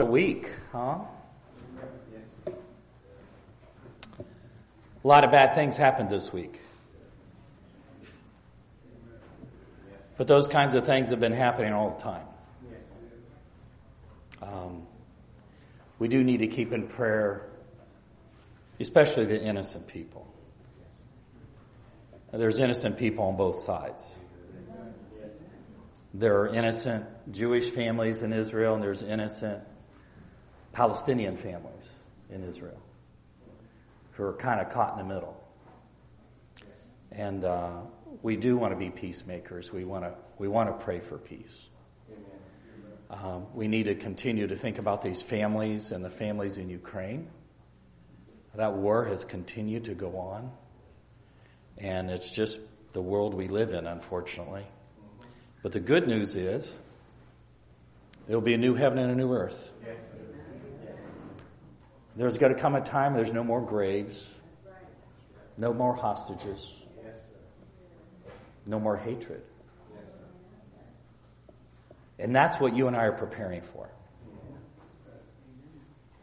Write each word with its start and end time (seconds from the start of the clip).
a 0.00 0.04
week, 0.04 0.48
huh? 0.70 0.98
A 2.46 2.52
lot 5.02 5.24
of 5.24 5.32
bad 5.32 5.56
things 5.56 5.76
happened 5.76 6.08
this 6.08 6.32
week. 6.32 6.60
But 10.16 10.28
those 10.28 10.46
kinds 10.46 10.74
of 10.74 10.86
things 10.86 11.10
have 11.10 11.18
been 11.18 11.32
happening 11.32 11.72
all 11.72 11.96
the 11.96 12.02
time. 12.02 12.26
Um, 14.40 14.86
we 15.98 16.06
do 16.06 16.22
need 16.22 16.38
to 16.38 16.46
keep 16.46 16.72
in 16.72 16.86
prayer, 16.86 17.48
especially 18.78 19.24
the 19.24 19.42
innocent 19.42 19.88
people. 19.88 20.32
There's 22.32 22.60
innocent 22.60 22.98
people 22.98 23.24
on 23.24 23.36
both 23.36 23.56
sides. 23.56 24.04
There 26.14 26.40
are 26.40 26.46
innocent 26.46 27.04
Jewish 27.32 27.70
families 27.70 28.22
in 28.22 28.32
Israel, 28.32 28.74
and 28.74 28.82
there's 28.82 29.02
innocent 29.02 29.64
Palestinian 30.78 31.36
families 31.36 31.92
in 32.30 32.44
Israel 32.44 32.80
who 34.12 34.22
are 34.22 34.34
kind 34.34 34.60
of 34.60 34.70
caught 34.70 34.92
in 34.92 35.08
the 35.08 35.12
middle. 35.12 35.36
And 37.10 37.44
uh, 37.44 37.80
we 38.22 38.36
do 38.36 38.56
want 38.56 38.74
to 38.74 38.78
be 38.78 38.88
peacemakers. 38.88 39.72
We 39.72 39.84
want 39.84 40.04
to 40.04 40.14
we 40.38 40.46
want 40.46 40.68
to 40.68 40.84
pray 40.84 41.00
for 41.00 41.18
peace. 41.18 41.66
Um, 43.10 43.46
we 43.54 43.66
need 43.66 43.86
to 43.86 43.96
continue 43.96 44.46
to 44.46 44.54
think 44.54 44.78
about 44.78 45.02
these 45.02 45.20
families 45.20 45.90
and 45.90 46.04
the 46.04 46.10
families 46.10 46.58
in 46.58 46.70
Ukraine. 46.70 47.28
That 48.54 48.74
war 48.74 49.04
has 49.04 49.24
continued 49.24 49.86
to 49.86 49.94
go 49.94 50.16
on, 50.16 50.52
and 51.76 52.08
it's 52.08 52.30
just 52.30 52.60
the 52.92 53.02
world 53.02 53.34
we 53.34 53.48
live 53.48 53.72
in, 53.72 53.84
unfortunately. 53.88 54.66
But 55.60 55.72
the 55.72 55.80
good 55.80 56.06
news 56.06 56.36
is 56.36 56.78
there'll 58.28 58.40
be 58.42 58.54
a 58.54 58.58
new 58.58 58.74
heaven 58.74 58.98
and 58.98 59.10
a 59.10 59.16
new 59.16 59.32
earth. 59.32 59.72
There's 62.18 62.36
going 62.36 62.52
to 62.52 62.60
come 62.60 62.74
a 62.74 62.80
time 62.80 63.14
there's 63.14 63.32
no 63.32 63.44
more 63.44 63.60
graves, 63.60 64.28
no 65.56 65.72
more 65.72 65.94
hostages, 65.94 66.68
no 68.66 68.80
more 68.80 68.96
hatred. 68.96 69.40
And 72.18 72.34
that's 72.34 72.58
what 72.58 72.74
you 72.74 72.88
and 72.88 72.96
I 72.96 73.04
are 73.04 73.12
preparing 73.12 73.62
for. 73.62 73.88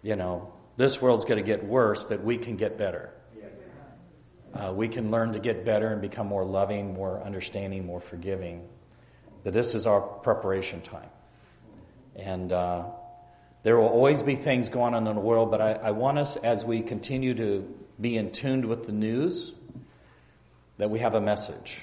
You 0.03 0.17
know, 0.17 0.51
this 0.75 1.01
world's 1.01 1.23
going 1.23 1.41
to 1.41 1.47
get 1.47 1.63
worse, 1.63 2.03
but 2.03 2.21
we 2.21 2.39
can 2.39 2.57
get 2.57 2.77
better. 2.77 3.11
Uh, 4.53 4.73
we 4.73 4.89
can 4.89 5.11
learn 5.11 5.31
to 5.31 5.39
get 5.39 5.63
better 5.63 5.87
and 5.87 6.01
become 6.01 6.27
more 6.27 6.43
loving, 6.43 6.93
more 6.93 7.23
understanding, 7.23 7.85
more 7.85 8.01
forgiving. 8.01 8.67
But 9.45 9.53
this 9.53 9.73
is 9.73 9.85
our 9.85 10.01
preparation 10.01 10.81
time. 10.81 11.09
And 12.17 12.51
uh, 12.51 12.83
there 13.65 13.75
will 13.77 13.87
always 13.87 14.21
be 14.21 14.35
things 14.35 14.69
going 14.69 14.93
on 14.93 15.07
in 15.07 15.15
the 15.15 15.21
world, 15.21 15.49
but 15.49 15.59
I, 15.59 15.71
I 15.71 15.89
want 15.89 16.19
us, 16.19 16.35
as 16.35 16.63
we 16.63 16.83
continue 16.83 17.33
to 17.33 17.67
be 17.99 18.15
in 18.15 18.31
tune 18.31 18.67
with 18.67 18.85
the 18.85 18.91
news, 18.91 19.53
that 20.77 20.91
we 20.91 20.99
have 20.99 21.15
a 21.15 21.19
message. 21.19 21.81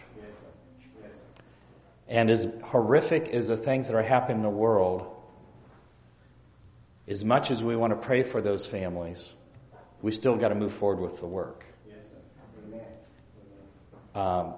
And 2.06 2.30
as 2.30 2.46
horrific 2.62 3.30
as 3.30 3.48
the 3.48 3.56
things 3.56 3.88
that 3.88 3.96
are 3.96 4.02
happening 4.02 4.36
in 4.36 4.42
the 4.44 4.48
world, 4.48 5.12
as 7.08 7.24
much 7.24 7.50
as 7.50 7.64
we 7.64 7.74
want 7.74 7.92
to 7.92 7.96
pray 7.96 8.22
for 8.22 8.40
those 8.40 8.64
families, 8.64 9.28
we 10.02 10.12
still 10.12 10.36
got 10.36 10.50
to 10.50 10.54
move 10.54 10.70
forward 10.70 11.00
with 11.00 11.18
the 11.18 11.26
work. 11.26 11.64
Yes, 11.88 12.04
Um, 14.14 14.54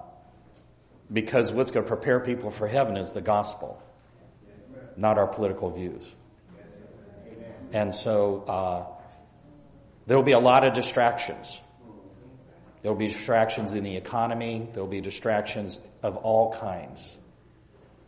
because 1.11 1.51
what's 1.51 1.71
going 1.71 1.85
to 1.85 1.89
prepare 1.89 2.19
people 2.19 2.51
for 2.51 2.67
heaven 2.67 2.97
is 2.97 3.13
the 3.13 3.21
gospel, 3.21 3.81
not 4.95 5.17
our 5.17 5.25
political 5.25 5.71
views. 5.71 6.07
And 7.75 7.93
so 7.93 8.45
uh, 8.47 8.85
there 10.07 10.15
will 10.15 10.23
be 10.23 10.31
a 10.31 10.39
lot 10.39 10.65
of 10.65 10.71
distractions. 10.71 11.59
There 12.81 12.89
will 12.89 12.97
be 12.97 13.07
distractions 13.07 13.73
in 13.73 13.83
the 13.83 13.97
economy. 13.97 14.69
There 14.71 14.81
will 14.81 14.89
be 14.89 15.01
distractions 15.01 15.77
of 16.01 16.15
all 16.15 16.53
kinds 16.53 17.17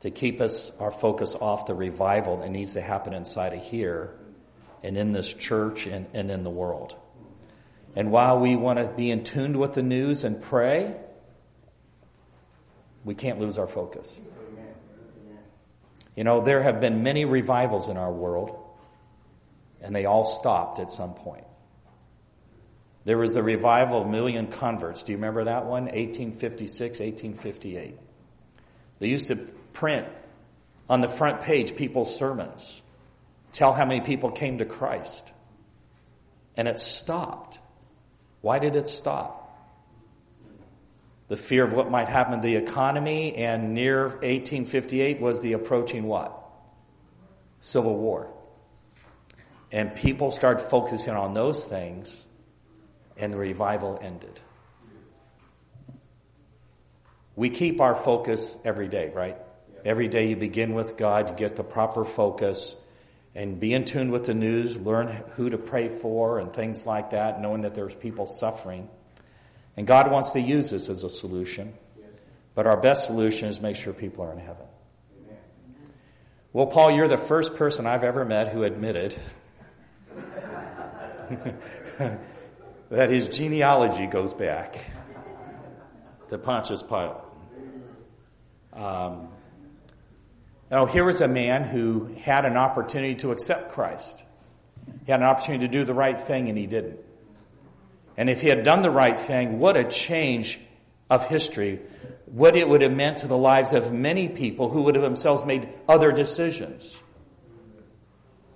to 0.04 0.10
keep 0.10 0.40
us 0.40 0.72
our 0.80 0.90
focus 0.90 1.36
off 1.36 1.66
the 1.66 1.74
revival 1.74 2.38
that 2.38 2.50
needs 2.50 2.74
to 2.76 2.82
happen 2.82 3.12
inside 3.12 3.52
of 3.52 3.62
here 3.62 4.16
and 4.84 4.96
in 4.96 5.12
this 5.12 5.34
church 5.34 5.86
and, 5.86 6.06
and 6.14 6.32
in 6.32 6.46
the 6.46 6.50
world. 6.50 6.96
And 7.94 8.10
while 8.10 8.40
we 8.40 8.56
want 8.56 8.80
to 8.80 8.88
be 8.88 9.12
in 9.12 9.26
tune 9.26 9.60
with 9.60 9.74
the 9.74 9.84
news 9.84 10.24
and 10.24 10.42
pray, 10.42 10.96
we 13.04 13.16
can't 13.16 13.40
lose 13.40 13.58
our 13.58 13.68
focus. 13.68 14.18
You 16.16 16.24
know, 16.24 16.40
there 16.40 16.64
have 16.64 16.80
been 16.80 17.04
many 17.04 17.26
revivals 17.26 17.90
in 17.90 17.98
our 17.98 18.14
world, 18.14 18.64
and 19.82 19.96
they 19.96 20.06
all 20.06 20.26
stopped 20.26 20.80
at 20.80 20.92
some 20.92 21.14
point. 21.14 21.46
There 23.06 23.18
was 23.18 23.34
the 23.34 23.44
revival 23.44 24.02
of 24.02 24.08
million 24.10 24.48
converts. 24.48 25.04
Do 25.04 25.14
you 25.14 25.18
remember 25.18 25.46
that 25.46 25.66
one? 25.66 25.86
1856, 25.86 27.00
1858. 27.00 27.98
They 29.00 29.08
used 29.08 29.28
to 29.28 29.38
print 29.38 30.08
on 30.90 31.02
the 31.02 31.08
front 31.08 31.42
page 31.42 31.76
people's 31.76 32.18
sermons, 32.18 32.82
tell 33.54 33.72
how 33.72 33.86
many 33.86 34.02
people 34.02 34.32
came 34.32 34.58
to 34.58 34.66
Christ. 34.66 35.32
And 36.56 36.68
it 36.68 36.80
stopped. 36.80 37.60
Why 38.42 38.60
did 38.60 38.76
it 38.76 38.90
stop? 38.90 39.44
The 41.28 41.38
fear 41.38 41.64
of 41.64 41.74
what 41.74 41.92
might 41.92 42.08
happen 42.08 42.42
to 42.42 42.46
the 42.46 42.56
economy, 42.56 43.36
and 43.36 43.74
near 43.74 44.04
1858 44.04 45.20
was 45.20 45.42
the 45.42 45.54
approaching 45.54 46.04
what? 46.04 46.42
Civil 47.60 47.98
War. 47.98 48.34
And 49.72 49.96
people 49.96 50.32
started 50.32 50.64
focusing 50.64 51.14
on 51.14 51.34
those 51.34 51.66
things, 51.66 52.26
and 53.18 53.32
the 53.32 53.38
revival 53.38 54.00
ended. 54.02 54.40
We 57.36 57.50
keep 57.50 57.82
our 57.82 57.96
focus 57.96 58.56
every 58.64 58.88
day, 58.88 59.12
right? 59.14 59.38
Every 59.86 60.08
day 60.08 60.30
you 60.30 60.36
begin 60.36 60.74
with 60.74 60.98
God, 60.98 61.30
you 61.30 61.36
get 61.36 61.56
the 61.56 61.64
proper 61.64 62.06
focus, 62.06 62.76
and 63.36 63.60
be 63.60 63.74
in 63.74 63.86
tune 63.86 64.12
with 64.12 64.26
the 64.26 64.34
news, 64.34 64.76
learn 64.76 65.24
who 65.36 65.50
to 65.50 65.58
pray 65.58 65.90
for 65.90 66.40
and 66.40 66.52
things 66.52 66.86
like 66.86 67.12
that, 67.12 67.40
knowing 67.40 67.62
that 67.62 67.76
there's 67.76 67.94
people 67.94 68.26
suffering. 68.26 68.90
And 69.76 69.86
God 69.86 70.12
wants 70.12 70.32
to 70.32 70.40
use 70.40 70.72
this 70.72 70.90
as 70.90 71.04
a 71.04 71.10
solution. 71.10 71.74
But 72.56 72.66
our 72.66 72.78
best 72.78 73.06
solution 73.06 73.50
is 73.50 73.62
make 73.62 73.76
sure 73.76 73.94
people 73.94 74.24
are 74.24 74.34
in 74.34 74.40
heaven. 74.40 74.66
Well, 76.52 76.66
Paul, 76.66 76.90
you're 76.90 77.08
the 77.08 77.18
first 77.18 77.56
person 77.56 77.86
I've 77.86 78.04
ever 78.04 78.26
met 78.26 78.48
who 78.48 78.64
admitted 78.64 79.16
that 82.90 83.10
his 83.10 83.28
genealogy 83.28 84.08
goes 84.08 84.34
back 84.34 84.80
to 86.30 86.38
Pontius 86.38 86.84
Pilate. 86.84 87.18
Um, 88.74 89.30
now, 90.70 90.86
here 90.86 91.06
was 91.06 91.22
a 91.22 91.28
man 91.28 91.64
who 91.64 92.06
had 92.22 92.46
an 92.46 92.58
opportunity 92.58 93.16
to 93.16 93.32
accept 93.32 93.72
Christ. 93.72 94.22
He 95.06 95.12
had 95.12 95.22
an 95.22 95.26
opportunity 95.26 95.66
to 95.66 95.72
do 95.72 95.86
the 95.86 95.94
right 95.94 96.20
thing, 96.20 96.50
and 96.50 96.58
he 96.58 96.66
didn't. 96.66 97.00
And 98.18 98.30
if 98.30 98.42
he 98.42 98.50
had 98.50 98.64
done 98.64 98.82
the 98.82 98.92
right 98.92 99.18
thing, 99.18 99.60
what 99.60 99.78
a 99.78 99.84
change 99.86 100.60
of 101.10 101.26
history, 101.28 101.80
what 102.26 102.56
it 102.56 102.68
would 102.68 102.82
have 102.82 102.92
meant 102.92 103.20
to 103.20 103.28
the 103.28 103.38
lives 103.38 103.74
of 103.74 103.94
many 103.94 104.28
people 104.28 104.70
who 104.70 104.84
would 104.84 104.96
have 104.96 105.04
themselves 105.04 105.46
made 105.46 105.70
other 105.88 106.12
decisions. 106.12 106.98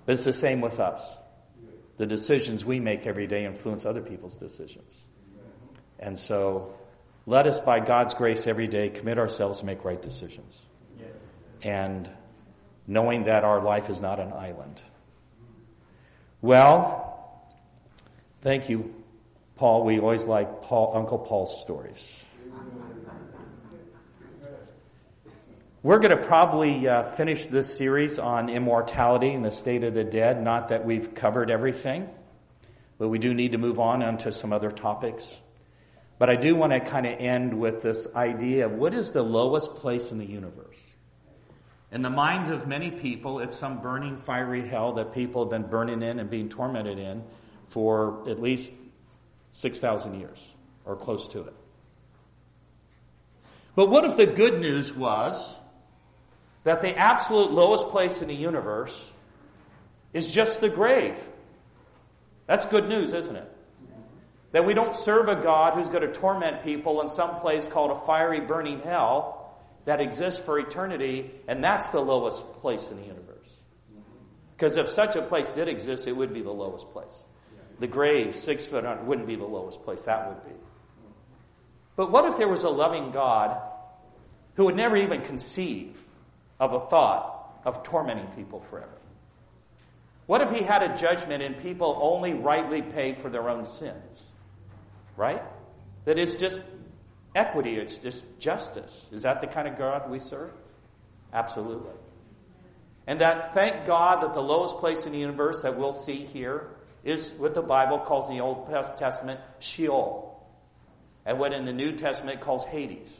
But 0.04 0.14
it's 0.14 0.24
the 0.24 0.32
same 0.32 0.60
with 0.60 0.80
us. 0.80 1.16
The 1.98 2.06
decisions 2.06 2.64
we 2.64 2.80
make 2.80 3.06
every 3.06 3.26
day 3.26 3.44
influence 3.44 3.84
other 3.84 4.00
people's 4.00 4.36
decisions. 4.36 4.92
And 5.98 6.18
so, 6.18 6.74
let 7.26 7.46
us, 7.46 7.60
by 7.60 7.80
God's 7.80 8.14
grace, 8.14 8.46
every 8.46 8.66
day 8.66 8.88
commit 8.90 9.18
ourselves 9.18 9.60
to 9.60 9.66
make 9.66 9.84
right 9.84 10.00
decisions. 10.00 10.60
And 11.62 12.10
knowing 12.86 13.24
that 13.24 13.44
our 13.44 13.62
life 13.62 13.88
is 13.88 14.00
not 14.00 14.18
an 14.18 14.32
island. 14.32 14.82
Well, 16.40 17.46
thank 18.40 18.68
you, 18.68 18.92
Paul. 19.56 19.84
We 19.84 20.00
always 20.00 20.24
like 20.24 20.62
Paul, 20.62 20.92
Uncle 20.96 21.20
Paul's 21.20 21.60
stories. 21.62 22.24
We're 25.84 25.98
going 25.98 26.16
to 26.16 26.24
probably 26.24 26.86
uh, 26.86 27.02
finish 27.02 27.46
this 27.46 27.76
series 27.76 28.20
on 28.20 28.48
immortality 28.48 29.30
and 29.30 29.44
the 29.44 29.50
state 29.50 29.82
of 29.82 29.94
the 29.94 30.04
dead. 30.04 30.40
Not 30.40 30.68
that 30.68 30.84
we've 30.84 31.12
covered 31.12 31.50
everything, 31.50 32.08
but 32.98 33.08
we 33.08 33.18
do 33.18 33.34
need 33.34 33.50
to 33.50 33.58
move 33.58 33.80
on 33.80 34.00
onto 34.00 34.30
some 34.30 34.52
other 34.52 34.70
topics. 34.70 35.36
But 36.20 36.30
I 36.30 36.36
do 36.36 36.54
want 36.54 36.72
to 36.72 36.78
kind 36.78 37.04
of 37.04 37.18
end 37.18 37.58
with 37.58 37.82
this 37.82 38.06
idea 38.14 38.66
of 38.66 38.74
what 38.74 38.94
is 38.94 39.10
the 39.10 39.24
lowest 39.24 39.74
place 39.74 40.12
in 40.12 40.18
the 40.18 40.24
universe? 40.24 40.78
In 41.90 42.02
the 42.02 42.10
minds 42.10 42.50
of 42.50 42.68
many 42.68 42.92
people, 42.92 43.40
it's 43.40 43.56
some 43.56 43.82
burning 43.82 44.16
fiery 44.16 44.64
hell 44.64 44.92
that 44.92 45.12
people 45.12 45.42
have 45.42 45.50
been 45.50 45.68
burning 45.68 46.00
in 46.04 46.20
and 46.20 46.30
being 46.30 46.48
tormented 46.48 47.00
in 47.00 47.24
for 47.66 48.22
at 48.30 48.40
least 48.40 48.72
6,000 49.50 50.20
years 50.20 50.46
or 50.84 50.94
close 50.94 51.26
to 51.26 51.40
it. 51.40 51.54
But 53.74 53.90
what 53.90 54.04
if 54.04 54.16
the 54.16 54.26
good 54.26 54.60
news 54.60 54.94
was 54.94 55.56
that 56.64 56.80
the 56.80 56.96
absolute 56.96 57.50
lowest 57.50 57.88
place 57.88 58.22
in 58.22 58.28
the 58.28 58.34
universe 58.34 59.10
is 60.12 60.32
just 60.32 60.60
the 60.60 60.68
grave. 60.68 61.18
That's 62.46 62.66
good 62.66 62.88
news, 62.88 63.12
isn't 63.12 63.36
it? 63.36 63.50
That 64.52 64.66
we 64.66 64.74
don't 64.74 64.94
serve 64.94 65.28
a 65.28 65.36
God 65.36 65.74
who's 65.74 65.88
going 65.88 66.02
to 66.02 66.12
torment 66.12 66.62
people 66.62 67.00
in 67.00 67.08
some 67.08 67.36
place 67.36 67.66
called 67.66 67.90
a 67.90 68.00
fiery 68.06 68.40
burning 68.40 68.80
hell 68.80 69.56
that 69.86 70.00
exists 70.00 70.40
for 70.40 70.58
eternity, 70.58 71.30
and 71.48 71.64
that's 71.64 71.88
the 71.88 72.00
lowest 72.00 72.40
place 72.60 72.90
in 72.90 72.98
the 72.98 73.06
universe. 73.06 73.22
Because 74.56 74.76
if 74.76 74.88
such 74.88 75.16
a 75.16 75.22
place 75.22 75.50
did 75.50 75.68
exist, 75.68 76.06
it 76.06 76.12
would 76.12 76.32
be 76.32 76.42
the 76.42 76.52
lowest 76.52 76.90
place. 76.90 77.24
The 77.80 77.86
grave, 77.88 78.36
six 78.36 78.66
foot 78.66 78.84
under, 78.84 79.02
wouldn't 79.02 79.26
be 79.26 79.34
the 79.34 79.44
lowest 79.44 79.82
place. 79.82 80.02
That 80.02 80.28
would 80.28 80.44
be. 80.44 80.54
But 81.96 82.12
what 82.12 82.26
if 82.26 82.36
there 82.36 82.48
was 82.48 82.62
a 82.62 82.68
loving 82.68 83.10
God 83.10 83.60
who 84.54 84.66
would 84.66 84.76
never 84.76 84.96
even 84.96 85.22
conceive 85.22 85.98
of 86.62 86.72
a 86.72 86.78
thought 86.78 87.60
of 87.64 87.82
tormenting 87.82 88.28
people 88.36 88.60
forever? 88.60 88.96
What 90.26 90.42
if 90.42 90.52
he 90.52 90.62
had 90.62 90.84
a 90.84 90.96
judgment 90.96 91.42
and 91.42 91.58
people 91.58 91.98
only 92.00 92.34
rightly 92.34 92.82
paid 92.82 93.18
for 93.18 93.28
their 93.28 93.48
own 93.48 93.64
sins? 93.64 94.22
Right? 95.16 95.42
That 96.04 96.20
it's 96.20 96.36
just 96.36 96.60
equity, 97.34 97.74
it's 97.74 97.96
just 97.96 98.24
justice. 98.38 98.96
Is 99.10 99.22
that 99.22 99.40
the 99.40 99.48
kind 99.48 99.66
of 99.66 99.76
God 99.76 100.08
we 100.08 100.20
serve? 100.20 100.52
Absolutely. 101.32 101.90
And 103.08 103.20
that, 103.20 103.54
thank 103.54 103.84
God 103.84 104.22
that 104.22 104.32
the 104.32 104.40
lowest 104.40 104.76
place 104.76 105.04
in 105.04 105.12
the 105.12 105.18
universe 105.18 105.62
that 105.62 105.76
we'll 105.76 105.92
see 105.92 106.24
here 106.24 106.68
is 107.02 107.32
what 107.32 107.54
the 107.54 107.62
Bible 107.62 107.98
calls 107.98 108.30
in 108.30 108.36
the 108.36 108.42
Old 108.42 108.68
Testament 108.68 109.40
Sheol. 109.58 110.28
And 111.26 111.40
what 111.40 111.52
in 111.52 111.64
the 111.64 111.72
New 111.72 111.96
Testament 111.96 112.40
calls 112.40 112.64
Hades. 112.64 113.16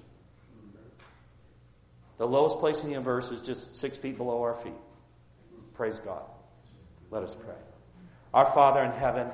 The 2.23 2.29
lowest 2.29 2.61
place 2.61 2.83
in 2.83 2.87
the 2.87 2.93
universe 2.93 3.33
is 3.33 3.41
just 3.41 3.75
six 3.75 3.97
feet 3.97 4.17
below 4.17 4.43
our 4.43 4.55
feet. 4.55 4.77
Praise 5.75 5.99
God. 5.99 6.23
Let 7.11 7.25
us 7.25 7.35
pray. 7.35 7.57
Our 8.33 8.47
Father 8.47 8.81
in 8.81 8.93
heaven, 8.93 9.27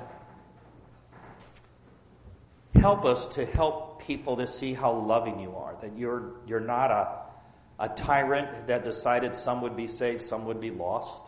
help 2.73 3.05
us 3.05 3.27
to 3.35 3.45
help 3.45 4.01
people 4.01 4.37
to 4.37 4.47
see 4.47 4.73
how 4.73 4.91
loving 4.91 5.39
you 5.39 5.55
are, 5.55 5.75
that 5.81 5.99
you're, 5.99 6.31
you're 6.47 6.59
not 6.59 6.89
a, 6.89 7.83
a 7.83 7.89
tyrant 7.89 8.65
that 8.65 8.83
decided 8.83 9.35
some 9.35 9.61
would 9.61 9.77
be 9.77 9.85
saved, 9.85 10.23
some 10.23 10.45
would 10.45 10.59
be 10.59 10.71
lost, 10.71 11.21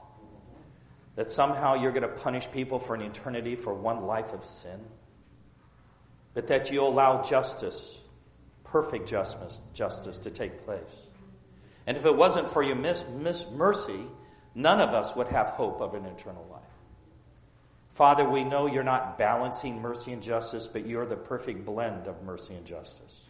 that 1.15 1.29
somehow 1.29 1.75
you're 1.75 1.91
going 1.91 2.01
to 2.01 2.07
punish 2.07 2.49
people 2.49 2.79
for 2.79 2.95
an 2.95 3.03
eternity 3.03 3.55
for 3.55 3.71
one 3.71 4.01
life 4.01 4.33
of 4.33 4.43
sin, 4.43 4.79
but 6.33 6.47
that 6.47 6.71
you 6.71 6.81
allow 6.81 7.21
justice, 7.21 7.99
perfect 8.63 9.07
justice, 9.07 9.59
justice 9.75 10.17
to 10.17 10.31
take 10.31 10.65
place. 10.65 10.95
And 11.87 11.97
if 11.97 12.05
it 12.05 12.15
wasn't 12.15 12.47
for 12.47 12.61
your 12.61 12.75
mis- 12.75 13.03
mis- 13.17 13.45
mercy, 13.51 14.05
none 14.53 14.79
of 14.79 14.89
us 14.89 15.15
would 15.15 15.27
have 15.27 15.49
hope 15.49 15.81
of 15.81 15.93
an 15.93 16.05
eternal 16.05 16.45
life. 16.51 16.61
Father, 17.93 18.27
we 18.27 18.43
know 18.43 18.67
you're 18.67 18.83
not 18.83 19.17
balancing 19.17 19.81
mercy 19.81 20.13
and 20.13 20.21
justice, 20.21 20.67
but 20.67 20.85
you're 20.85 21.05
the 21.05 21.17
perfect 21.17 21.65
blend 21.65 22.07
of 22.07 22.23
mercy 22.23 22.55
and 22.55 22.65
justice. 22.65 23.25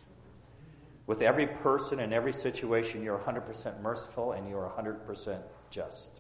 With 1.08 1.22
every 1.22 1.48
person 1.48 2.00
and 2.00 2.14
every 2.14 2.34
situation, 2.34 3.04
you're 3.04 3.18
100% 3.18 3.82
merciful 3.82 4.34
and 4.34 4.48
you're 4.48 4.72
100% 4.78 5.42
just. 5.70 6.12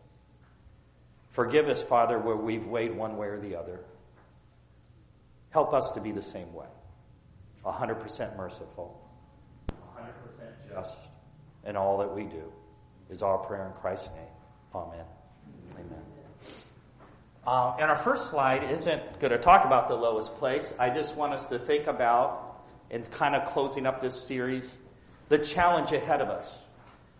Forgive 1.30 1.70
us, 1.70 1.84
Father, 1.84 2.18
where 2.18 2.36
we've 2.36 2.66
weighed 2.66 2.96
one 2.96 3.16
way 3.16 3.28
or 3.28 3.40
the 3.40 3.56
other. 3.56 3.80
Help 5.52 5.74
us 5.74 5.92
to 5.92 6.02
be 6.02 6.12
the 6.12 6.24
same 6.24 6.54
way 6.54 6.68
100% 7.64 8.38
merciful, 8.38 9.00
100% 9.96 10.74
just 10.74 10.98
in 11.66 11.76
all 11.76 11.98
that 12.00 12.14
we 12.14 12.24
do, 12.24 12.52
is 13.10 13.22
our 13.22 13.38
prayer 13.38 13.68
in 13.68 13.74
Christ's 13.74 14.12
name. 14.16 14.26
Amen. 14.74 15.06
Amen. 15.74 16.02
Uh, 17.46 17.76
and 17.80 17.90
our 17.90 17.98
first 17.98 18.30
slide 18.30 18.64
isn't 18.70 19.20
going 19.20 19.32
to 19.32 19.40
talk 19.40 19.66
about 19.66 19.88
the 19.88 19.96
lowest 19.96 20.36
place. 20.38 20.74
I 20.80 20.90
just 20.90 21.16
want 21.16 21.34
us 21.34 21.48
to 21.48 21.58
think 21.58 21.88
about, 21.88 22.64
and 22.92 23.10
kind 23.12 23.36
of 23.36 23.48
closing 23.48 23.88
up 23.88 24.02
this 24.02 24.22
series, 24.22 24.78
the 25.30 25.40
challenge 25.40 25.92
ahead 25.92 26.22
of 26.22 26.30
us. 26.30 26.54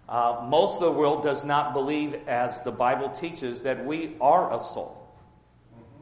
Uh, 0.08 0.46
most 0.48 0.76
of 0.76 0.82
the 0.82 0.92
world 0.92 1.24
does 1.24 1.44
not 1.44 1.74
believe, 1.74 2.16
as 2.28 2.60
the 2.62 2.72
Bible 2.72 3.10
teaches, 3.10 3.64
that 3.64 3.86
we 3.86 4.16
are 4.20 4.54
a 4.54 4.60
soul. 4.60 4.98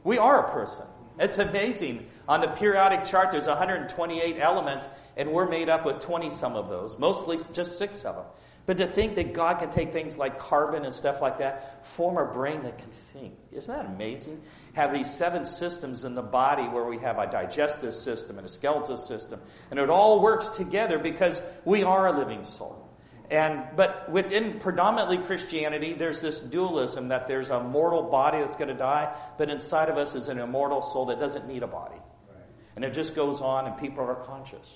We 0.03 0.17
are 0.17 0.45
a 0.47 0.51
person. 0.51 0.85
It's 1.19 1.37
amazing. 1.37 2.07
On 2.27 2.41
the 2.41 2.47
periodic 2.47 3.03
chart, 3.03 3.31
there's 3.31 3.47
128 3.47 4.37
elements, 4.39 4.87
and 5.19 5.31
we're 5.31 5.49
made 5.49 5.69
up 5.69 5.85
with 5.85 5.99
20 5.99 6.29
some 6.29 6.55
of 6.55 6.69
those, 6.69 6.97
mostly 6.97 7.37
just 7.53 7.77
six 7.77 8.05
of 8.05 8.15
them. 8.15 8.25
But 8.65 8.77
to 8.77 8.85
think 8.85 9.15
that 9.15 9.33
God 9.33 9.59
can 9.59 9.71
take 9.71 9.91
things 9.91 10.15
like 10.15 10.37
carbon 10.37 10.85
and 10.85 10.93
stuff 10.93 11.21
like 11.21 11.39
that, 11.39 11.87
form 11.87 12.17
a 12.17 12.31
brain 12.31 12.61
that 12.63 12.77
can 12.77 12.91
think. 13.11 13.33
Isn't 13.51 13.75
that 13.75 13.85
amazing? 13.87 14.41
Have 14.73 14.93
these 14.93 15.09
seven 15.11 15.43
systems 15.43 16.05
in 16.05 16.13
the 16.13 16.21
body 16.21 16.63
where 16.63 16.85
we 16.85 16.99
have 16.99 17.17
a 17.17 17.25
digestive 17.29 17.95
system 17.95 18.37
and 18.37 18.45
a 18.45 18.49
skeletal 18.49 18.95
system. 18.95 19.41
And 19.71 19.79
it 19.79 19.89
all 19.89 20.21
works 20.21 20.49
together 20.49 20.99
because 20.99 21.41
we 21.65 21.83
are 21.83 22.07
a 22.07 22.17
living 22.17 22.43
soul. 22.43 22.87
And, 23.31 23.63
but 23.75 24.11
within 24.11 24.59
predominantly 24.59 25.17
Christianity, 25.17 25.93
there's 25.93 26.21
this 26.21 26.39
dualism 26.39 27.09
that 27.09 27.27
there's 27.27 27.49
a 27.49 27.63
mortal 27.63 28.03
body 28.03 28.37
that's 28.37 28.55
going 28.55 28.69
to 28.69 28.75
die, 28.75 29.15
but 29.37 29.49
inside 29.49 29.89
of 29.89 29.97
us 29.97 30.15
is 30.15 30.29
an 30.29 30.39
immortal 30.39 30.81
soul 30.81 31.07
that 31.07 31.19
doesn't 31.19 31.47
need 31.47 31.63
a 31.63 31.67
body. 31.67 31.97
Right. 32.27 32.37
And 32.75 32.85
it 32.85 32.93
just 32.93 33.15
goes 33.15 33.41
on 33.41 33.65
and 33.65 33.77
people 33.79 34.03
are 34.03 34.15
conscious. 34.15 34.75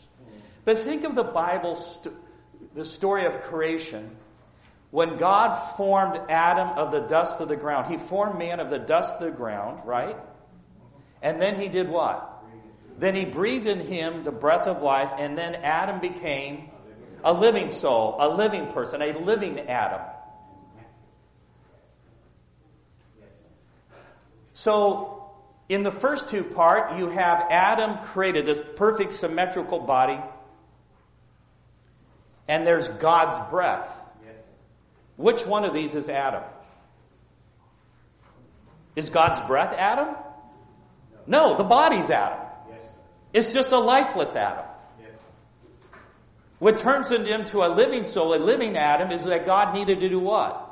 But 0.66 0.78
think 0.78 1.04
of 1.04 1.16
the 1.16 1.24
Bible 1.24 1.76
st- 1.76 2.16
the 2.74 2.86
story 2.86 3.26
of 3.26 3.42
creation, 3.42 4.16
when 4.92 5.18
God 5.18 5.56
formed 5.58 6.20
Adam 6.30 6.70
of 6.70 6.92
the 6.92 7.02
dust 7.02 7.42
of 7.42 7.50
the 7.50 7.56
ground, 7.56 7.92
he 7.92 7.98
formed 7.98 8.38
man 8.38 8.60
of 8.60 8.70
the 8.70 8.80
dust 8.80 9.16
of 9.16 9.22
the 9.22 9.32
ground, 9.32 9.82
right? 9.86 10.18
And 11.22 11.42
then 11.42 11.60
he 11.60 11.68
did 11.68 11.90
what? 11.90 12.30
Then 12.98 13.16
he 13.16 13.26
breathed 13.26 13.68
in 13.68 13.80
him 13.80 14.24
the 14.24 14.32
breath 14.32 14.68
of 14.68 14.82
life, 14.82 15.12
and 15.18 15.38
then 15.38 15.56
Adam 15.56 16.00
became 16.00 16.70
a 17.24 17.34
living 17.34 17.70
soul, 17.70 18.18
a 18.20 18.30
living 18.30 18.72
person, 18.72 19.02
a 19.02 19.18
living 19.18 19.60
Adam. 19.62 20.02
So, 24.54 25.32
in 25.68 25.82
the 25.82 25.92
first 25.92 26.30
two 26.30 26.44
part, 26.44 26.98
you 26.98 27.10
have 27.10 27.48
Adam 27.50 27.98
created 28.04 28.46
this 28.46 28.62
perfect 28.76 29.14
symmetrical 29.14 29.80
body 29.80 30.20
and 32.48 32.66
there's 32.68 32.88
God's 32.88 33.50
breath. 33.50 33.90
Yes. 34.26 34.38
Which 35.18 35.46
one 35.46 35.64
of 35.66 35.74
these 35.74 35.96
is 35.96 36.10
Adam? 36.10 36.44
Is 38.96 39.10
God's 39.10 39.40
breath 39.42 39.74
Adam? 39.78 40.16
No, 41.26 41.52
no 41.52 41.58
the 41.58 41.64
body's 41.64 42.10
Adam. 42.10 42.46
Yes. 42.70 42.84
It's 43.34 43.54
just 43.54 43.72
a 43.72 43.80
lifeless 43.80 44.36
Adam. 44.36 44.66
Yes. 45.02 45.16
What 46.60 46.78
turns 46.78 47.10
him 47.10 47.26
into 47.26 47.64
a 47.64 47.70
living 47.70 48.04
soul, 48.04 48.36
a 48.36 48.38
living 48.38 48.78
Adam, 48.78 49.12
is 49.12 49.24
that 49.24 49.46
God 49.46 49.74
needed 49.74 50.00
to 50.02 50.10
do 50.10 50.20
what? 50.20 50.63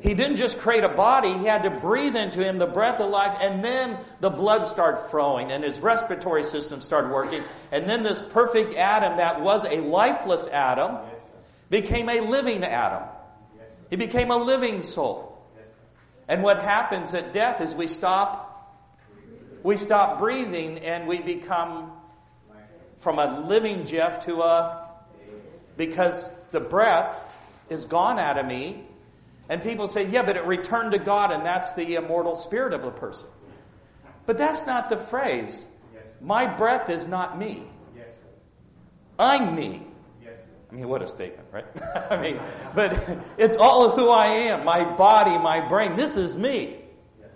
He 0.00 0.14
didn't 0.14 0.36
just 0.36 0.58
create 0.58 0.82
a 0.82 0.88
body, 0.88 1.32
he 1.34 1.44
had 1.44 1.62
to 1.64 1.70
breathe 1.70 2.16
into 2.16 2.42
him 2.42 2.58
the 2.58 2.66
breath 2.66 3.00
of 3.00 3.10
life, 3.10 3.36
and 3.40 3.62
then 3.62 3.98
the 4.20 4.30
blood 4.30 4.64
started 4.66 5.02
flowing, 5.10 5.52
and 5.52 5.62
his 5.62 5.78
respiratory 5.78 6.42
system 6.42 6.80
started 6.80 7.12
working. 7.12 7.42
And 7.70 7.88
then 7.88 8.02
this 8.02 8.22
perfect 8.30 8.74
Adam 8.74 9.18
that 9.18 9.42
was 9.42 9.64
a 9.64 9.80
lifeless 9.80 10.46
Adam 10.46 10.96
yes, 11.12 11.20
became 11.68 12.08
a 12.08 12.20
living 12.20 12.64
Adam. 12.64 13.02
Yes, 13.58 13.68
he 13.90 13.96
became 13.96 14.30
a 14.30 14.38
living 14.38 14.80
soul. 14.80 15.44
Yes, 15.56 15.68
and 16.28 16.42
what 16.42 16.60
happens 16.60 17.14
at 17.14 17.34
death 17.34 17.60
is 17.60 17.74
we 17.74 17.86
stop 17.86 18.46
we 19.62 19.76
stop 19.76 20.18
breathing 20.18 20.78
and 20.78 21.06
we 21.06 21.18
become 21.18 21.92
from 23.00 23.18
a 23.18 23.40
living 23.40 23.84
Jeff 23.84 24.24
to 24.24 24.40
a 24.40 24.88
because 25.76 26.30
the 26.50 26.60
breath 26.60 27.18
is 27.68 27.84
gone 27.84 28.18
out 28.18 28.38
of 28.38 28.46
me 28.46 28.86
and 29.50 29.60
people 29.64 29.88
say, 29.88 30.06
yeah, 30.06 30.22
but 30.22 30.36
it 30.36 30.46
returned 30.46 30.92
to 30.92 30.98
God 30.98 31.32
and 31.32 31.44
that's 31.44 31.72
the 31.72 31.96
immortal 31.96 32.36
spirit 32.36 32.72
of 32.72 32.82
the 32.82 32.92
person. 32.92 33.26
But 34.24 34.38
that's 34.38 34.64
not 34.64 34.88
the 34.88 34.96
phrase. 34.96 35.66
Yes. 35.92 36.06
My 36.20 36.46
breath 36.46 36.88
is 36.88 37.08
not 37.08 37.36
me. 37.36 37.64
Yes. 37.96 38.22
I'm 39.18 39.56
me. 39.56 39.88
Yes. 40.22 40.36
I 40.70 40.74
mean, 40.76 40.88
what 40.88 41.02
a 41.02 41.06
statement, 41.08 41.48
right? 41.50 41.66
I 42.10 42.22
mean, 42.22 42.40
but 42.76 43.18
it's 43.38 43.56
all 43.56 43.90
of 43.90 43.96
who 43.96 44.08
I 44.08 44.26
am. 44.26 44.64
My 44.64 44.84
body, 44.94 45.36
my 45.36 45.66
brain. 45.66 45.96
This 45.96 46.16
is 46.16 46.36
me. 46.36 46.76
Yes. 47.18 47.30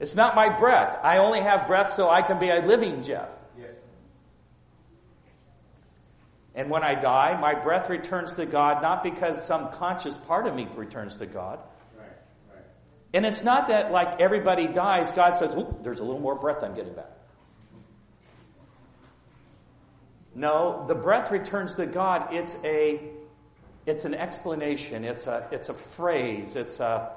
It's 0.00 0.14
not 0.16 0.34
my 0.34 0.48
breath. 0.48 1.00
I 1.02 1.18
only 1.18 1.40
have 1.40 1.66
breath 1.66 1.92
so 1.92 2.08
I 2.08 2.22
can 2.22 2.38
be 2.38 2.48
a 2.48 2.60
living 2.64 3.02
Jeff. 3.02 3.28
And 6.54 6.68
when 6.68 6.82
I 6.82 6.94
die, 6.94 7.38
my 7.40 7.54
breath 7.54 7.88
returns 7.88 8.32
to 8.34 8.46
God, 8.46 8.82
not 8.82 9.02
because 9.02 9.46
some 9.46 9.70
conscious 9.72 10.16
part 10.16 10.46
of 10.46 10.54
me 10.54 10.68
returns 10.74 11.16
to 11.16 11.26
God. 11.26 11.58
Right, 11.96 12.06
right. 12.50 12.64
And 13.14 13.24
it's 13.24 13.42
not 13.42 13.68
that 13.68 13.90
like 13.90 14.20
everybody 14.20 14.66
dies, 14.66 15.10
God 15.12 15.36
says, 15.36 15.56
there's 15.82 16.00
a 16.00 16.04
little 16.04 16.20
more 16.20 16.34
breath 16.34 16.62
I'm 16.62 16.74
getting 16.74 16.94
back. 16.94 17.10
No, 20.34 20.84
the 20.88 20.94
breath 20.94 21.30
returns 21.30 21.74
to 21.76 21.86
God. 21.86 22.34
It's 22.34 22.56
a, 22.64 23.00
it's 23.86 24.04
an 24.04 24.14
explanation. 24.14 25.04
It's 25.04 25.26
a, 25.26 25.48
it's 25.50 25.68
a 25.68 25.74
phrase. 25.74 26.56
It's 26.56 26.80
a, 26.80 27.12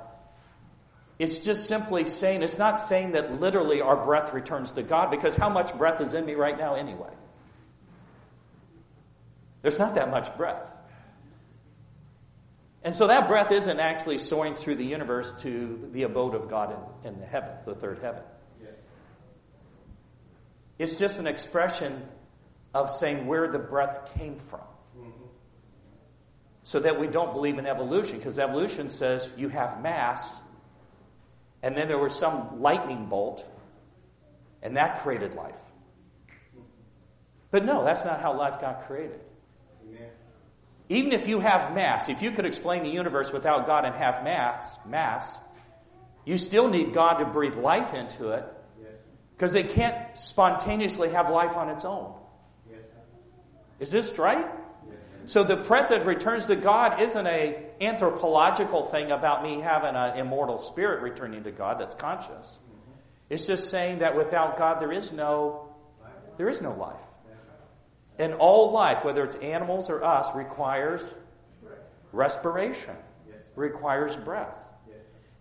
It's 1.18 1.39
just 1.39 1.68
simply 1.68 2.04
saying, 2.06 2.42
it's 2.42 2.58
not 2.58 2.80
saying 2.80 3.13
that 3.13 3.39
literally 3.39 3.82
our 3.82 3.96
breath 3.96 4.34
returns 4.34 4.72
to 4.74 4.84
God, 4.84 5.12
because 5.12 5.36
how 5.36 5.50
much 5.50 5.74
breath 5.77 6.01
is 6.01 6.13
in 6.13 6.25
me 6.25 6.36
right 6.36 6.58
now 6.58 6.75
anyway? 6.75 7.12
There's 9.65 9.79
not 9.79 9.95
that 9.95 10.12
much 10.12 10.38
breath. 10.38 10.62
And 12.84 12.93
so 12.93 13.07
that 13.07 13.27
breath 13.27 13.51
isn't 13.51 13.79
actually 13.79 14.19
soaring 14.19 14.53
through 14.53 14.75
the 14.75 14.86
universe 14.86 15.34
to 15.39 15.89
the 15.91 16.03
abode 16.03 16.36
of 16.36 16.48
God 16.48 16.77
in, 17.03 17.13
in 17.13 17.19
the 17.19 17.25
heavens, 17.25 17.65
the 17.65 17.74
third 17.74 17.98
heaven. 17.98 18.22
Yes. 18.62 18.75
It's 20.77 21.00
just 21.00 21.17
an 21.17 21.25
expression 21.25 22.03
of 22.75 22.91
saying 22.91 23.25
where 23.25 23.48
the 23.48 23.57
breath 23.57 24.12
came 24.19 24.38
from. 24.38 24.60
Mm-hmm. 24.95 25.10
So 26.62 26.81
that 26.81 27.00
we 27.00 27.07
don't 27.07 27.34
believe 27.34 27.57
in 27.57 27.65
evolution, 27.65 28.19
because 28.19 28.38
evolution 28.38 28.91
says 28.91 29.31
you 29.36 29.50
have 29.50 29.81
mass, 29.81 30.31
and 31.63 31.75
then 31.75 31.88
there 31.88 31.98
was 31.98 32.13
some 32.13 32.62
lightning 32.62 33.07
bolt, 33.07 33.43
and 34.62 34.77
that 34.77 35.00
created 35.00 35.34
life. 35.34 35.57
But 37.50 37.65
no, 37.65 37.84
that's 37.84 38.05
not 38.05 38.22
how 38.22 38.38
life 38.38 38.62
got 38.62 38.86
created. 38.86 39.22
Even 40.88 41.13
if 41.13 41.27
you 41.27 41.39
have 41.39 41.74
mass, 41.74 42.10
if 42.10 42.22
you 42.22 42.32
could 42.32 42.46
explain 42.46 42.84
the 42.84 42.89
universe 42.89 43.32
without 43.32 43.65
God 43.65 43.86
and 43.86 43.96
have 43.96 44.24
mass, 44.24 44.77
mass, 44.86 45.42
you 46.25 46.38
still 46.38 46.70
need 46.70 46.94
God 46.94 47.15
to 47.15 47.25
breathe 47.25 47.56
life 47.56 47.94
into 47.94 48.30
it 48.30 48.46
because 49.36 49.56
it 49.56 49.70
can't 49.70 50.18
spontaneously 50.18 51.10
have 51.10 51.30
life 51.30 51.58
on 51.58 51.70
its 51.70 51.86
own. 51.86 52.13
Yes. 52.70 52.80
Is 53.80 53.89
this 53.89 54.18
right? 54.18 54.46
Yes. 54.88 54.98
So 55.25 55.44
the 55.44 55.58
breath 55.58 55.89
that 55.89 56.06
returns 56.06 56.46
to 56.46 56.56
God 56.56 57.01
isn't 57.01 57.27
a 57.27 57.65
anthropological 57.82 58.86
thing 58.86 59.12
about 59.12 59.44
me 59.44 59.60
having 59.60 59.96
an 59.96 60.18
immortal 60.18 60.58
spirit 60.58 61.01
returning 61.01 61.44
to 61.44 61.51
God 61.51 61.80
that's 61.80 61.96
conscious. 61.96 62.30
Mm-hmm. 62.30 63.00
It's 63.30 63.46
just 63.46 63.70
saying 63.70 64.00
that 64.00 64.15
without 64.15 64.58
God 64.58 64.80
there 64.80 64.92
is 64.92 65.12
no 65.12 65.70
there 66.38 66.50
is 66.50 66.62
no 66.62 66.74
life. 66.74 66.96
And 68.17 68.34
all 68.36 68.72
life, 68.72 69.03
whether 69.03 69.24
it's 69.24 69.36
animals 69.36 69.89
or 69.89 70.03
us, 70.03 70.34
requires 70.34 71.03
respiration, 72.12 72.95
requires 73.55 74.15
breath. 74.15 74.57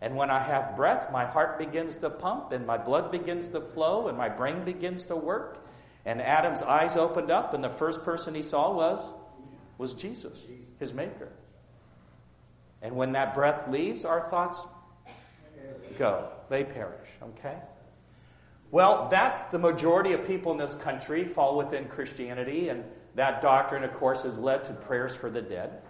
And 0.01 0.17
when 0.17 0.31
I 0.31 0.41
have 0.41 0.77
breath, 0.77 1.11
my 1.11 1.25
heart 1.25 1.59
begins 1.59 1.97
to 1.99 2.11
pump 2.11 2.53
and 2.53 2.67
my 2.67 2.77
blood 2.77 3.11
begins 3.11 3.47
to 3.49 3.61
flow 3.61 4.09
and 4.09 4.19
my 4.19 4.29
brain 4.29 4.65
begins 4.65 5.07
to 5.07 5.17
work. 5.17 5.67
And 6.05 6.21
Adam's 6.21 6.61
eyes 6.61 6.97
opened 6.97 7.31
up 7.31 7.55
and 7.55 7.65
the 7.65 7.71
first 7.71 8.03
person 8.05 8.35
he 8.35 8.43
saw 8.43 8.75
was, 8.75 9.01
was 9.79 9.95
Jesus, 9.95 10.39
his 10.79 10.93
maker. 10.93 11.31
And 12.83 12.97
when 12.97 13.13
that 13.13 13.35
breath 13.35 13.67
leaves, 13.69 14.05
our 14.05 14.29
thoughts 14.29 14.63
go. 15.99 16.29
They 16.51 16.65
perish, 16.65 17.09
okay? 17.23 17.57
Well, 18.75 19.07
that's 19.09 19.41
the 19.53 19.59
majority 19.61 20.15
of 20.15 20.27
people 20.27 20.51
in 20.51 20.59
this 20.59 20.75
country 20.75 21.25
fall 21.27 21.57
within 21.57 21.85
Christianity, 21.85 22.71
and 22.71 22.83
that 23.15 23.41
doctrine, 23.41 23.85
of 23.85 23.95
course, 23.95 24.25
has 24.25 24.37
led 24.37 24.65
to 24.65 24.73
prayers 24.73 25.15
for 25.15 25.31
the 25.31 25.41
dead, 25.41 25.81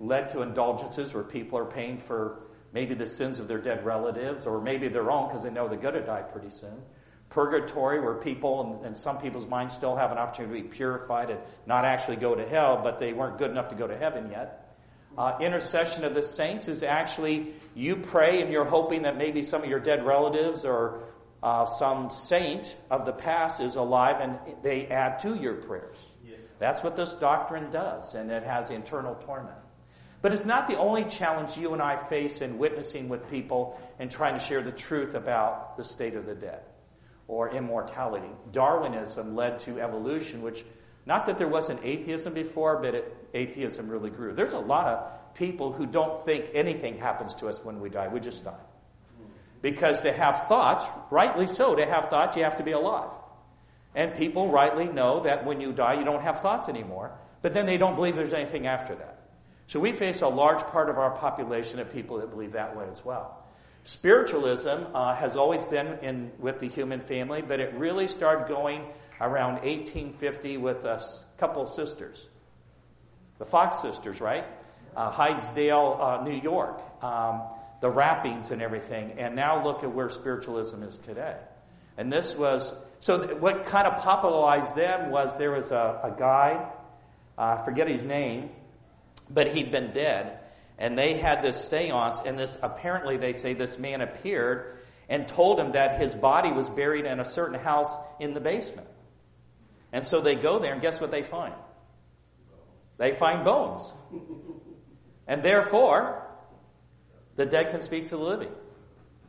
led 0.00 0.30
to 0.30 0.42
indulgences 0.42 1.14
where 1.14 1.22
people 1.22 1.56
are 1.56 1.64
paying 1.64 1.98
for 1.98 2.40
maybe 2.72 2.94
the 2.94 3.06
sins 3.06 3.38
of 3.38 3.46
their 3.46 3.60
dead 3.60 3.86
relatives, 3.86 4.44
or 4.44 4.60
maybe 4.60 4.88
their 4.88 5.08
own 5.08 5.28
because 5.28 5.44
they 5.44 5.50
know 5.50 5.68
they're 5.68 5.78
going 5.78 5.94
to 5.94 6.00
die 6.00 6.22
pretty 6.22 6.50
soon. 6.50 6.82
Purgatory, 7.28 8.00
where 8.00 8.14
people, 8.14 8.82
and 8.84 8.96
some 8.96 9.18
people's 9.18 9.46
minds 9.46 9.72
still 9.72 9.94
have 9.94 10.10
an 10.10 10.18
opportunity 10.18 10.62
to 10.62 10.68
be 10.68 10.74
purified 10.74 11.30
and 11.30 11.38
not 11.64 11.84
actually 11.84 12.16
go 12.16 12.34
to 12.34 12.44
hell, 12.44 12.80
but 12.82 12.98
they 12.98 13.12
weren't 13.12 13.38
good 13.38 13.52
enough 13.52 13.68
to 13.68 13.76
go 13.76 13.86
to 13.86 13.96
heaven 13.96 14.32
yet. 14.32 14.74
Uh, 15.16 15.38
intercession 15.40 16.02
of 16.02 16.12
the 16.12 16.24
saints 16.24 16.66
is 16.66 16.82
actually 16.82 17.54
you 17.76 17.94
pray 17.94 18.42
and 18.42 18.50
you're 18.50 18.64
hoping 18.64 19.02
that 19.02 19.16
maybe 19.16 19.42
some 19.42 19.62
of 19.62 19.68
your 19.70 19.78
dead 19.78 20.04
relatives 20.04 20.64
or 20.64 21.04
uh, 21.42 21.66
some 21.66 22.10
saint 22.10 22.74
of 22.90 23.06
the 23.06 23.12
past 23.12 23.60
is 23.60 23.76
alive 23.76 24.16
and 24.20 24.38
they 24.62 24.86
add 24.86 25.18
to 25.20 25.34
your 25.34 25.54
prayers. 25.54 25.98
Yes. 26.24 26.38
That's 26.58 26.82
what 26.82 26.96
this 26.96 27.12
doctrine 27.12 27.70
does, 27.70 28.14
and 28.14 28.30
it 28.30 28.42
has 28.42 28.70
internal 28.70 29.14
torment. 29.16 29.56
But 30.22 30.32
it's 30.32 30.44
not 30.44 30.66
the 30.66 30.78
only 30.78 31.04
challenge 31.04 31.56
you 31.56 31.72
and 31.72 31.82
I 31.82 31.96
face 31.96 32.40
in 32.40 32.58
witnessing 32.58 33.08
with 33.08 33.30
people 33.30 33.80
and 33.98 34.10
trying 34.10 34.34
to 34.34 34.40
share 34.40 34.62
the 34.62 34.72
truth 34.72 35.14
about 35.14 35.76
the 35.76 35.84
state 35.84 36.14
of 36.14 36.26
the 36.26 36.34
dead 36.34 36.62
or 37.28 37.50
immortality. 37.50 38.30
Darwinism 38.52 39.36
led 39.36 39.58
to 39.60 39.80
evolution, 39.80 40.42
which, 40.42 40.64
not 41.04 41.26
that 41.26 41.38
there 41.38 41.48
wasn't 41.48 41.80
atheism 41.84 42.34
before, 42.34 42.80
but 42.80 42.94
it, 42.94 43.16
atheism 43.34 43.88
really 43.88 44.10
grew. 44.10 44.32
There's 44.32 44.54
a 44.54 44.58
lot 44.58 44.86
of 44.86 45.34
people 45.34 45.72
who 45.72 45.86
don't 45.86 46.24
think 46.24 46.50
anything 46.54 46.98
happens 46.98 47.34
to 47.36 47.48
us 47.48 47.62
when 47.62 47.80
we 47.80 47.90
die. 47.90 48.08
We 48.08 48.20
just 48.20 48.44
die. 48.44 48.54
Because 49.66 49.98
to 50.02 50.12
have 50.12 50.46
thoughts, 50.46 50.84
rightly 51.10 51.48
so, 51.48 51.74
to 51.74 51.84
have 51.84 52.08
thoughts, 52.08 52.36
you 52.36 52.44
have 52.44 52.58
to 52.58 52.62
be 52.62 52.70
alive. 52.70 53.10
And 53.96 54.14
people 54.14 54.48
rightly 54.48 54.86
know 54.86 55.24
that 55.24 55.44
when 55.44 55.60
you 55.60 55.72
die, 55.72 55.94
you 55.94 56.04
don't 56.04 56.22
have 56.22 56.38
thoughts 56.38 56.68
anymore, 56.68 57.18
but 57.42 57.52
then 57.52 57.66
they 57.66 57.76
don't 57.76 57.96
believe 57.96 58.14
there's 58.14 58.32
anything 58.32 58.68
after 58.68 58.94
that. 58.94 59.22
So 59.66 59.80
we 59.80 59.90
face 59.90 60.20
a 60.20 60.28
large 60.28 60.60
part 60.68 60.88
of 60.88 60.98
our 60.98 61.10
population 61.10 61.80
of 61.80 61.92
people 61.92 62.18
that 62.18 62.30
believe 62.30 62.52
that 62.52 62.76
way 62.76 62.86
as 62.92 63.04
well. 63.04 63.44
Spiritualism 63.82 64.68
uh, 64.94 65.16
has 65.16 65.34
always 65.34 65.64
been 65.64 65.98
in 65.98 66.30
with 66.38 66.60
the 66.60 66.68
human 66.68 67.00
family, 67.00 67.42
but 67.42 67.58
it 67.58 67.74
really 67.74 68.06
started 68.06 68.46
going 68.46 68.84
around 69.20 69.54
1850 69.64 70.58
with 70.58 70.84
a 70.84 71.02
couple 71.38 71.66
sisters, 71.66 72.28
the 73.38 73.44
Fox 73.44 73.82
sisters, 73.82 74.20
right? 74.20 74.44
Uh, 74.94 75.10
Hydesville, 75.10 76.20
uh, 76.20 76.22
New 76.22 76.40
York. 76.40 76.80
Um, 77.02 77.42
the 77.80 77.90
wrappings 77.90 78.50
and 78.50 78.62
everything. 78.62 79.12
And 79.18 79.36
now 79.36 79.64
look 79.64 79.82
at 79.82 79.92
where 79.92 80.08
spiritualism 80.08 80.82
is 80.82 80.98
today. 80.98 81.36
And 81.98 82.12
this 82.12 82.34
was, 82.34 82.74
so 82.98 83.36
what 83.36 83.64
kind 83.66 83.86
of 83.86 84.02
popularized 84.02 84.74
them 84.74 85.10
was 85.10 85.36
there 85.38 85.52
was 85.52 85.70
a, 85.70 86.00
a 86.04 86.14
guy, 86.18 86.70
uh, 87.38 87.58
I 87.60 87.64
forget 87.64 87.88
his 87.88 88.04
name, 88.04 88.50
but 89.30 89.54
he'd 89.54 89.70
been 89.70 89.92
dead. 89.92 90.38
And 90.78 90.98
they 90.98 91.14
had 91.14 91.42
this 91.42 91.68
seance, 91.68 92.18
and 92.24 92.38
this, 92.38 92.58
apparently 92.62 93.16
they 93.16 93.32
say 93.32 93.54
this 93.54 93.78
man 93.78 94.02
appeared 94.02 94.78
and 95.08 95.26
told 95.26 95.58
him 95.58 95.72
that 95.72 96.00
his 96.00 96.14
body 96.14 96.52
was 96.52 96.68
buried 96.68 97.06
in 97.06 97.18
a 97.20 97.24
certain 97.24 97.58
house 97.58 97.94
in 98.20 98.34
the 98.34 98.40
basement. 98.40 98.88
And 99.92 100.04
so 100.04 100.20
they 100.20 100.34
go 100.34 100.58
there, 100.58 100.72
and 100.72 100.82
guess 100.82 101.00
what 101.00 101.10
they 101.10 101.22
find? 101.22 101.54
They 102.98 103.14
find 103.14 103.44
bones. 103.44 103.92
And 105.26 105.42
therefore, 105.42 106.25
the 107.36 107.46
dead 107.46 107.70
can 107.70 107.82
speak 107.82 108.06
to 108.08 108.16
the 108.16 108.22
living, 108.22 108.50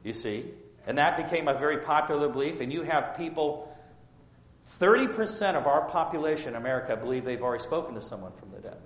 you 0.03 0.13
see. 0.13 0.45
And 0.85 0.97
that 0.97 1.17
became 1.17 1.47
a 1.47 1.53
very 1.53 1.79
popular 1.79 2.29
belief. 2.29 2.61
And 2.61 2.71
you 2.71 2.83
have 2.83 3.17
people, 3.17 3.75
30% 4.79 5.55
of 5.55 5.67
our 5.67 5.87
population 5.89 6.49
in 6.49 6.55
America 6.55 6.95
believe 6.95 7.25
they've 7.25 7.41
already 7.41 7.63
spoken 7.63 7.95
to 7.95 8.01
someone 8.01 8.31
from 8.39 8.51
the 8.51 8.59
dead. 8.59 8.77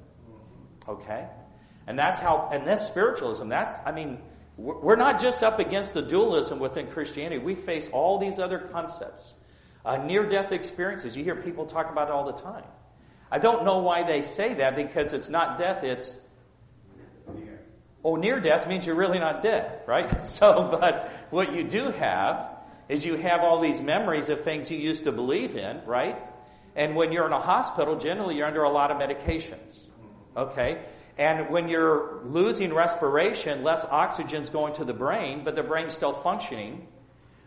Okay? 0.87 1.27
And 1.85 1.97
that's 1.97 2.19
how, 2.19 2.49
and 2.51 2.65
that's 2.65 2.87
spiritualism. 2.87 3.49
That's, 3.49 3.75
I 3.85 3.91
mean, 3.91 4.19
we're 4.57 4.95
not 4.95 5.21
just 5.21 5.43
up 5.43 5.59
against 5.59 5.93
the 5.93 6.01
dualism 6.01 6.59
within 6.59 6.87
Christianity. 6.87 7.37
We 7.37 7.55
face 7.55 7.89
all 7.91 8.17
these 8.17 8.39
other 8.39 8.59
concepts. 8.59 9.33
Uh, 9.83 9.97
near 9.97 10.27
death 10.27 10.51
experiences. 10.51 11.17
You 11.17 11.23
hear 11.23 11.35
people 11.35 11.65
talk 11.65 11.91
about 11.91 12.09
it 12.09 12.11
all 12.11 12.25
the 12.25 12.39
time. 12.39 12.65
I 13.31 13.39
don't 13.39 13.63
know 13.63 13.79
why 13.79 14.03
they 14.03 14.21
say 14.23 14.55
that 14.55 14.75
because 14.75 15.13
it's 15.13 15.29
not 15.29 15.57
death, 15.57 15.83
it's 15.83 16.19
Oh, 18.03 18.15
near 18.15 18.39
death 18.39 18.67
means 18.67 18.87
you're 18.87 18.95
really 18.95 19.19
not 19.19 19.41
dead, 19.41 19.81
right? 19.87 20.09
So, 20.25 20.67
but 20.71 21.09
what 21.29 21.53
you 21.53 21.63
do 21.63 21.89
have 21.91 22.49
is 22.89 23.05
you 23.05 23.15
have 23.15 23.41
all 23.41 23.59
these 23.59 23.79
memories 23.79 24.29
of 24.29 24.41
things 24.41 24.71
you 24.71 24.77
used 24.77 25.03
to 25.05 25.11
believe 25.11 25.55
in, 25.55 25.81
right? 25.85 26.17
And 26.75 26.95
when 26.95 27.11
you're 27.11 27.25
in 27.25 27.33
a 27.33 27.39
hospital, 27.39 27.97
generally 27.97 28.35
you're 28.35 28.47
under 28.47 28.63
a 28.63 28.69
lot 28.69 28.91
of 28.91 28.97
medications. 28.97 29.79
Okay? 30.35 30.83
And 31.17 31.49
when 31.49 31.67
you're 31.67 32.21
losing 32.23 32.73
respiration, 32.73 33.63
less 33.63 33.85
oxygen's 33.85 34.49
going 34.49 34.73
to 34.73 34.85
the 34.85 34.93
brain, 34.93 35.43
but 35.43 35.55
the 35.55 35.63
brain's 35.63 35.93
still 35.93 36.13
functioning. 36.13 36.87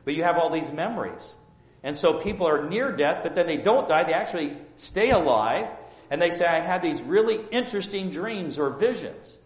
But 0.04 0.14
you 0.14 0.23
have 0.23 0.37
all 0.37 0.50
these 0.50 0.70
memories. 0.70 1.34
And 1.82 1.96
so 1.96 2.14
people 2.14 2.46
are 2.46 2.68
near 2.68 2.92
death, 2.92 3.20
but 3.23 3.34
then 3.34 3.46
they 3.46 3.56
don't 3.56 3.88
die. 3.88 4.04
They 4.04 4.12
actually 4.12 4.56
stay 4.76 5.11
alive. 5.11 5.68
And 6.11 6.20
they 6.20 6.30
say, 6.30 6.46
I 6.46 6.61
had 6.61 6.82
these 6.82 7.02
really 7.02 7.40
interesting 7.50 8.11
dreams 8.11 8.58
or 8.58 8.70
visions. 8.70 9.38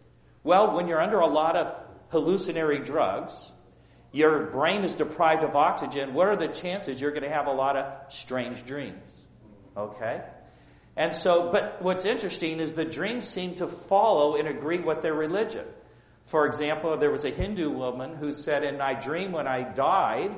Well, 0.44 0.74
when 0.74 0.88
you're 0.88 1.00
under 1.00 1.20
a 1.20 1.26
lot 1.26 1.56
of 1.56 1.74
hallucinatory 2.10 2.78
drugs, 2.78 3.52
your 4.12 4.46
brain 4.46 4.84
is 4.84 4.94
deprived 4.94 5.44
of 5.44 5.54
oxygen, 5.54 6.14
what 6.14 6.28
are 6.28 6.36
the 6.36 6.48
chances 6.48 7.00
you're 7.00 7.10
going 7.10 7.24
to 7.24 7.28
have 7.28 7.46
a 7.46 7.52
lot 7.52 7.76
of 7.76 8.12
strange 8.12 8.64
dreams? 8.64 9.24
Okay? 9.76 10.22
And 10.96 11.14
so, 11.14 11.52
but 11.52 11.80
what's 11.80 12.04
interesting 12.04 12.58
is 12.58 12.72
the 12.72 12.84
dreams 12.84 13.26
seem 13.26 13.54
to 13.56 13.68
follow 13.68 14.36
and 14.36 14.48
agree 14.48 14.80
with 14.80 15.02
their 15.02 15.14
religion. 15.14 15.64
For 16.26 16.46
example, 16.46 16.96
there 16.96 17.10
was 17.10 17.24
a 17.24 17.30
Hindu 17.30 17.70
woman 17.70 18.16
who 18.16 18.32
said, 18.32 18.64
In 18.64 18.78
my 18.78 18.94
dream 18.94 19.32
when 19.32 19.46
I 19.46 19.62
died, 19.62 20.34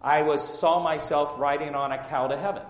I 0.00 0.22
was 0.22 0.46
saw 0.46 0.82
myself 0.82 1.38
riding 1.38 1.74
on 1.74 1.92
a 1.92 1.98
cow 2.04 2.26
to 2.28 2.36
heaven. 2.36 2.62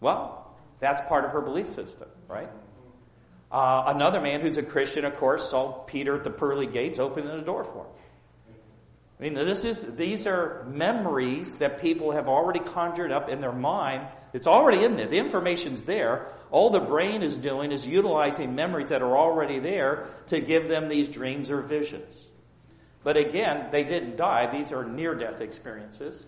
Well, 0.00 0.56
that's 0.80 1.00
part 1.02 1.24
of 1.24 1.32
her 1.32 1.40
belief 1.40 1.66
system, 1.66 2.08
right? 2.28 2.48
Uh, 3.50 3.84
another 3.86 4.20
man 4.20 4.40
who's 4.40 4.56
a 4.56 4.62
Christian, 4.62 5.04
of 5.04 5.16
course, 5.16 5.50
saw 5.50 5.72
Peter 5.72 6.16
at 6.16 6.24
the 6.24 6.30
pearly 6.30 6.66
gates 6.66 6.98
opening 6.98 7.34
the 7.34 7.42
door 7.42 7.64
for 7.64 7.84
him. 7.84 7.92
I 9.18 9.22
mean, 9.22 9.34
this 9.34 9.64
is, 9.64 9.84
these 9.96 10.26
are 10.26 10.64
memories 10.70 11.56
that 11.56 11.80
people 11.80 12.12
have 12.12 12.28
already 12.28 12.60
conjured 12.60 13.10
up 13.10 13.28
in 13.28 13.40
their 13.40 13.52
mind. 13.52 14.06
It's 14.32 14.46
already 14.46 14.84
in 14.84 14.94
there. 14.94 15.08
The 15.08 15.18
information's 15.18 15.82
there. 15.82 16.26
All 16.52 16.70
the 16.70 16.78
brain 16.80 17.22
is 17.22 17.36
doing 17.36 17.72
is 17.72 17.84
utilizing 17.84 18.54
memories 18.54 18.90
that 18.90 19.02
are 19.02 19.16
already 19.16 19.58
there 19.58 20.06
to 20.28 20.40
give 20.40 20.68
them 20.68 20.88
these 20.88 21.08
dreams 21.08 21.50
or 21.50 21.62
visions. 21.62 22.26
But 23.02 23.16
again, 23.16 23.68
they 23.72 23.82
didn't 23.82 24.16
die. 24.16 24.52
These 24.52 24.72
are 24.72 24.84
near 24.84 25.14
death 25.14 25.40
experiences. 25.40 26.26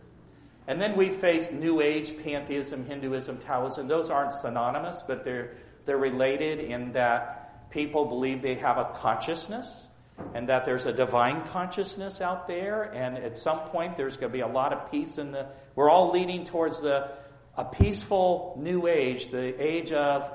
And 0.66 0.80
then 0.80 0.96
we 0.96 1.10
face 1.10 1.50
New 1.52 1.80
Age, 1.80 2.12
pantheism, 2.22 2.86
Hinduism, 2.86 3.38
Taoism. 3.38 3.86
Those 3.86 4.10
aren't 4.10 4.32
synonymous, 4.32 5.02
but 5.02 5.24
they're, 5.24 5.56
they're 5.86 5.98
related 5.98 6.60
in 6.60 6.92
that 6.92 7.70
people 7.70 8.06
believe 8.06 8.42
they 8.42 8.56
have 8.56 8.78
a 8.78 8.92
consciousness 8.96 9.86
and 10.34 10.48
that 10.48 10.64
there's 10.64 10.86
a 10.86 10.92
divine 10.92 11.42
consciousness 11.46 12.20
out 12.20 12.46
there, 12.46 12.82
and 12.82 13.16
at 13.16 13.38
some 13.38 13.60
point 13.60 13.96
there's 13.96 14.16
going 14.16 14.30
to 14.30 14.36
be 14.36 14.42
a 14.42 14.46
lot 14.46 14.72
of 14.72 14.90
peace 14.90 15.16
in 15.18 15.32
the. 15.32 15.46
We're 15.74 15.88
all 15.88 16.10
leading 16.12 16.44
towards 16.44 16.80
the 16.80 17.10
a 17.56 17.64
peaceful 17.64 18.56
new 18.58 18.86
age, 18.86 19.30
the 19.30 19.60
age 19.62 19.92
of 19.92 20.30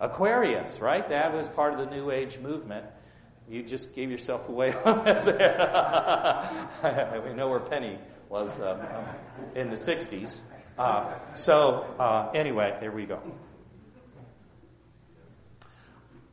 Aquarius, 0.00 0.80
right? 0.80 1.08
That 1.08 1.34
was 1.34 1.48
part 1.48 1.72
of 1.74 1.78
the 1.80 1.86
New 1.86 2.10
Age 2.10 2.38
movement. 2.38 2.86
You 3.48 3.62
just 3.62 3.94
gave 3.94 4.10
yourself 4.10 4.48
away 4.48 4.72
on 4.84 5.04
that 5.04 5.24
there. 5.24 7.22
we 7.26 7.34
know 7.34 7.48
where 7.48 7.60
Penny 7.60 7.98
was 8.28 8.60
um, 8.60 8.80
um, 8.80 9.04
in 9.54 9.70
the 9.70 9.76
60s. 9.76 10.40
Uh, 10.78 11.12
so, 11.34 11.86
uh, 11.98 12.30
anyway, 12.34 12.76
there 12.80 12.92
we 12.92 13.06
go. 13.06 13.20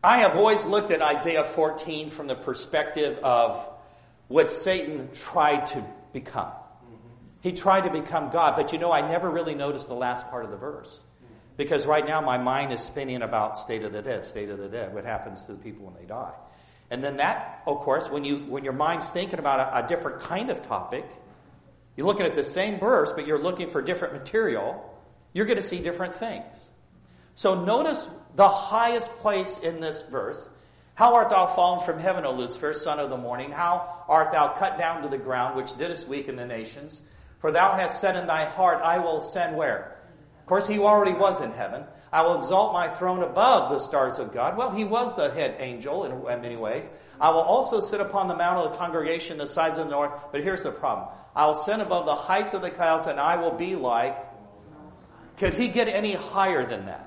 I 0.06 0.20
have 0.20 0.36
always 0.36 0.64
looked 0.64 0.92
at 0.92 1.02
Isaiah 1.02 1.44
14 1.44 2.12
from 2.12 2.28
the 2.28 2.36
perspective 2.36 3.18
of 3.24 3.68
what 4.28 4.52
Satan 4.52 5.10
tried 5.12 5.66
to 5.68 5.84
become. 6.14 6.52
He 7.42 7.54
tried 7.54 7.86
to 7.86 7.90
become 7.90 8.30
God, 8.30 8.56
but 8.56 8.72
you 8.72 8.78
know, 8.78 8.92
I 8.92 9.02
never 9.10 9.28
really 9.28 9.56
noticed 9.56 9.88
the 9.88 9.96
last 9.96 10.30
part 10.30 10.46
of 10.46 10.52
the 10.52 10.58
verse. 10.58 11.02
Because 11.58 11.88
right 11.88 12.06
now 12.06 12.22
my 12.22 12.38
mind 12.38 12.72
is 12.72 12.82
spinning 12.82 13.24
about 13.24 13.58
state 13.58 13.82
of 13.82 13.94
the 13.94 14.04
dead, 14.04 14.26
state 14.26 14.52
of 14.52 14.60
the 14.60 14.68
dead, 14.68 14.94
what 14.94 15.06
happens 15.06 15.42
to 15.44 15.54
the 15.54 15.58
people 15.58 15.88
when 15.88 15.96
they 15.96 16.06
die. 16.06 16.34
And 16.92 17.04
then 17.04 17.18
that, 17.18 17.64
of 17.66 17.80
course, 17.80 18.08
when 18.08 18.24
you 18.24 18.46
when 18.48 18.64
your 18.64 18.74
mind's 18.74 19.08
thinking 19.08 19.40
about 19.40 19.60
a, 19.60 19.86
a 19.86 19.88
different 19.88 20.22
kind 20.22 20.52
of 20.52 20.62
topic, 20.62 21.06
you're 21.98 22.06
looking 22.06 22.28
at 22.28 22.36
the 22.36 22.44
same 22.44 22.78
verse, 22.78 23.12
but 23.16 23.26
you're 23.26 23.42
looking 23.42 23.70
for 23.70 23.82
different 23.82 24.14
material, 24.14 24.88
you're 25.34 25.48
going 25.48 25.60
to 25.60 25.68
see 25.68 25.80
different 25.80 26.14
things. 26.14 26.70
So 27.34 27.64
notice 27.66 28.08
the 28.36 28.50
highest 28.50 29.10
place 29.18 29.58
in 29.60 29.80
this 29.80 30.04
verse. 30.04 30.50
How 30.94 31.16
art 31.16 31.30
thou 31.30 31.48
fallen 31.48 31.86
from 31.86 32.00
heaven, 32.00 32.26
O 32.26 32.32
Lucifer, 32.32 32.72
son 32.74 33.00
of 33.00 33.10
the 33.10 33.18
morning? 33.18 33.52
How 33.52 34.04
art 34.08 34.32
thou 34.32 34.54
cut 34.54 34.78
down 34.78 35.02
to 35.04 35.10
the 35.10 35.18
ground, 35.18 35.56
which 35.56 35.78
didst 35.78 36.08
weaken 36.08 36.36
the 36.36 36.46
nations? 36.46 37.02
For 37.40 37.52
thou 37.52 37.74
hast 37.74 38.00
said 38.00 38.16
in 38.16 38.28
thy 38.28 38.46
heart, 38.46 38.82
I 38.82 39.00
will 39.00 39.18
ascend 39.18 39.58
where? 39.58 39.98
Of 40.40 40.46
course, 40.46 40.68
he 40.68 40.80
already 40.80 41.14
was 41.14 41.42
in 41.42 41.52
heaven. 41.52 41.84
I 42.14 42.22
will 42.22 42.38
exalt 42.38 42.72
my 42.72 42.88
throne 42.88 43.24
above 43.24 43.72
the 43.72 43.80
stars 43.80 44.20
of 44.20 44.34
God. 44.34 44.58
Well, 44.58 44.72
he 44.72 44.86
was 44.86 45.16
the 45.16 45.32
head 45.32 45.58
angel 45.60 46.06
in, 46.06 46.42
many 46.42 46.56
ways. 46.56 46.90
I 47.20 47.32
will 47.32 47.42
also 47.42 47.82
sit 47.82 48.00
upon 48.00 48.28
the 48.28 48.36
mount 48.36 48.66
of 48.66 48.72
the 48.72 48.78
congregation, 48.78 49.38
the 49.38 49.48
sides 49.48 49.78
of 49.78 49.88
the 49.88 49.92
north. 49.92 50.14
But 50.32 50.44
here's 50.44 50.62
the 50.62 50.72
problem. 50.72 51.10
I 51.36 51.46
will 51.46 51.54
ascend 51.54 51.82
above 51.82 52.06
the 52.06 52.16
heights 52.16 52.54
of 52.54 52.62
the 52.62 52.72
clouds, 52.72 53.08
and 53.08 53.20
I 53.20 53.36
will 53.36 53.52
be 53.52 53.76
like. 53.76 54.18
Could 55.38 55.54
he 55.56 55.68
get 55.68 55.90
any 55.90 56.14
higher 56.14 56.66
than 56.66 56.86
that? 56.86 57.05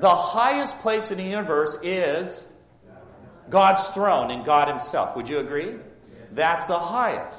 The 0.00 0.14
highest 0.14 0.78
place 0.80 1.10
in 1.10 1.18
the 1.18 1.24
universe 1.24 1.76
is 1.82 2.46
God's 3.50 3.84
throne 3.88 4.30
and 4.30 4.44
God 4.44 4.68
Himself. 4.68 5.14
Would 5.16 5.28
you 5.28 5.38
agree? 5.40 5.74
That's 6.32 6.64
the 6.64 6.78
highest. 6.78 7.36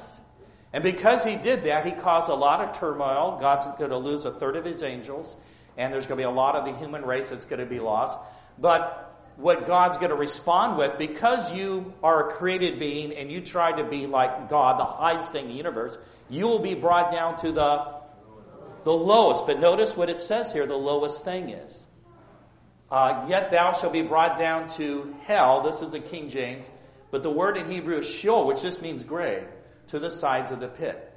And 0.72 0.84
because 0.84 1.24
He 1.24 1.36
did 1.36 1.64
that, 1.64 1.84
He 1.84 1.92
caused 1.92 2.28
a 2.28 2.34
lot 2.34 2.60
of 2.60 2.78
turmoil. 2.78 3.38
God's 3.40 3.64
going 3.78 3.90
to 3.90 3.98
lose 3.98 4.24
a 4.24 4.32
third 4.32 4.56
of 4.56 4.64
His 4.64 4.82
angels, 4.82 5.36
and 5.76 5.92
there's 5.92 6.06
going 6.06 6.18
to 6.18 6.22
be 6.22 6.26
a 6.26 6.30
lot 6.30 6.54
of 6.54 6.64
the 6.64 6.76
human 6.78 7.04
race 7.04 7.30
that's 7.30 7.46
going 7.46 7.60
to 7.60 7.66
be 7.66 7.80
lost. 7.80 8.18
But 8.58 9.12
what 9.36 9.66
God's 9.66 9.96
going 9.96 10.10
to 10.10 10.16
respond 10.16 10.78
with, 10.78 10.98
because 10.98 11.52
you 11.54 11.94
are 12.02 12.30
a 12.30 12.32
created 12.34 12.78
being 12.78 13.12
and 13.14 13.32
you 13.32 13.40
try 13.40 13.72
to 13.72 13.82
be 13.82 14.06
like 14.06 14.48
God, 14.48 14.78
the 14.78 14.84
highest 14.84 15.32
thing 15.32 15.46
in 15.46 15.50
the 15.50 15.56
universe, 15.56 15.96
you 16.28 16.46
will 16.46 16.58
be 16.60 16.74
brought 16.74 17.10
down 17.10 17.38
to 17.38 17.50
the, 17.50 17.94
the 18.84 18.92
lowest. 18.92 19.46
But 19.46 19.58
notice 19.58 19.96
what 19.96 20.10
it 20.10 20.18
says 20.18 20.52
here 20.52 20.66
the 20.66 20.76
lowest 20.76 21.24
thing 21.24 21.50
is. 21.50 21.84
Uh, 22.92 23.24
Yet 23.26 23.50
thou 23.50 23.72
shalt 23.72 23.94
be 23.94 24.02
brought 24.02 24.38
down 24.38 24.68
to 24.76 25.16
hell. 25.22 25.62
This 25.62 25.80
is 25.80 25.94
a 25.94 25.98
King 25.98 26.28
James. 26.28 26.66
But 27.10 27.22
the 27.22 27.30
word 27.30 27.56
in 27.56 27.70
Hebrew 27.70 27.98
is 27.98 28.06
Sheol, 28.06 28.46
which 28.46 28.60
just 28.60 28.82
means 28.82 29.02
grave, 29.02 29.46
to 29.88 29.98
the 29.98 30.10
sides 30.10 30.50
of 30.50 30.60
the 30.60 30.68
pit. 30.68 31.10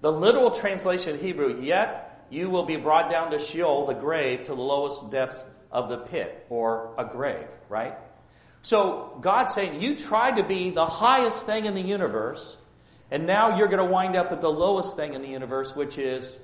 The 0.00 0.10
literal 0.10 0.50
translation 0.50 1.16
in 1.16 1.20
Hebrew, 1.20 1.60
yet 1.60 2.26
you 2.30 2.48
will 2.48 2.64
be 2.64 2.76
brought 2.76 3.10
down 3.10 3.30
to 3.32 3.38
Sheol, 3.38 3.86
the 3.86 3.94
grave, 3.94 4.44
to 4.44 4.54
the 4.54 4.62
lowest 4.62 5.10
depths 5.10 5.44
of 5.70 5.90
the 5.90 5.98
pit, 5.98 6.46
or 6.48 6.94
a 6.96 7.04
grave, 7.04 7.46
right? 7.68 7.98
So 8.62 9.18
God's 9.20 9.52
saying, 9.52 9.82
you 9.82 9.96
tried 9.96 10.36
to 10.36 10.44
be 10.44 10.70
the 10.70 10.86
highest 10.86 11.44
thing 11.44 11.66
in 11.66 11.74
the 11.74 11.82
universe, 11.82 12.56
and 13.10 13.26
now 13.26 13.58
you're 13.58 13.68
going 13.68 13.86
to 13.86 13.92
wind 13.92 14.16
up 14.16 14.32
at 14.32 14.40
the 14.40 14.50
lowest 14.50 14.96
thing 14.96 15.12
in 15.12 15.20
the 15.20 15.28
universe, 15.28 15.76
which 15.76 15.98
is, 15.98 16.38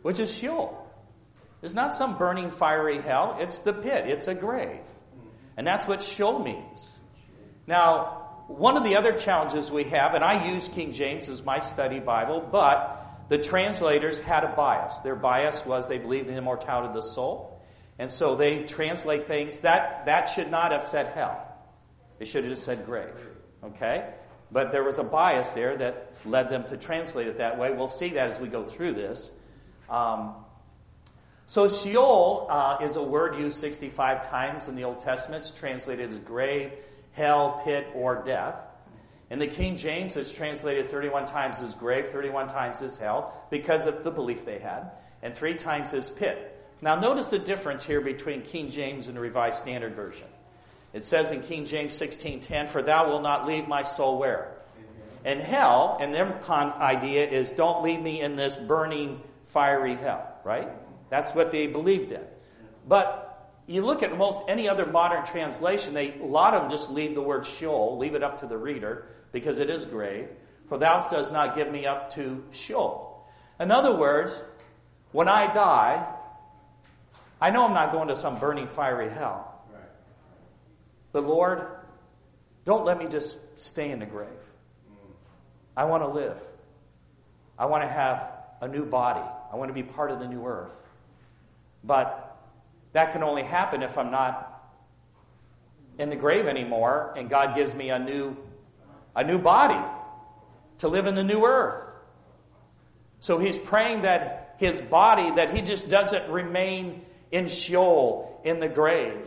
which 0.00 0.18
is 0.18 0.34
Sheol. 0.34 0.87
It's 1.62 1.74
not 1.74 1.94
some 1.94 2.18
burning 2.18 2.50
fiery 2.50 3.00
hell. 3.00 3.36
It's 3.40 3.58
the 3.60 3.72
pit. 3.72 4.06
It's 4.06 4.28
a 4.28 4.34
grave. 4.34 4.80
And 5.56 5.66
that's 5.66 5.86
what 5.86 6.00
Sheol 6.02 6.38
means. 6.38 6.88
Now, 7.66 8.44
one 8.46 8.76
of 8.76 8.84
the 8.84 8.96
other 8.96 9.12
challenges 9.12 9.70
we 9.70 9.84
have, 9.84 10.14
and 10.14 10.24
I 10.24 10.48
use 10.48 10.68
King 10.68 10.92
James 10.92 11.28
as 11.28 11.44
my 11.44 11.60
study 11.60 11.98
Bible, 11.98 12.40
but 12.40 13.26
the 13.28 13.38
translators 13.38 14.20
had 14.20 14.44
a 14.44 14.48
bias. 14.48 14.98
Their 14.98 15.16
bias 15.16 15.66
was 15.66 15.88
they 15.88 15.98
believed 15.98 16.28
in 16.28 16.34
the 16.34 16.38
immortality 16.38 16.88
of 16.88 16.94
the 16.94 17.02
soul. 17.02 17.60
And 17.98 18.10
so 18.10 18.36
they 18.36 18.62
translate 18.62 19.26
things 19.26 19.60
that, 19.60 20.06
that 20.06 20.26
should 20.26 20.50
not 20.50 20.72
have 20.72 20.84
said 20.84 21.08
hell. 21.08 21.44
It 22.20 22.26
should 22.26 22.44
have 22.44 22.52
just 22.52 22.64
said 22.64 22.86
grave. 22.86 23.12
Okay? 23.62 24.08
But 24.50 24.72
there 24.72 24.84
was 24.84 24.98
a 24.98 25.04
bias 25.04 25.50
there 25.50 25.76
that 25.76 26.12
led 26.24 26.48
them 26.48 26.64
to 26.64 26.76
translate 26.76 27.26
it 27.26 27.38
that 27.38 27.58
way. 27.58 27.70
We'll 27.72 27.88
see 27.88 28.10
that 28.10 28.30
as 28.30 28.40
we 28.40 28.48
go 28.48 28.64
through 28.64 28.94
this. 28.94 29.30
Um, 29.90 30.34
so 31.48 31.66
Sheol 31.66 32.46
uh, 32.50 32.76
is 32.82 32.96
a 32.96 33.02
word 33.02 33.38
used 33.38 33.56
65 33.56 34.28
times 34.28 34.68
in 34.68 34.76
the 34.76 34.84
Old 34.84 35.00
Testament. 35.00 35.46
It's 35.46 35.58
translated 35.58 36.12
as 36.12 36.18
grave, 36.20 36.72
hell, 37.12 37.62
pit, 37.64 37.86
or 37.94 38.22
death. 38.22 38.54
In 39.30 39.38
the 39.38 39.46
King 39.46 39.74
James, 39.74 40.14
it's 40.18 40.30
translated 40.30 40.90
31 40.90 41.24
times 41.24 41.60
as 41.60 41.74
grave, 41.74 42.10
31 42.10 42.48
times 42.48 42.82
as 42.82 42.98
hell, 42.98 43.32
because 43.48 43.86
of 43.86 44.04
the 44.04 44.10
belief 44.10 44.44
they 44.44 44.58
had, 44.58 44.90
and 45.22 45.34
three 45.34 45.54
times 45.54 45.94
as 45.94 46.10
pit. 46.10 46.54
Now 46.82 46.96
notice 46.96 47.30
the 47.30 47.38
difference 47.38 47.82
here 47.82 48.02
between 48.02 48.42
King 48.42 48.68
James 48.68 49.06
and 49.06 49.16
the 49.16 49.20
Revised 49.20 49.62
Standard 49.62 49.94
Version. 49.94 50.28
It 50.92 51.02
says 51.02 51.32
in 51.32 51.40
King 51.40 51.64
James 51.64 51.94
16:10, 51.94 52.68
"For 52.68 52.82
thou 52.82 53.08
wilt 53.08 53.22
not 53.22 53.46
leave 53.46 53.66
my 53.66 53.82
soul 53.82 54.18
where." 54.18 54.52
And 55.24 55.40
hell, 55.40 55.96
and 55.98 56.14
their 56.14 56.30
con- 56.42 56.74
idea 56.74 57.26
is, 57.26 57.52
don't 57.52 57.82
leave 57.82 58.00
me 58.00 58.20
in 58.20 58.36
this 58.36 58.54
burning, 58.54 59.22
fiery 59.46 59.96
hell, 59.96 60.26
right? 60.44 60.68
That's 61.10 61.34
what 61.34 61.50
they 61.50 61.66
believed 61.66 62.12
in. 62.12 62.22
But 62.86 63.28
you 63.66 63.84
look 63.84 64.02
at 64.02 64.16
most 64.16 64.42
any 64.48 64.68
other 64.68 64.86
modern 64.86 65.24
translation, 65.24 65.94
they, 65.94 66.18
a 66.18 66.24
lot 66.24 66.54
of 66.54 66.62
them 66.62 66.70
just 66.70 66.90
leave 66.90 67.14
the 67.14 67.22
word 67.22 67.44
Sheol, 67.44 67.98
leave 67.98 68.14
it 68.14 68.22
up 68.22 68.40
to 68.40 68.46
the 68.46 68.56
reader, 68.56 69.06
because 69.32 69.58
it 69.58 69.70
is 69.70 69.84
grave. 69.84 70.28
For 70.68 70.78
thou 70.78 71.06
does 71.08 71.30
not 71.30 71.54
give 71.54 71.70
me 71.70 71.86
up 71.86 72.10
to 72.14 72.44
Sheol. 72.50 73.26
In 73.60 73.70
other 73.70 73.94
words, 73.94 74.32
when 75.12 75.28
I 75.28 75.52
die, 75.52 76.06
I 77.40 77.50
know 77.50 77.66
I'm 77.66 77.74
not 77.74 77.92
going 77.92 78.08
to 78.08 78.16
some 78.16 78.38
burning 78.38 78.68
fiery 78.68 79.10
hell. 79.10 79.62
Right. 79.72 79.82
But 81.12 81.24
Lord, 81.24 81.66
don't 82.64 82.84
let 82.84 82.98
me 82.98 83.06
just 83.06 83.38
stay 83.58 83.90
in 83.90 83.98
the 83.98 84.06
grave. 84.06 84.28
Mm. 84.90 85.10
I 85.76 85.84
want 85.84 86.02
to 86.02 86.08
live. 86.08 86.36
I 87.58 87.66
want 87.66 87.82
to 87.82 87.88
have 87.88 88.30
a 88.60 88.68
new 88.68 88.84
body. 88.84 89.26
I 89.52 89.56
want 89.56 89.68
to 89.68 89.74
be 89.74 89.82
part 89.82 90.10
of 90.10 90.20
the 90.20 90.28
new 90.28 90.44
earth. 90.44 90.76
But 91.88 92.38
that 92.92 93.12
can 93.12 93.22
only 93.22 93.42
happen 93.42 93.82
if 93.82 93.96
I'm 93.96 94.10
not 94.10 94.44
in 95.98 96.10
the 96.10 96.16
grave 96.16 96.46
anymore 96.46 97.14
and 97.16 97.30
God 97.30 97.56
gives 97.56 97.74
me 97.74 97.88
a 97.90 97.98
new 97.98 98.36
a 99.16 99.24
new 99.24 99.38
body 99.38 99.80
to 100.78 100.88
live 100.88 101.06
in 101.06 101.16
the 101.16 101.24
new 101.24 101.44
earth. 101.44 101.82
So 103.20 103.38
he's 103.38 103.56
praying 103.56 104.02
that 104.02 104.54
his 104.58 104.80
body 104.80 105.30
that 105.36 105.50
he 105.50 105.62
just 105.62 105.88
doesn't 105.88 106.30
remain 106.30 107.06
in 107.32 107.48
Sheol 107.48 108.40
in 108.44 108.60
the 108.60 108.68
grave. 108.68 109.26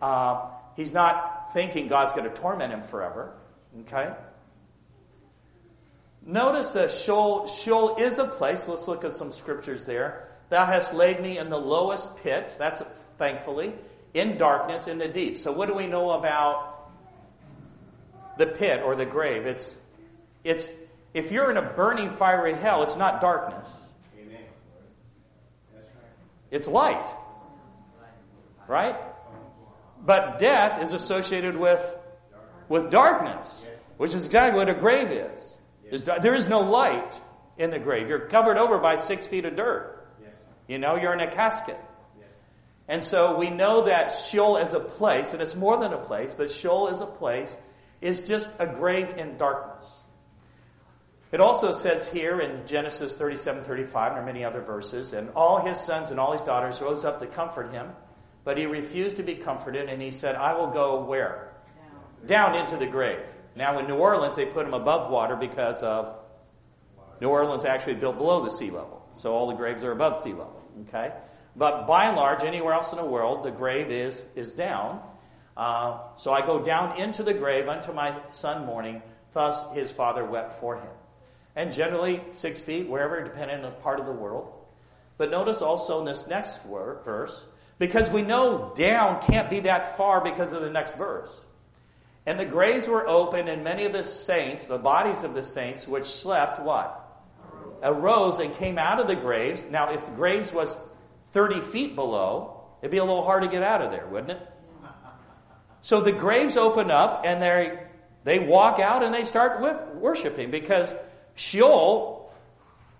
Uh, 0.00 0.48
he's 0.76 0.92
not 0.92 1.52
thinking 1.52 1.88
God's 1.88 2.12
going 2.12 2.30
to 2.30 2.34
torment 2.34 2.72
him 2.72 2.82
forever. 2.82 3.34
Okay. 3.80 4.14
Notice 6.24 6.70
that 6.70 6.92
Sheol, 6.92 7.48
Sheol 7.48 7.96
is 7.96 8.18
a 8.18 8.26
place. 8.26 8.68
Let's 8.68 8.86
look 8.86 9.04
at 9.04 9.12
some 9.12 9.32
scriptures 9.32 9.84
there 9.86 10.25
Thou 10.48 10.64
hast 10.64 10.94
laid 10.94 11.20
me 11.20 11.38
in 11.38 11.50
the 11.50 11.58
lowest 11.58 12.16
pit, 12.18 12.54
that's 12.58 12.82
thankfully, 13.18 13.74
in 14.14 14.38
darkness 14.38 14.86
in 14.86 14.98
the 14.98 15.08
deep. 15.08 15.38
So 15.38 15.52
what 15.52 15.66
do 15.68 15.74
we 15.74 15.86
know 15.86 16.12
about 16.12 16.76
the 18.36 18.46
pit 18.46 18.82
or 18.82 18.96
the 18.96 19.06
grave. 19.06 19.46
It's, 19.46 19.70
it's, 20.44 20.68
if 21.14 21.32
you're 21.32 21.50
in 21.50 21.56
a 21.56 21.62
burning 21.62 22.10
fiery 22.10 22.54
hell, 22.54 22.82
it's 22.82 22.96
not 22.96 23.20
darkness. 23.20 23.76
Amen. 24.20 24.42
It's 26.50 26.68
light. 26.68 27.08
Right? 28.68 28.96
But 30.04 30.38
death 30.38 30.82
is 30.82 30.92
associated 30.92 31.56
with, 31.56 31.82
with 32.68 32.90
darkness, 32.90 33.52
which 33.96 34.14
is 34.14 34.26
exactly 34.26 34.58
what 34.58 34.68
a 34.68 34.74
grave 34.74 35.10
is. 35.10 35.58
is 35.90 36.04
there 36.04 36.34
is 36.34 36.48
no 36.48 36.60
light 36.60 37.20
in 37.58 37.70
the 37.70 37.78
grave. 37.78 38.08
You're 38.08 38.26
covered 38.26 38.58
over 38.58 38.78
by 38.78 38.96
six 38.96 39.26
feet 39.26 39.44
of 39.44 39.56
dirt. 39.56 39.95
You 40.68 40.78
know, 40.78 40.96
you're 40.96 41.12
in 41.12 41.20
a 41.20 41.30
casket. 41.30 41.78
And 42.88 43.02
so 43.02 43.36
we 43.36 43.50
know 43.50 43.86
that 43.86 44.12
Sheol 44.12 44.58
is 44.58 44.72
a 44.72 44.80
place, 44.80 45.32
and 45.32 45.42
it's 45.42 45.56
more 45.56 45.78
than 45.78 45.92
a 45.92 45.98
place, 45.98 46.34
but 46.36 46.50
Sheol 46.50 46.88
is 46.88 47.00
a 47.00 47.06
place, 47.06 47.56
is 48.00 48.22
just 48.22 48.50
a 48.58 48.66
grave 48.66 49.16
in 49.16 49.36
darkness. 49.36 49.90
It 51.32 51.40
also 51.40 51.72
says 51.72 52.08
here 52.08 52.40
in 52.40 52.64
Genesis 52.66 53.16
37, 53.16 53.64
35, 53.64 54.06
and 54.06 54.16
there 54.16 54.22
are 54.22 54.26
many 54.26 54.44
other 54.44 54.60
verses, 54.60 55.12
and 55.12 55.30
all 55.30 55.58
his 55.58 55.80
sons 55.80 56.10
and 56.10 56.20
all 56.20 56.32
his 56.32 56.42
daughters 56.42 56.80
rose 56.80 57.04
up 57.04 57.18
to 57.18 57.26
comfort 57.26 57.72
him, 57.72 57.88
but 58.44 58.56
he 58.56 58.66
refused 58.66 59.16
to 59.16 59.24
be 59.24 59.34
comforted, 59.34 59.88
and 59.88 60.00
he 60.00 60.12
said, 60.12 60.36
I 60.36 60.54
will 60.54 60.68
go 60.68 61.04
where? 61.04 61.52
Down, 62.28 62.52
Down 62.52 62.60
into 62.60 62.76
the 62.76 62.86
grave. 62.86 63.18
Now 63.56 63.80
in 63.80 63.88
New 63.88 63.96
Orleans, 63.96 64.36
they 64.36 64.46
put 64.46 64.66
him 64.66 64.74
above 64.74 65.10
water 65.10 65.34
because 65.34 65.82
of 65.82 66.14
New 67.20 67.28
Orleans 67.28 67.64
actually 67.64 67.94
built 67.94 68.18
below 68.18 68.44
the 68.44 68.50
sea 68.50 68.70
level. 68.70 69.05
So 69.16 69.32
all 69.32 69.46
the 69.46 69.54
graves 69.54 69.82
are 69.82 69.92
above 69.92 70.18
sea 70.18 70.30
level. 70.30 70.62
Okay? 70.88 71.12
But 71.56 71.86
by 71.86 72.04
and 72.04 72.16
large, 72.16 72.44
anywhere 72.44 72.74
else 72.74 72.92
in 72.92 72.98
the 72.98 73.04
world, 73.04 73.44
the 73.44 73.50
grave 73.50 73.90
is, 73.90 74.22
is 74.34 74.52
down. 74.52 75.00
Uh, 75.56 76.00
so 76.16 76.32
I 76.32 76.44
go 76.44 76.62
down 76.62 77.00
into 77.00 77.22
the 77.22 77.32
grave 77.32 77.66
unto 77.68 77.92
my 77.92 78.14
son 78.28 78.66
mourning. 78.66 79.02
Thus 79.32 79.74
his 79.74 79.90
father 79.90 80.24
wept 80.24 80.60
for 80.60 80.76
him. 80.76 80.90
And 81.54 81.72
generally, 81.72 82.22
six 82.32 82.60
feet, 82.60 82.88
wherever, 82.88 83.22
depending 83.24 83.64
on 83.64 83.72
part 83.82 83.98
of 83.98 84.06
the 84.06 84.12
world. 84.12 84.52
But 85.16 85.30
notice 85.30 85.62
also 85.62 86.00
in 86.00 86.04
this 86.04 86.26
next 86.26 86.62
verse, 86.64 87.44
because 87.78 88.10
we 88.10 88.20
know 88.20 88.74
down 88.76 89.22
can't 89.22 89.48
be 89.48 89.60
that 89.60 89.96
far 89.96 90.22
because 90.22 90.52
of 90.52 90.60
the 90.60 90.70
next 90.70 90.96
verse. 90.96 91.40
And 92.26 92.38
the 92.38 92.44
graves 92.44 92.88
were 92.88 93.08
open, 93.08 93.48
and 93.48 93.64
many 93.64 93.84
of 93.84 93.92
the 93.92 94.04
saints, 94.04 94.66
the 94.66 94.78
bodies 94.78 95.24
of 95.24 95.32
the 95.32 95.44
saints, 95.44 95.86
which 95.86 96.04
slept, 96.04 96.60
what? 96.60 97.05
Arose 97.82 98.38
and 98.38 98.54
came 98.54 98.78
out 98.78 99.00
of 99.00 99.06
the 99.06 99.16
graves. 99.16 99.66
Now, 99.70 99.90
if 99.90 100.04
the 100.04 100.12
graves 100.12 100.52
was 100.52 100.76
30 101.32 101.60
feet 101.60 101.94
below, 101.94 102.64
it'd 102.82 102.90
be 102.90 102.98
a 102.98 103.04
little 103.04 103.24
hard 103.24 103.42
to 103.42 103.48
get 103.48 103.62
out 103.62 103.82
of 103.82 103.90
there, 103.90 104.06
wouldn't 104.06 104.32
it? 104.32 104.48
So 105.80 106.00
the 106.00 106.12
graves 106.12 106.56
open 106.56 106.90
up 106.90 107.22
and 107.24 107.40
they 107.40 107.78
they 108.26 108.40
walk 108.40 108.80
out 108.80 109.04
and 109.04 109.14
they 109.14 109.22
start 109.22 109.94
worshiping 109.94 110.50
because 110.50 110.92
Sheol, 111.36 112.28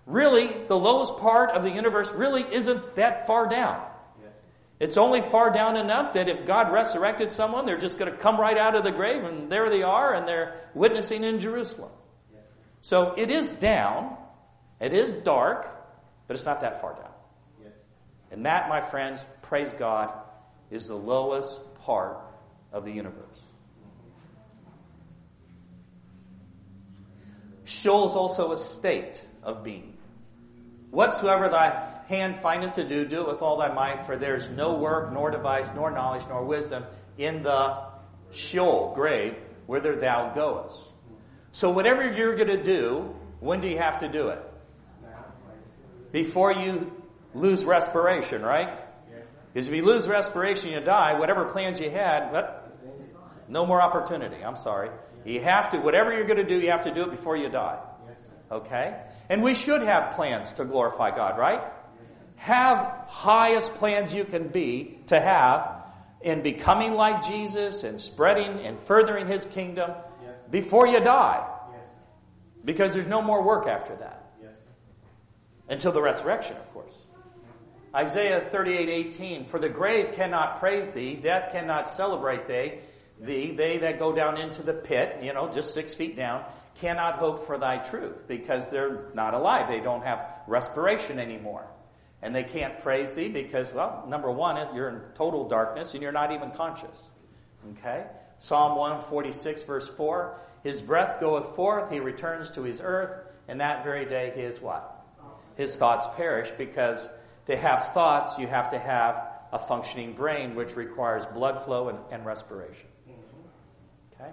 really, 0.06 0.46
the 0.68 0.76
lowest 0.76 1.16
part 1.18 1.50
of 1.50 1.64
the 1.64 1.70
universe, 1.70 2.12
really 2.12 2.46
isn't 2.48 2.94
that 2.94 3.26
far 3.26 3.48
down. 3.48 3.84
It's 4.78 4.96
only 4.96 5.22
far 5.22 5.50
down 5.50 5.76
enough 5.76 6.12
that 6.12 6.28
if 6.28 6.46
God 6.46 6.70
resurrected 6.70 7.32
someone, 7.32 7.66
they're 7.66 7.76
just 7.76 7.98
going 7.98 8.12
to 8.12 8.16
come 8.16 8.38
right 8.38 8.56
out 8.56 8.76
of 8.76 8.84
the 8.84 8.92
grave 8.92 9.24
and 9.24 9.50
there 9.50 9.68
they 9.68 9.82
are 9.82 10.14
and 10.14 10.28
they're 10.28 10.60
witnessing 10.74 11.24
in 11.24 11.40
Jerusalem. 11.40 11.90
So 12.82 13.14
it 13.16 13.28
is 13.28 13.50
down, 13.50 14.16
it 14.80 14.92
is 14.92 15.12
dark, 15.12 15.68
but 16.26 16.36
it's 16.36 16.44
not 16.44 16.60
that 16.60 16.80
far 16.80 16.94
down. 16.94 17.10
Yes. 17.62 17.72
And 18.30 18.46
that, 18.46 18.68
my 18.68 18.80
friends, 18.80 19.24
praise 19.42 19.72
God, 19.72 20.12
is 20.70 20.88
the 20.88 20.96
lowest 20.96 21.60
part 21.80 22.18
of 22.72 22.84
the 22.84 22.92
universe. 22.92 23.40
Sheol 27.64 28.06
is 28.06 28.12
also 28.12 28.52
a 28.52 28.56
state 28.56 29.24
of 29.42 29.64
being. 29.64 29.96
Whatsoever 30.90 31.48
thy 31.48 31.70
hand 32.08 32.40
findeth 32.40 32.74
to 32.74 32.86
do, 32.86 33.04
do 33.04 33.22
it 33.22 33.26
with 33.26 33.42
all 33.42 33.58
thy 33.58 33.72
might, 33.72 34.06
for 34.06 34.16
there 34.16 34.36
is 34.36 34.48
no 34.50 34.74
work, 34.74 35.12
nor 35.12 35.30
device, 35.30 35.68
nor 35.74 35.90
knowledge, 35.90 36.22
nor 36.28 36.44
wisdom 36.44 36.84
in 37.18 37.42
the 37.42 37.76
Sheol, 38.30 38.92
grave, 38.94 39.36
whither 39.66 39.96
thou 39.96 40.32
goest. 40.34 40.80
So 41.52 41.70
whatever 41.70 42.10
you're 42.12 42.36
going 42.36 42.48
to 42.48 42.62
do, 42.62 43.14
when 43.40 43.60
do 43.60 43.68
you 43.68 43.78
have 43.78 44.00
to 44.00 44.08
do 44.08 44.28
it? 44.28 44.42
Before 46.12 46.52
you 46.52 46.92
lose 47.34 47.64
respiration, 47.64 48.42
right? 48.42 48.80
Because 49.52 49.68
if 49.68 49.74
you 49.74 49.84
lose 49.84 50.06
respiration, 50.06 50.70
you 50.70 50.80
die. 50.80 51.18
Whatever 51.18 51.46
plans 51.46 51.80
you 51.80 51.90
had, 51.90 52.30
but 52.30 52.76
no 53.48 53.64
more 53.64 53.80
opportunity. 53.80 54.44
I'm 54.44 54.56
sorry. 54.56 54.90
You 55.24 55.40
have 55.40 55.70
to, 55.70 55.78
whatever 55.78 56.12
you're 56.14 56.26
going 56.26 56.36
to 56.38 56.44
do, 56.44 56.60
you 56.60 56.70
have 56.70 56.84
to 56.84 56.94
do 56.94 57.02
it 57.02 57.10
before 57.10 57.36
you 57.36 57.48
die. 57.48 57.78
Okay? 58.50 59.00
And 59.28 59.42
we 59.42 59.54
should 59.54 59.82
have 59.82 60.14
plans 60.14 60.52
to 60.52 60.64
glorify 60.64 61.14
God, 61.14 61.38
right? 61.38 61.62
Have 62.36 63.06
highest 63.08 63.74
plans 63.74 64.14
you 64.14 64.24
can 64.24 64.48
be 64.48 64.98
to 65.08 65.18
have 65.18 65.84
in 66.20 66.42
becoming 66.42 66.94
like 66.94 67.26
Jesus 67.26 67.82
and 67.82 68.00
spreading 68.00 68.60
and 68.64 68.78
furthering 68.78 69.26
His 69.26 69.44
kingdom 69.46 69.90
before 70.50 70.86
you 70.86 71.00
die. 71.00 71.44
Because 72.64 72.94
there's 72.94 73.06
no 73.06 73.22
more 73.22 73.42
work 73.42 73.66
after 73.66 73.96
that. 73.96 74.25
Until 75.68 75.92
the 75.92 76.02
resurrection, 76.02 76.56
of 76.56 76.72
course. 76.72 76.94
Isaiah 77.94 78.46
38, 78.50 78.88
18, 78.88 79.44
For 79.46 79.58
the 79.58 79.68
grave 79.68 80.12
cannot 80.12 80.60
praise 80.60 80.92
thee, 80.92 81.14
death 81.14 81.50
cannot 81.50 81.88
celebrate 81.88 82.46
thee, 82.46 82.74
thee, 83.20 83.52
they 83.52 83.78
that 83.78 83.98
go 83.98 84.12
down 84.14 84.36
into 84.36 84.62
the 84.62 84.74
pit, 84.74 85.18
you 85.22 85.32
know, 85.32 85.50
just 85.50 85.72
six 85.72 85.94
feet 85.94 86.16
down, 86.16 86.44
cannot 86.80 87.14
hope 87.14 87.46
for 87.46 87.56
thy 87.58 87.78
truth, 87.78 88.28
because 88.28 88.70
they're 88.70 89.06
not 89.14 89.34
alive. 89.34 89.68
They 89.68 89.80
don't 89.80 90.04
have 90.04 90.26
respiration 90.46 91.18
anymore. 91.18 91.66
And 92.22 92.34
they 92.34 92.44
can't 92.44 92.80
praise 92.82 93.14
thee 93.14 93.28
because, 93.28 93.72
well, 93.72 94.04
number 94.08 94.30
one, 94.30 94.74
you're 94.74 94.88
in 94.88 95.00
total 95.14 95.48
darkness 95.48 95.94
and 95.94 96.02
you're 96.02 96.12
not 96.12 96.32
even 96.32 96.50
conscious. 96.50 97.02
Okay? 97.78 98.04
Psalm 98.38 98.76
146, 98.76 99.62
verse 99.62 99.88
4, 99.88 100.40
His 100.62 100.82
breath 100.82 101.20
goeth 101.20 101.54
forth, 101.54 101.90
he 101.90 102.00
returns 102.00 102.50
to 102.52 102.62
his 102.62 102.80
earth, 102.82 103.26
and 103.48 103.60
that 103.60 103.84
very 103.84 104.04
day 104.04 104.32
he 104.34 104.42
is 104.42 104.60
what? 104.60 104.95
His 105.56 105.76
thoughts 105.76 106.06
perish 106.16 106.50
because 106.56 107.08
to 107.46 107.56
have 107.56 107.92
thoughts, 107.92 108.38
you 108.38 108.46
have 108.46 108.70
to 108.70 108.78
have 108.78 109.28
a 109.52 109.58
functioning 109.58 110.12
brain, 110.12 110.54
which 110.54 110.76
requires 110.76 111.24
blood 111.26 111.62
flow 111.62 111.88
and, 111.88 111.98
and 112.10 112.26
respiration. 112.26 112.88
Okay? 114.14 114.30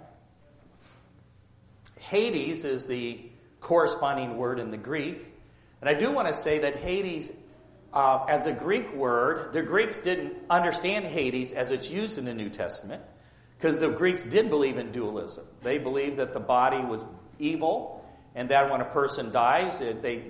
Hades 1.99 2.65
is 2.65 2.88
the 2.88 3.19
corresponding 3.62 4.38
word 4.38 4.59
in 4.59 4.71
the 4.71 4.77
Greek. 4.77 5.25
And 5.81 5.89
I 5.89 5.93
do 5.93 6.12
want 6.12 6.27
to 6.27 6.33
say 6.33 6.59
that 6.59 6.77
Hades, 6.77 7.31
uh, 7.93 8.25
as 8.27 8.45
a 8.45 8.51
Greek 8.51 8.93
word, 8.93 9.53
the 9.53 9.62
Greeks 9.62 9.99
didn't 9.99 10.33
understand 10.49 11.05
Hades 11.05 11.53
as 11.53 11.71
it's 11.71 11.89
used 11.89 12.17
in 12.17 12.25
the 12.25 12.33
New 12.33 12.49
Testament 12.49 13.01
because 13.57 13.79
the 13.79 13.89
Greeks 13.89 14.23
did 14.23 14.49
believe 14.49 14.77
in 14.77 14.91
dualism. 14.91 15.45
They 15.62 15.77
believed 15.77 16.17
that 16.17 16.33
the 16.33 16.39
body 16.39 16.83
was 16.83 17.03
evil 17.39 18.05
and 18.36 18.49
that 18.49 18.69
when 18.69 18.81
a 18.81 18.86
person 18.86 19.31
dies, 19.31 19.79
it, 19.79 20.01
they 20.01 20.23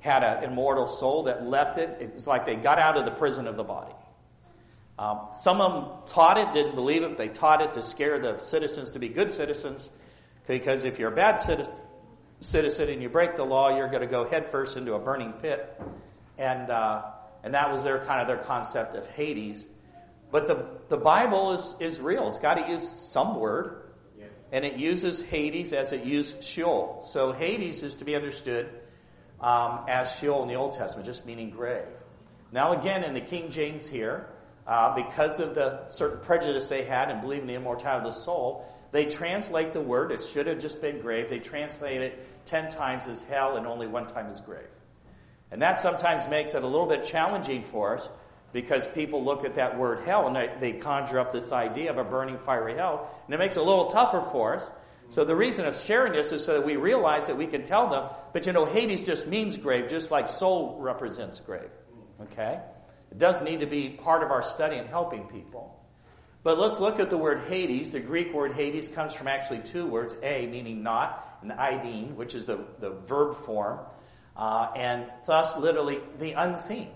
had 0.00 0.24
an 0.24 0.44
immortal 0.44 0.88
soul 0.88 1.24
that 1.24 1.46
left 1.46 1.78
it. 1.78 1.96
It's 2.00 2.26
like 2.26 2.46
they 2.46 2.56
got 2.56 2.78
out 2.78 2.96
of 2.96 3.04
the 3.04 3.10
prison 3.10 3.46
of 3.46 3.56
the 3.56 3.64
body. 3.64 3.94
Um, 4.98 5.28
some 5.34 5.60
of 5.62 5.72
them 5.72 5.92
taught 6.08 6.36
it, 6.36 6.52
didn't 6.52 6.74
believe 6.74 7.02
it. 7.02 7.16
They 7.16 7.28
taught 7.28 7.62
it 7.62 7.72
to 7.74 7.82
scare 7.82 8.18
the 8.18 8.38
citizens 8.38 8.90
to 8.90 8.98
be 8.98 9.08
good 9.08 9.32
citizens, 9.32 9.88
because 10.46 10.84
if 10.84 10.98
you're 10.98 11.12
a 11.12 11.16
bad 11.16 11.36
citizen 12.40 12.88
and 12.90 13.02
you 13.02 13.08
break 13.08 13.36
the 13.36 13.44
law, 13.44 13.74
you're 13.74 13.88
going 13.88 14.02
to 14.02 14.06
go 14.06 14.28
headfirst 14.28 14.76
into 14.76 14.94
a 14.94 14.98
burning 14.98 15.32
pit. 15.34 15.80
And 16.36 16.70
uh, 16.70 17.02
and 17.42 17.54
that 17.54 17.72
was 17.72 17.82
their 17.82 18.04
kind 18.04 18.20
of 18.20 18.26
their 18.26 18.44
concept 18.44 18.94
of 18.94 19.06
Hades. 19.06 19.64
But 20.30 20.46
the 20.46 20.66
the 20.88 20.98
Bible 20.98 21.52
is 21.54 21.76
is 21.80 22.00
real. 22.00 22.28
It's 22.28 22.38
got 22.38 22.54
to 22.54 22.70
use 22.70 22.88
some 22.88 23.38
word, 23.38 23.90
yes. 24.18 24.28
and 24.52 24.64
it 24.64 24.76
uses 24.76 25.20
Hades 25.20 25.72
as 25.72 25.92
it 25.92 26.04
used 26.04 26.44
Sheol. 26.44 27.04
So 27.06 27.32
Hades 27.32 27.82
is 27.82 27.96
to 27.96 28.04
be 28.04 28.14
understood 28.14 28.68
um, 29.40 29.80
as 29.88 30.18
Sheol 30.18 30.42
in 30.42 30.48
the 30.48 30.54
Old 30.54 30.76
Testament, 30.76 31.06
just 31.06 31.26
meaning 31.26 31.50
grave. 31.50 31.86
Now, 32.52 32.72
again, 32.78 33.04
in 33.04 33.14
the 33.14 33.20
King 33.20 33.50
James 33.50 33.86
here, 33.86 34.26
uh, 34.66 34.94
because 34.94 35.40
of 35.40 35.54
the 35.54 35.88
certain 35.88 36.20
prejudice 36.20 36.68
they 36.68 36.84
had 36.84 37.10
in 37.10 37.20
believing 37.20 37.46
the 37.46 37.54
immortality 37.54 38.06
of 38.06 38.14
the 38.14 38.20
soul, 38.20 38.66
they 38.92 39.04
translate 39.04 39.72
the 39.72 39.80
word, 39.80 40.10
it 40.10 40.20
should 40.20 40.46
have 40.46 40.58
just 40.58 40.80
been 40.80 41.00
grave, 41.00 41.28
they 41.28 41.38
translate 41.38 42.00
it 42.00 42.44
ten 42.44 42.70
times 42.70 43.06
as 43.06 43.22
hell 43.22 43.56
and 43.56 43.66
only 43.66 43.86
one 43.86 44.06
time 44.06 44.26
as 44.30 44.40
grave. 44.40 44.66
And 45.52 45.62
that 45.62 45.80
sometimes 45.80 46.28
makes 46.28 46.54
it 46.54 46.62
a 46.62 46.66
little 46.66 46.86
bit 46.86 47.04
challenging 47.04 47.64
for 47.64 47.96
us 47.96 48.08
because 48.52 48.86
people 48.88 49.24
look 49.24 49.44
at 49.44 49.54
that 49.56 49.78
word 49.78 50.04
hell 50.04 50.26
and 50.26 50.34
they, 50.34 50.50
they 50.60 50.72
conjure 50.72 51.20
up 51.20 51.32
this 51.32 51.52
idea 51.52 51.90
of 51.90 51.98
a 51.98 52.04
burning 52.04 52.38
fiery 52.38 52.74
hell, 52.74 53.08
and 53.26 53.34
it 53.34 53.38
makes 53.38 53.56
it 53.56 53.60
a 53.60 53.62
little 53.62 53.86
tougher 53.86 54.20
for 54.20 54.56
us 54.56 54.70
so 55.10 55.24
the 55.24 55.34
reason 55.34 55.66
of 55.66 55.76
sharing 55.76 56.12
this 56.12 56.30
is 56.30 56.44
so 56.44 56.54
that 56.54 56.64
we 56.64 56.76
realize 56.76 57.26
that 57.26 57.36
we 57.36 57.48
can 57.48 57.64
tell 57.64 57.90
them, 57.90 58.08
but 58.32 58.46
you 58.46 58.52
know, 58.52 58.64
Hades 58.64 59.04
just 59.04 59.26
means 59.26 59.56
grave, 59.56 59.88
just 59.88 60.12
like 60.12 60.28
Sheol 60.28 60.76
represents 60.78 61.40
grave. 61.40 61.70
Okay? 62.22 62.60
It 63.10 63.18
does 63.18 63.42
need 63.42 63.60
to 63.60 63.66
be 63.66 63.88
part 63.90 64.22
of 64.22 64.30
our 64.30 64.42
study 64.42 64.76
in 64.76 64.86
helping 64.86 65.24
people. 65.24 65.76
But 66.44 66.58
let's 66.58 66.78
look 66.78 67.00
at 67.00 67.10
the 67.10 67.18
word 67.18 67.40
Hades. 67.48 67.90
The 67.90 67.98
Greek 67.98 68.32
word 68.32 68.52
Hades 68.52 68.86
comes 68.86 69.12
from 69.12 69.26
actually 69.26 69.58
two 69.58 69.84
words, 69.84 70.14
a 70.22 70.46
meaning 70.46 70.84
not, 70.84 71.38
and 71.42 71.50
idein, 71.50 72.14
which 72.14 72.36
is 72.36 72.44
the, 72.44 72.64
the 72.78 72.90
verb 72.90 73.36
form, 73.38 73.80
uh, 74.36 74.68
and 74.76 75.06
thus 75.26 75.56
literally 75.58 75.98
the 76.20 76.32
unseen. 76.32 76.88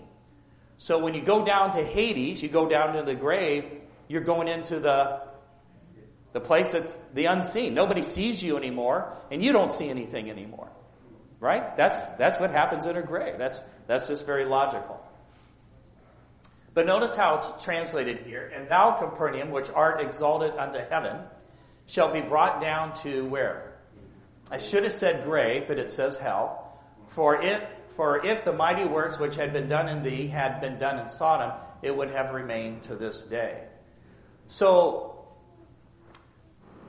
So 0.77 0.99
when 0.99 1.13
you 1.15 1.21
go 1.21 1.43
down 1.43 1.73
to 1.73 1.83
Hades, 1.83 2.41
you 2.41 2.47
go 2.47 2.69
down 2.69 2.95
to 2.95 3.03
the 3.03 3.13
grave, 3.13 3.65
you're 4.07 4.23
going 4.23 4.47
into 4.47 4.79
the 4.79 5.21
the 6.35 6.41
place 6.41 6.73
that's 6.73 6.99
the 7.13 7.27
unseen. 7.27 7.73
Nobody 7.73 8.01
sees 8.01 8.43
you 8.43 8.57
anymore, 8.57 9.15
and 9.31 9.41
you 9.41 9.53
don't 9.53 9.71
see 9.71 9.87
anything 9.87 10.29
anymore. 10.29 10.69
Right? 11.39 11.77
That's 11.77 11.97
that's 12.17 12.41
what 12.41 12.51
happens 12.51 12.85
in 12.85 12.97
a 12.97 13.01
grave. 13.01 13.37
That's 13.37 13.63
that's 13.87 14.09
just 14.09 14.25
very 14.25 14.43
logical. 14.43 15.01
But 16.73 16.87
notice 16.87 17.15
how 17.15 17.35
it's 17.35 17.63
translated 17.63 18.19
here. 18.19 18.51
And 18.53 18.67
thou, 18.67 18.97
Capernaum, 18.99 19.49
which 19.49 19.69
art 19.69 20.01
exalted 20.01 20.51
unto 20.57 20.79
heaven, 20.79 21.21
shall 21.85 22.11
be 22.11 22.19
brought 22.19 22.59
down 22.59 22.93
to 22.95 23.23
where? 23.27 23.77
I 24.51 24.57
should 24.57 24.83
have 24.83 24.91
said 24.91 25.23
grave, 25.23 25.69
but 25.69 25.79
it 25.79 25.89
says 25.89 26.17
hell. 26.17 26.77
For 27.07 27.41
it, 27.41 27.65
for 27.95 28.25
if 28.25 28.43
the 28.43 28.51
mighty 28.51 28.83
works 28.83 29.17
which 29.17 29.35
had 29.35 29.53
been 29.53 29.69
done 29.69 29.87
in 29.87 30.03
thee 30.03 30.27
had 30.27 30.59
been 30.59 30.77
done 30.79 30.99
in 30.99 31.07
Sodom, 31.07 31.53
it 31.81 31.95
would 31.95 32.11
have 32.11 32.33
remained 32.33 32.83
to 32.83 32.95
this 32.97 33.23
day. 33.23 33.63
So, 34.47 35.14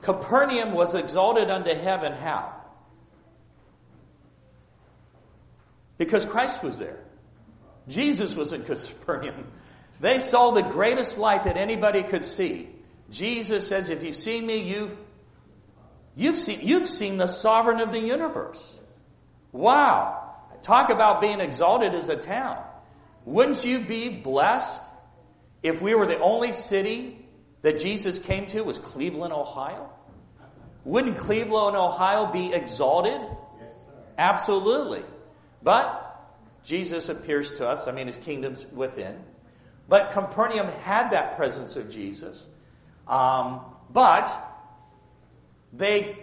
Capernaum 0.01 0.73
was 0.73 0.93
exalted 0.93 1.49
unto 1.49 1.73
heaven 1.73 2.13
how? 2.13 2.53
Because 5.97 6.25
Christ 6.25 6.63
was 6.63 6.77
there. 6.77 6.99
Jesus 7.87 8.35
was 8.35 8.53
in 8.53 8.63
Capernaum. 8.63 9.47
They 9.99 10.19
saw 10.19 10.51
the 10.51 10.61
greatest 10.61 11.17
light 11.17 11.43
that 11.45 11.57
anybody 11.57 12.03
could 12.03 12.23
see. 12.23 12.69
Jesus 13.09 13.67
says, 13.67 13.89
if 13.89 14.03
you've 14.03 14.15
seen 14.15 14.45
me, 14.45 14.57
you've, 14.57 14.95
you've 16.15 16.35
seen, 16.35 16.59
you've 16.61 16.87
seen 16.87 17.17
the 17.17 17.27
sovereign 17.27 17.79
of 17.79 17.91
the 17.91 17.99
universe. 17.99 18.79
Wow. 19.51 20.35
Talk 20.61 20.89
about 20.89 21.21
being 21.21 21.39
exalted 21.39 21.95
as 21.95 22.09
a 22.09 22.15
town. 22.15 22.63
Wouldn't 23.25 23.65
you 23.65 23.79
be 23.79 24.09
blessed 24.09 24.83
if 25.63 25.81
we 25.81 25.95
were 25.95 26.05
the 26.05 26.19
only 26.19 26.51
city 26.51 27.25
that 27.61 27.79
Jesus 27.79 28.19
came 28.19 28.45
to 28.47 28.61
was 28.61 28.77
Cleveland, 28.77 29.33
Ohio? 29.33 29.89
Wouldn't 30.85 31.17
Cleveland, 31.17 31.75
Ohio 31.75 32.31
be 32.31 32.53
exalted? 32.53 33.19
Yes, 33.59 33.71
Absolutely. 34.17 35.03
But 35.61 36.03
Jesus 36.63 37.09
appears 37.09 37.51
to 37.53 37.67
us. 37.67 37.87
I 37.87 37.91
mean, 37.91 38.07
his 38.07 38.17
kingdom's 38.17 38.65
within. 38.67 39.17
But 39.89 40.11
Capernaum 40.11 40.67
had 40.83 41.11
that 41.11 41.35
presence 41.35 41.75
of 41.75 41.89
Jesus. 41.89 42.45
Um, 43.07 43.61
but 43.89 44.29
they 45.73 46.17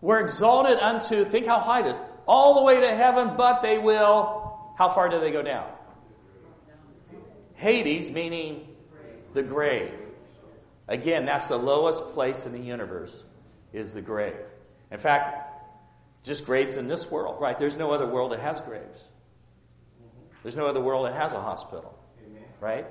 were 0.00 0.20
exalted 0.20 0.78
unto, 0.78 1.24
think 1.24 1.46
how 1.46 1.58
high 1.58 1.82
this, 1.82 2.00
all 2.26 2.56
the 2.56 2.62
way 2.62 2.80
to 2.80 2.88
heaven, 2.88 3.32
but 3.36 3.62
they 3.62 3.78
will, 3.78 4.72
how 4.76 4.90
far 4.90 5.08
do 5.08 5.20
they 5.20 5.30
go 5.30 5.42
down? 5.42 5.68
Hades, 7.54 8.10
meaning 8.10 8.66
the 9.32 9.42
grave. 9.42 9.92
Again, 10.88 11.24
that's 11.24 11.48
the 11.48 11.56
lowest 11.56 12.02
place 12.10 12.46
in 12.46 12.52
the 12.52 12.60
universe, 12.60 13.24
is 13.72 13.94
the 13.94 14.02
grave. 14.02 14.36
In 14.90 14.98
fact, 14.98 15.48
just 16.22 16.44
graves 16.44 16.76
in 16.76 16.88
this 16.88 17.10
world, 17.10 17.40
right? 17.40 17.58
There's 17.58 17.76
no 17.76 17.92
other 17.92 18.06
world 18.06 18.32
that 18.32 18.40
has 18.40 18.60
graves. 18.60 19.02
There's 20.42 20.56
no 20.56 20.66
other 20.66 20.80
world 20.80 21.06
that 21.06 21.14
has 21.14 21.32
a 21.32 21.40
hospital 21.40 21.98
right? 22.62 22.86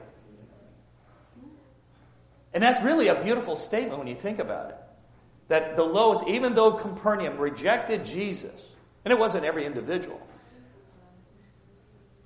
And 2.54 2.62
that's 2.62 2.84
really 2.84 3.08
a 3.08 3.24
beautiful 3.24 3.56
statement 3.56 3.98
when 3.98 4.08
you 4.08 4.16
think 4.16 4.38
about 4.38 4.70
it. 4.70 4.76
That 5.48 5.76
the 5.78 5.84
lowest, 5.84 6.28
even 6.28 6.54
though 6.54 6.74
Capernaum 6.74 7.38
rejected 7.38 8.06
Jesus, 8.06 8.68
and 9.06 9.12
it 9.12 9.18
wasn't 9.18 9.46
every 9.46 9.66
individual, 9.66 10.20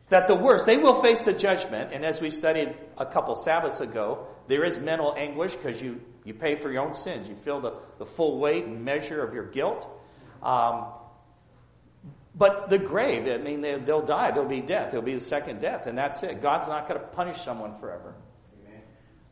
that 0.09 0.27
the 0.27 0.35
worst, 0.35 0.65
they 0.65 0.77
will 0.77 1.01
face 1.01 1.25
the 1.25 1.33
judgment, 1.33 1.91
and 1.91 2.05
as 2.05 2.21
we 2.21 2.29
studied 2.29 2.75
a 2.97 3.05
couple 3.05 3.35
Sabbaths 3.35 3.79
ago, 3.79 4.27
there 4.47 4.63
is 4.63 4.77
mental 4.77 5.15
anguish 5.17 5.55
because 5.55 5.81
you, 5.81 6.01
you 6.23 6.33
pay 6.33 6.55
for 6.55 6.71
your 6.71 6.85
own 6.85 6.93
sins. 6.93 7.27
You 7.27 7.35
feel 7.35 7.59
the, 7.59 7.73
the 7.97 8.05
full 8.05 8.39
weight 8.39 8.65
and 8.65 8.85
measure 8.85 9.23
of 9.23 9.33
your 9.33 9.45
guilt. 9.45 9.87
Um, 10.43 10.85
but 12.35 12.69
the 12.69 12.77
grave, 12.77 13.27
I 13.27 13.41
mean, 13.41 13.61
they, 13.61 13.77
will 13.77 14.05
die. 14.05 14.31
There'll 14.31 14.47
be 14.47 14.61
death. 14.61 14.91
There'll 14.91 15.05
be 15.05 15.13
the 15.13 15.19
second 15.19 15.61
death, 15.61 15.87
and 15.87 15.97
that's 15.97 16.21
it. 16.21 16.41
God's 16.41 16.67
not 16.67 16.87
going 16.87 16.99
to 16.99 17.07
punish 17.07 17.37
someone 17.37 17.79
forever. 17.79 18.13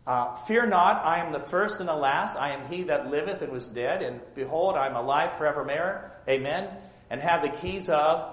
Uh, 0.06 0.36
Fear 0.36 0.66
not, 0.68 1.06
I 1.06 1.20
am 1.20 1.32
the 1.32 1.40
first 1.40 1.80
and 1.80 1.88
the 1.88 1.96
last. 1.96 2.38
I 2.38 2.52
am 2.52 2.68
he 2.68 2.84
that 2.84 3.10
liveth 3.10 3.42
and 3.42 3.52
was 3.52 3.68
dead, 3.68 4.02
and 4.02 4.20
behold, 4.36 4.76
I 4.76 4.88
am 4.88 4.96
alive 4.96 5.38
forevermore. 5.38 6.12
Amen. 6.28 6.68
And 7.10 7.22
have 7.22 7.42
the 7.42 7.50
keys 7.50 7.90
of, 7.90 8.33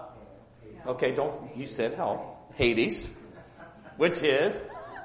okay, 0.86 1.12
don't, 1.12 1.56
you 1.56 1.66
said 1.66 1.94
hell, 1.94 2.38
Hades, 2.54 3.10
which 3.96 4.22
is, 4.22 4.58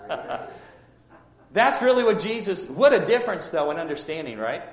that's 1.54 1.82
really 1.82 2.04
what 2.04 2.20
Jesus, 2.20 2.66
what 2.68 2.94
a 2.94 3.06
difference 3.06 3.50
though 3.50 3.72
in 3.72 3.78
understanding, 3.78 4.38
right? 4.38 4.64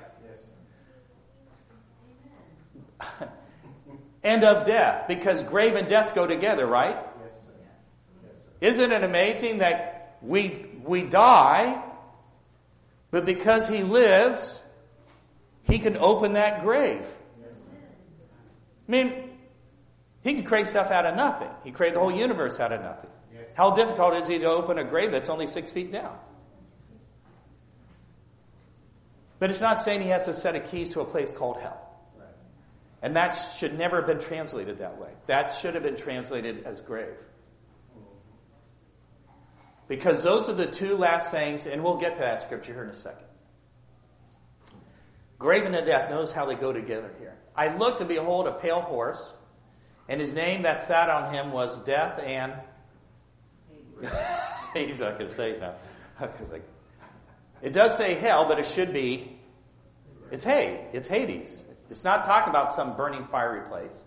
Yes. 3.01 3.19
and 4.23 4.43
of 4.43 4.65
death, 4.65 5.07
because 5.07 5.43
grave 5.43 5.75
and 5.75 5.87
death 5.87 6.15
go 6.15 6.25
together, 6.25 6.65
right? 6.65 6.97
Yes, 7.23 7.33
sir. 7.33 7.51
Yes, 8.25 8.37
sir. 8.37 8.49
Isn't 8.61 8.91
it 8.91 9.03
amazing 9.03 9.59
that 9.59 10.17
we, 10.21 10.65
we 10.83 11.03
die, 11.03 11.81
but 13.11 13.25
because 13.25 13.67
he 13.67 13.83
lives, 13.83 14.61
he 15.63 15.79
can 15.79 15.97
open 15.97 16.33
that 16.33 16.63
grave? 16.63 17.05
Yes, 17.41 17.53
I 18.87 18.91
mean, 18.91 19.22
he 20.23 20.35
could 20.35 20.45
create 20.45 20.67
stuff 20.67 20.89
out 20.89 21.05
of 21.05 21.15
nothing. 21.15 21.49
He 21.63 21.71
created 21.71 21.95
the 21.95 21.99
whole 21.99 22.11
universe 22.11 22.59
out 22.59 22.71
of 22.71 22.81
nothing. 22.81 23.09
Yes. 23.33 23.47
How 23.55 23.71
difficult 23.71 24.15
is 24.15 24.29
it 24.29 24.39
to 24.39 24.45
open 24.45 24.77
a 24.77 24.83
grave 24.83 25.11
that's 25.11 25.29
only 25.29 25.47
six 25.47 25.71
feet 25.71 25.91
down? 25.91 26.17
But 29.39 29.49
it's 29.49 29.59
not 29.59 29.81
saying 29.81 30.01
he 30.01 30.09
has 30.09 30.27
a 30.29 30.33
set 30.33 30.55
of 30.55 30.65
keys 30.71 30.89
to 30.89 31.01
a 31.01 31.05
place 31.05 31.33
called 31.33 31.59
hell. 31.59 31.89
And 33.01 33.17
that 33.17 33.31
should 33.57 33.77
never 33.77 33.97
have 33.97 34.07
been 34.07 34.19
translated 34.19 34.77
that 34.77 34.97
way. 34.97 35.09
That 35.27 35.51
should 35.53 35.73
have 35.73 35.83
been 35.83 35.97
translated 35.97 36.63
as 36.65 36.79
grave. 36.79 37.17
Because 39.89 40.23
those 40.23 40.47
are 40.47 40.53
the 40.53 40.67
two 40.67 40.95
last 40.95 41.29
things, 41.29 41.65
and 41.65 41.83
we'll 41.83 41.97
get 41.97 42.15
to 42.15 42.21
that 42.21 42.41
scripture 42.41 42.71
here 42.71 42.83
in 42.83 42.89
a 42.89 42.95
second. 42.95 43.25
Grave 45.37 45.65
and 45.65 45.73
death 45.85 46.09
knows 46.09 46.31
how 46.31 46.45
they 46.45 46.55
go 46.55 46.71
together 46.71 47.11
here. 47.19 47.35
I 47.53 47.75
looked 47.75 47.99
and 47.99 48.07
behold 48.07 48.47
a 48.47 48.53
pale 48.53 48.79
horse, 48.79 49.33
and 50.07 50.19
his 50.19 50.33
name 50.33 50.63
that 50.63 50.85
sat 50.85 51.09
on 51.09 51.33
him 51.33 51.51
was 51.51 51.77
Death 51.83 52.19
and 52.19 52.53
he's 54.73 54.99
not 54.99 55.17
going 55.17 55.29
to 55.29 55.33
say 55.33 55.51
it 55.51 55.61
now. 55.61 55.75
like, 56.51 56.63
it 57.61 57.73
does 57.73 57.95
say 57.95 58.13
hell, 58.15 58.45
but 58.47 58.59
it 58.59 58.65
should 58.65 58.91
be 58.91 59.39
it's 60.33 60.43
hay. 60.43 60.87
It's 60.93 61.07
Hades. 61.07 61.63
It's 61.91 62.03
not 62.03 62.25
talking 62.25 62.49
about 62.49 62.71
some 62.71 62.97
burning 62.97 63.27
fiery 63.27 63.67
place. 63.67 64.03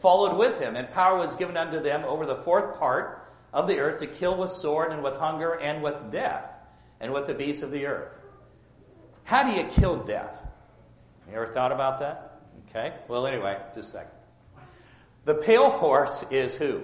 Followed 0.00 0.36
with 0.36 0.60
him, 0.60 0.76
and 0.76 0.90
power 0.90 1.16
was 1.16 1.34
given 1.36 1.56
unto 1.56 1.80
them 1.80 2.04
over 2.04 2.26
the 2.26 2.36
fourth 2.36 2.78
part 2.78 3.26
of 3.54 3.66
the 3.66 3.78
earth 3.78 4.00
to 4.00 4.06
kill 4.06 4.36
with 4.36 4.50
sword 4.50 4.92
and 4.92 5.02
with 5.02 5.16
hunger 5.16 5.58
and 5.58 5.82
with 5.82 6.10
death 6.10 6.44
and 7.00 7.10
with 7.10 7.26
the 7.26 7.32
beasts 7.32 7.62
of 7.62 7.70
the 7.70 7.86
earth. 7.86 8.12
How 9.24 9.44
do 9.44 9.58
you 9.58 9.64
kill 9.64 10.02
death? 10.04 10.46
You 11.26 11.36
ever 11.36 11.54
thought 11.54 11.72
about 11.72 12.00
that? 12.00 12.42
Okay. 12.68 12.94
Well, 13.08 13.26
anyway, 13.26 13.56
just 13.74 13.88
a 13.88 13.92
second. 13.92 14.10
The 15.24 15.34
pale 15.34 15.70
horse 15.70 16.24
is 16.30 16.54
who? 16.54 16.82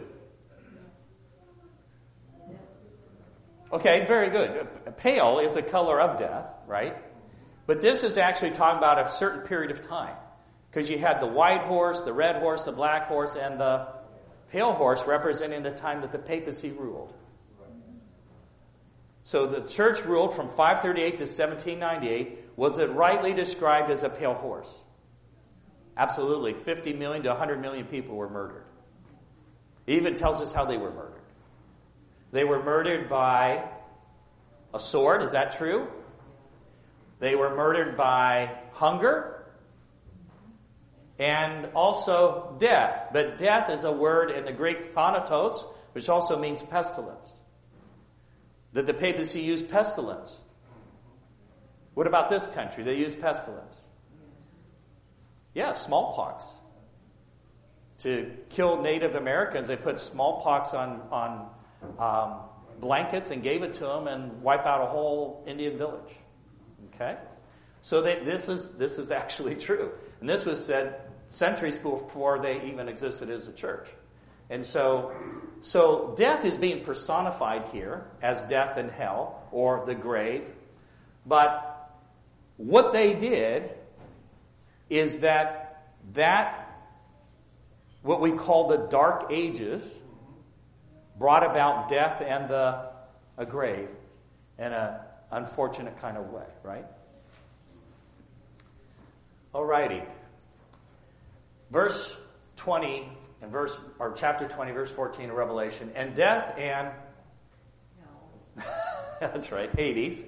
Okay, 3.72 4.06
very 4.06 4.30
good. 4.30 4.66
Pale 4.96 5.40
is 5.40 5.56
a 5.56 5.62
color 5.62 6.00
of 6.00 6.18
death, 6.18 6.46
right? 6.66 6.96
But 7.66 7.82
this 7.82 8.02
is 8.02 8.16
actually 8.16 8.52
talking 8.52 8.78
about 8.78 9.04
a 9.04 9.08
certain 9.10 9.42
period 9.42 9.70
of 9.70 9.86
time. 9.86 10.16
Because 10.70 10.88
you 10.88 10.98
had 10.98 11.20
the 11.20 11.26
white 11.26 11.62
horse, 11.62 12.02
the 12.02 12.12
red 12.12 12.36
horse, 12.36 12.64
the 12.64 12.72
black 12.72 13.08
horse, 13.08 13.36
and 13.36 13.60
the 13.60 13.88
pale 14.50 14.72
horse 14.72 15.06
representing 15.06 15.62
the 15.62 15.70
time 15.70 16.00
that 16.00 16.12
the 16.12 16.18
papacy 16.18 16.70
ruled. 16.70 17.12
So 19.24 19.46
the 19.46 19.60
church 19.60 20.04
ruled 20.04 20.34
from 20.34 20.48
538 20.48 21.18
to 21.18 21.24
1798. 21.24 22.38
Was 22.56 22.78
it 22.78 22.90
rightly 22.92 23.34
described 23.34 23.90
as 23.90 24.02
a 24.02 24.08
pale 24.08 24.32
horse? 24.32 24.74
Absolutely. 25.98 26.54
50 26.54 26.92
million 26.92 27.24
to 27.24 27.30
100 27.30 27.60
million 27.60 27.84
people 27.84 28.14
were 28.14 28.30
murdered. 28.30 28.64
It 29.86 29.94
even 29.94 30.14
tells 30.14 30.40
us 30.40 30.52
how 30.52 30.64
they 30.64 30.78
were 30.78 30.92
murdered. 30.92 31.14
They 32.30 32.44
were 32.44 32.62
murdered 32.62 33.08
by 33.08 33.68
a 34.72 34.78
sword, 34.78 35.22
is 35.22 35.32
that 35.32 35.56
true? 35.56 35.88
They 37.18 37.34
were 37.34 37.56
murdered 37.56 37.96
by 37.96 38.52
hunger 38.74 39.46
and 41.18 41.66
also 41.74 42.54
death. 42.60 43.08
But 43.12 43.38
death 43.38 43.70
is 43.70 43.82
a 43.82 43.90
word 43.90 44.30
in 44.30 44.44
the 44.44 44.52
Greek 44.52 44.92
thanatos, 44.92 45.66
which 45.92 46.08
also 46.08 46.38
means 46.38 46.62
pestilence. 46.62 47.38
That 48.72 48.86
the 48.86 48.94
papacy 48.94 49.40
used 49.40 49.68
pestilence. 49.68 50.40
What 51.94 52.06
about 52.06 52.28
this 52.28 52.46
country? 52.46 52.84
They 52.84 52.94
used 52.94 53.20
pestilence. 53.20 53.87
Yeah, 55.58 55.72
smallpox. 55.72 56.44
To 58.02 58.30
kill 58.48 58.80
Native 58.80 59.16
Americans, 59.16 59.66
they 59.66 59.74
put 59.74 59.98
smallpox 59.98 60.72
on, 60.72 61.02
on 61.10 61.50
um, 61.98 62.34
blankets 62.80 63.32
and 63.32 63.42
gave 63.42 63.64
it 63.64 63.74
to 63.74 63.80
them 63.80 64.06
and 64.06 64.40
wipe 64.40 64.66
out 64.66 64.82
a 64.82 64.86
whole 64.86 65.42
Indian 65.48 65.76
village. 65.76 66.14
Okay? 66.94 67.16
So 67.82 68.00
they, 68.02 68.20
this, 68.20 68.48
is, 68.48 68.76
this 68.76 69.00
is 69.00 69.10
actually 69.10 69.54
true. 69.66 69.90
And 70.20 70.28
this 70.28 70.44
was 70.44 70.64
said 70.64 71.00
centuries 71.26 71.76
before 71.76 72.38
they 72.38 72.62
even 72.62 72.88
existed 72.88 73.28
as 73.28 73.48
a 73.48 73.52
church. 73.52 73.88
And 74.50 74.64
so, 74.64 75.12
so 75.60 76.14
death 76.16 76.44
is 76.44 76.56
being 76.56 76.84
personified 76.84 77.64
here 77.72 78.06
as 78.22 78.44
death 78.44 78.76
and 78.76 78.92
hell 78.92 79.48
or 79.50 79.84
the 79.86 79.96
grave. 79.96 80.44
But 81.26 81.90
what 82.58 82.92
they 82.92 83.14
did 83.14 83.72
is 84.88 85.18
that 85.18 85.92
that 86.14 86.64
what 88.02 88.20
we 88.20 88.32
call 88.32 88.68
the 88.68 88.76
dark 88.76 89.30
ages 89.30 89.98
brought 91.18 91.44
about 91.44 91.88
death 91.88 92.22
and 92.24 92.48
the 92.48 92.88
a 93.36 93.46
grave 93.46 93.88
in 94.58 94.72
an 94.72 94.94
unfortunate 95.30 96.00
kind 96.00 96.16
of 96.16 96.30
way, 96.30 96.46
right? 96.62 96.84
Alrighty. 99.54 100.04
Verse 101.70 102.16
20 102.56 103.08
and 103.42 103.52
verse 103.52 103.78
or 103.98 104.12
chapter 104.12 104.48
20 104.48 104.72
verse 104.72 104.90
14 104.90 105.30
of 105.30 105.36
Revelation 105.36 105.90
and 105.94 106.14
death 106.14 106.58
and 106.58 106.88
no. 108.56 108.64
that's 109.20 109.52
right 109.52 109.70
Hades 109.76 110.24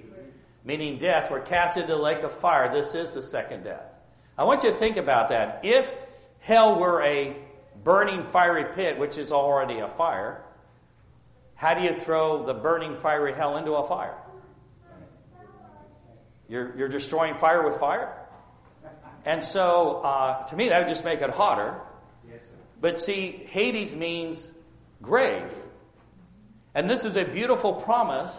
meaning 0.63 0.97
death 0.97 1.29
were 1.29 1.41
cast 1.41 1.77
into 1.77 1.93
the 1.93 1.99
lake 1.99 2.23
of 2.23 2.31
fire 2.31 2.73
this 2.73 2.95
is 2.95 3.13
the 3.13 3.21
second 3.21 3.63
death 3.63 3.90
I 4.37 4.43
want 4.43 4.63
you 4.63 4.71
to 4.71 4.77
think 4.77 4.97
about 4.97 5.29
that. 5.29 5.61
If 5.63 5.93
hell 6.39 6.79
were 6.79 7.01
a 7.03 7.35
burning 7.83 8.23
fiery 8.23 8.73
pit 8.75 8.97
which 8.97 9.17
is 9.17 9.31
already 9.31 9.79
a 9.79 9.87
fire 9.87 10.43
how 11.61 11.75
do 11.75 11.83
you 11.83 11.95
throw 11.95 12.43
the 12.43 12.55
burning 12.55 12.95
fiery 12.95 13.35
hell 13.35 13.55
into 13.55 13.73
a 13.73 13.87
fire? 13.87 14.17
You're, 16.49 16.75
you're 16.75 16.87
destroying 16.87 17.35
fire 17.35 17.63
with 17.63 17.79
fire? 17.79 18.17
And 19.25 19.43
so 19.43 19.97
uh, 20.03 20.43
to 20.47 20.55
me 20.55 20.69
that 20.69 20.79
would 20.79 20.87
just 20.87 21.05
make 21.05 21.21
it 21.21 21.29
hotter. 21.29 21.79
But 22.81 22.97
see, 22.97 23.45
Hades 23.45 23.95
means 23.95 24.51
grave. 25.03 25.53
And 26.73 26.89
this 26.89 27.05
is 27.05 27.15
a 27.15 27.25
beautiful 27.25 27.73
promise 27.73 28.35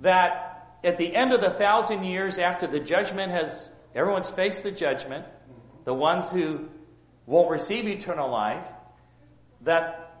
that 0.00 0.78
at 0.82 0.98
the 0.98 1.14
end 1.14 1.32
of 1.32 1.40
the 1.40 1.50
thousand 1.50 2.02
years 2.02 2.38
after 2.38 2.66
the 2.66 2.80
judgment 2.80 3.30
has, 3.30 3.70
everyone's 3.94 4.28
faced 4.28 4.62
the 4.62 4.70
judgment, 4.70 5.26
the 5.84 5.94
ones 5.94 6.30
who 6.30 6.68
won't 7.26 7.50
receive 7.50 7.86
eternal 7.86 8.30
life, 8.30 8.66
that 9.62 10.20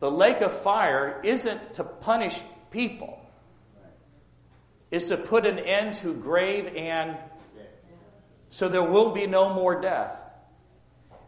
the 0.00 0.10
lake 0.10 0.40
of 0.40 0.52
fire 0.52 1.20
isn't 1.24 1.74
to 1.74 1.84
punish 1.84 2.40
people. 2.70 3.18
Is 4.90 5.08
to 5.08 5.16
put 5.18 5.44
an 5.44 5.58
end 5.58 5.94
to 5.96 6.14
grave 6.14 6.72
and 6.74 7.18
so 8.50 8.68
there 8.68 8.82
will 8.82 9.12
be 9.12 9.26
no 9.26 9.52
more 9.52 9.80
death 9.80 10.18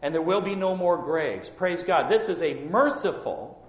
and 0.01 0.13
there 0.13 0.21
will 0.21 0.41
be 0.41 0.55
no 0.55 0.75
more 0.75 0.97
graves. 0.97 1.49
Praise 1.49 1.83
God. 1.83 2.09
This 2.09 2.27
is 2.27 2.41
a 2.41 2.55
merciful. 2.55 3.63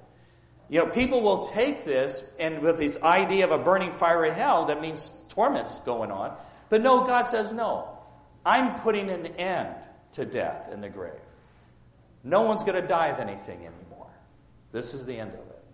You 0.70 0.80
know, 0.80 0.86
people 0.86 1.20
will 1.20 1.44
take 1.44 1.84
this 1.84 2.22
and 2.38 2.60
with 2.60 2.78
this 2.78 2.96
idea 3.02 3.44
of 3.44 3.50
a 3.50 3.62
burning 3.62 3.90
fire 3.92 3.98
fiery 3.98 4.32
hell, 4.32 4.66
that 4.66 4.80
means 4.80 5.12
torments 5.28 5.80
going 5.80 6.10
on. 6.10 6.34
But 6.72 6.80
no, 6.80 7.04
God 7.04 7.24
says, 7.24 7.52
no. 7.52 7.98
I'm 8.46 8.80
putting 8.80 9.10
an 9.10 9.26
end 9.26 9.74
to 10.12 10.24
death 10.24 10.70
in 10.72 10.80
the 10.80 10.88
grave. 10.88 11.20
No 12.24 12.40
one's 12.40 12.62
going 12.62 12.80
to 12.80 12.88
die 12.88 13.08
of 13.08 13.18
anything 13.18 13.58
anymore. 13.58 14.08
This 14.72 14.94
is 14.94 15.04
the 15.04 15.18
end 15.18 15.34
of 15.34 15.40
it. 15.40 15.64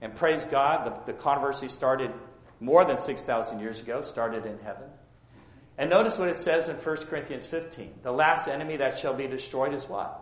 And 0.00 0.16
praise 0.16 0.44
God, 0.44 0.86
the, 1.06 1.12
the 1.12 1.16
controversy 1.16 1.68
started 1.68 2.10
more 2.58 2.84
than 2.84 2.98
6,000 2.98 3.60
years 3.60 3.78
ago, 3.78 4.02
started 4.02 4.44
in 4.44 4.58
heaven. 4.58 4.88
And 5.78 5.88
notice 5.88 6.18
what 6.18 6.26
it 6.26 6.38
says 6.38 6.68
in 6.68 6.74
1 6.74 6.96
Corinthians 7.06 7.46
15. 7.46 8.00
The 8.02 8.10
last 8.10 8.48
enemy 8.48 8.78
that 8.78 8.98
shall 8.98 9.14
be 9.14 9.28
destroyed 9.28 9.72
is 9.72 9.88
what? 9.88 10.20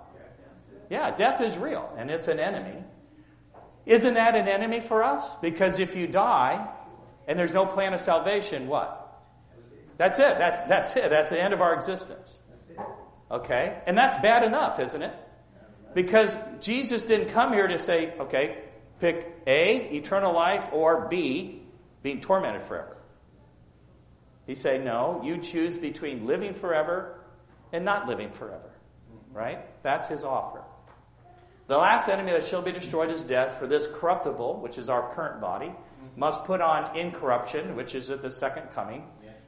Yeah, 0.90 1.10
death 1.12 1.40
is 1.40 1.56
real, 1.56 1.90
and 1.96 2.10
it's 2.10 2.28
an 2.28 2.38
enemy. 2.38 2.84
Isn't 3.86 4.12
that 4.12 4.36
an 4.36 4.46
enemy 4.46 4.80
for 4.80 5.02
us? 5.02 5.26
Because 5.40 5.78
if 5.78 5.96
you 5.96 6.06
die 6.06 6.68
and 7.26 7.38
there's 7.38 7.54
no 7.54 7.64
plan 7.64 7.94
of 7.94 8.00
salvation, 8.00 8.66
what? 8.66 9.04
That's 9.96 10.18
it. 10.18 10.38
That's, 10.38 10.62
that's 10.62 10.96
it. 10.96 11.10
That's 11.10 11.30
the 11.30 11.42
end 11.42 11.54
of 11.54 11.60
our 11.60 11.74
existence. 11.74 12.40
Okay? 13.30 13.80
And 13.86 13.96
that's 13.96 14.16
bad 14.22 14.44
enough, 14.44 14.78
isn't 14.78 15.02
it? 15.02 15.14
Because 15.94 16.34
Jesus 16.60 17.02
didn't 17.02 17.30
come 17.30 17.52
here 17.52 17.66
to 17.66 17.78
say, 17.78 18.12
okay, 18.20 18.58
pick 19.00 19.42
A, 19.46 19.76
eternal 19.94 20.34
life, 20.34 20.68
or 20.72 21.08
B, 21.08 21.62
being 22.02 22.20
tormented 22.20 22.62
forever. 22.64 22.96
He 24.46 24.54
said, 24.54 24.84
No, 24.84 25.20
you 25.24 25.38
choose 25.38 25.76
between 25.76 26.26
living 26.26 26.54
forever 26.54 27.18
and 27.72 27.84
not 27.84 28.06
living 28.06 28.30
forever. 28.30 28.70
Right? 29.32 29.60
That's 29.82 30.06
his 30.06 30.22
offer. 30.22 30.62
The 31.66 31.76
last 31.76 32.08
enemy 32.08 32.30
that 32.30 32.44
shall 32.44 32.62
be 32.62 32.70
destroyed 32.70 33.10
is 33.10 33.24
death, 33.24 33.58
for 33.58 33.66
this 33.66 33.86
corruptible, 33.86 34.60
which 34.60 34.78
is 34.78 34.88
our 34.88 35.12
current 35.14 35.40
body, 35.40 35.72
must 36.14 36.44
put 36.44 36.60
on 36.60 36.96
incorruption, 36.96 37.74
which 37.74 37.94
is 37.96 38.08
at 38.10 38.22
the 38.22 38.30
second 38.30 38.70
coming. 38.70 39.04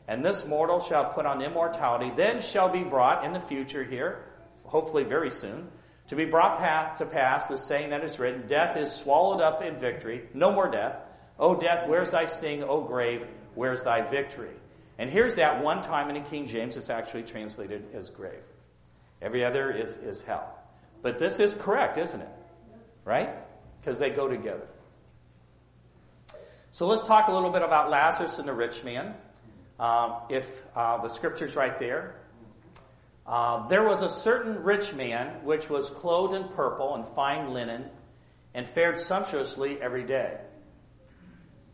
And 0.08 0.24
this 0.24 0.46
mortal 0.46 0.80
shall 0.80 1.12
put 1.12 1.26
on 1.26 1.42
immortality, 1.42 2.10
then 2.16 2.40
shall 2.40 2.70
be 2.70 2.82
brought 2.82 3.24
in 3.24 3.34
the 3.34 3.40
future 3.40 3.84
here, 3.84 4.24
hopefully 4.64 5.04
very 5.04 5.30
soon, 5.30 5.68
to 6.06 6.16
be 6.16 6.24
brought 6.24 6.96
to 6.96 7.04
pass 7.04 7.46
the 7.46 7.58
saying 7.58 7.90
that 7.90 8.02
is 8.02 8.18
written, 8.18 8.46
Death 8.46 8.78
is 8.78 8.90
swallowed 8.90 9.42
up 9.42 9.62
in 9.62 9.78
victory. 9.78 10.22
No 10.32 10.50
more 10.50 10.70
death. 10.70 10.96
O 11.38 11.54
death, 11.54 11.86
where's 11.86 12.10
thy 12.12 12.24
sting? 12.24 12.64
O 12.64 12.80
grave, 12.80 13.26
where's 13.54 13.82
thy 13.82 14.00
victory? 14.00 14.56
And 14.96 15.10
here's 15.10 15.36
that 15.36 15.62
one 15.62 15.82
time 15.82 16.08
in 16.08 16.22
the 16.22 16.28
King 16.28 16.46
James 16.46 16.76
it's 16.76 16.88
actually 16.88 17.24
translated 17.24 17.84
as 17.94 18.08
grave. 18.08 18.42
Every 19.20 19.44
other 19.44 19.70
is, 19.70 19.98
is 19.98 20.22
hell. 20.22 20.58
But 21.02 21.18
this 21.18 21.38
is 21.38 21.54
correct, 21.54 21.98
isn't 21.98 22.20
it? 22.20 22.28
Right? 23.04 23.30
Because 23.80 23.98
they 23.98 24.10
go 24.10 24.26
together. 24.26 24.66
So 26.70 26.86
let's 26.86 27.02
talk 27.02 27.28
a 27.28 27.32
little 27.32 27.50
bit 27.50 27.62
about 27.62 27.90
Lazarus 27.90 28.38
and 28.38 28.48
the 28.48 28.52
rich 28.54 28.82
man. 28.84 29.14
Um, 29.78 30.14
if 30.28 30.46
uh, 30.74 30.98
the 30.98 31.08
scripture's 31.08 31.54
right 31.54 31.78
there. 31.78 32.16
Uh, 33.26 33.68
there 33.68 33.84
was 33.84 34.02
a 34.02 34.08
certain 34.08 34.62
rich 34.62 34.94
man 34.94 35.44
which 35.44 35.68
was 35.68 35.90
clothed 35.90 36.34
in 36.34 36.48
purple 36.48 36.94
and 36.94 37.06
fine 37.14 37.52
linen 37.52 37.84
and 38.54 38.66
fared 38.66 38.98
sumptuously 38.98 39.80
every 39.80 40.04
day. 40.04 40.38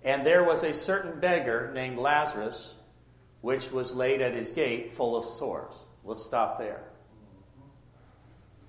And 0.02 0.26
there 0.26 0.44
was 0.44 0.64
a 0.64 0.74
certain 0.74 1.20
beggar 1.20 1.70
named 1.72 1.98
Lazarus 1.98 2.74
which 3.40 3.70
was 3.70 3.94
laid 3.94 4.20
at 4.20 4.34
his 4.34 4.50
gate 4.50 4.92
full 4.92 5.16
of 5.16 5.24
sores. 5.24 5.74
Let's 6.02 6.24
stop 6.24 6.58
there. 6.58 6.82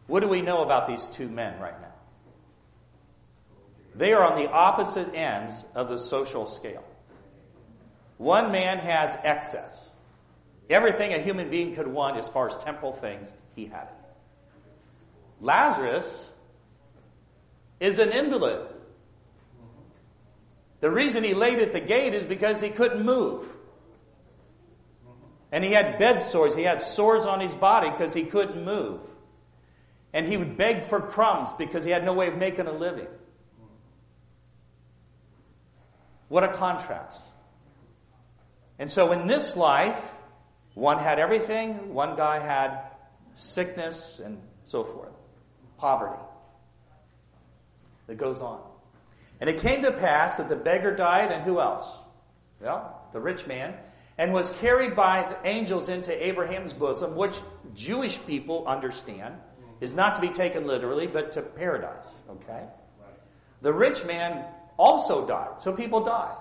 What 0.07 0.19
do 0.19 0.27
we 0.27 0.41
know 0.41 0.63
about 0.63 0.85
these 0.85 1.07
two 1.07 1.27
men 1.27 1.59
right 1.59 1.79
now? 1.81 1.93
They 3.95 4.11
are 4.11 4.23
on 4.23 4.37
the 4.37 4.49
opposite 4.49 5.15
ends 5.15 5.63
of 5.73 5.89
the 5.89 5.97
social 5.97 6.45
scale. 6.45 6.83
One 8.17 8.51
man 8.51 8.79
has 8.79 9.17
excess. 9.23 9.89
Everything 10.69 11.13
a 11.13 11.19
human 11.19 11.49
being 11.49 11.75
could 11.75 11.87
want 11.87 12.17
as 12.17 12.27
far 12.27 12.47
as 12.47 12.55
temporal 12.63 12.93
things, 12.93 13.31
he 13.55 13.65
had 13.65 13.83
it. 13.83 14.05
Lazarus 15.41 16.31
is 17.79 17.99
an 17.99 18.11
invalid. 18.11 18.67
The 20.79 20.89
reason 20.89 21.23
he 21.23 21.33
laid 21.33 21.59
at 21.59 21.73
the 21.73 21.79
gate 21.79 22.13
is 22.13 22.23
because 22.23 22.61
he 22.61 22.69
couldn't 22.69 23.03
move. 23.03 23.45
And 25.51 25.63
he 25.63 25.71
had 25.71 25.99
bed 25.99 26.19
sores. 26.21 26.55
He 26.55 26.63
had 26.63 26.81
sores 26.81 27.25
on 27.25 27.39
his 27.39 27.53
body 27.53 27.89
because 27.89 28.13
he 28.13 28.23
couldn't 28.23 28.63
move. 28.63 28.99
And 30.13 30.25
he 30.25 30.37
would 30.37 30.57
beg 30.57 30.83
for 30.83 30.99
crumbs 30.99 31.49
because 31.57 31.85
he 31.85 31.91
had 31.91 32.03
no 32.03 32.13
way 32.13 32.27
of 32.27 32.37
making 32.37 32.67
a 32.67 32.71
living. 32.71 33.07
What 36.27 36.43
a 36.43 36.49
contrast. 36.49 37.21
And 38.79 38.89
so 38.91 39.11
in 39.11 39.27
this 39.27 39.55
life, 39.55 39.99
one 40.73 40.99
had 40.99 41.19
everything, 41.19 41.93
one 41.93 42.15
guy 42.15 42.39
had 42.39 42.81
sickness 43.33 44.19
and 44.23 44.41
so 44.65 44.83
forth, 44.83 45.13
poverty. 45.77 46.21
That 48.07 48.15
goes 48.15 48.41
on. 48.41 48.61
And 49.39 49.49
it 49.49 49.59
came 49.59 49.83
to 49.83 49.91
pass 49.91 50.37
that 50.37 50.49
the 50.49 50.55
beggar 50.55 50.95
died, 50.95 51.31
and 51.31 51.43
who 51.43 51.59
else? 51.59 51.85
Well, 52.61 53.01
the 53.13 53.19
rich 53.19 53.47
man 53.47 53.75
and 54.17 54.31
was 54.33 54.49
carried 54.61 54.95
by 54.95 55.27
the 55.29 55.47
angels 55.47 55.89
into 55.89 56.25
Abraham's 56.25 56.73
bosom, 56.73 57.15
which 57.15 57.37
Jewish 57.73 58.17
people 58.25 58.65
understand 58.65 59.35
is 59.81 59.93
not 59.93 60.15
to 60.15 60.21
be 60.21 60.29
taken 60.29 60.65
literally, 60.65 61.07
but 61.07 61.33
to 61.33 61.41
paradise. 61.41 62.13
Okay? 62.29 62.63
The 63.61 63.73
rich 63.73 64.05
man 64.05 64.45
also 64.77 65.27
died. 65.27 65.61
So 65.61 65.73
people 65.73 66.03
die. 66.03 66.33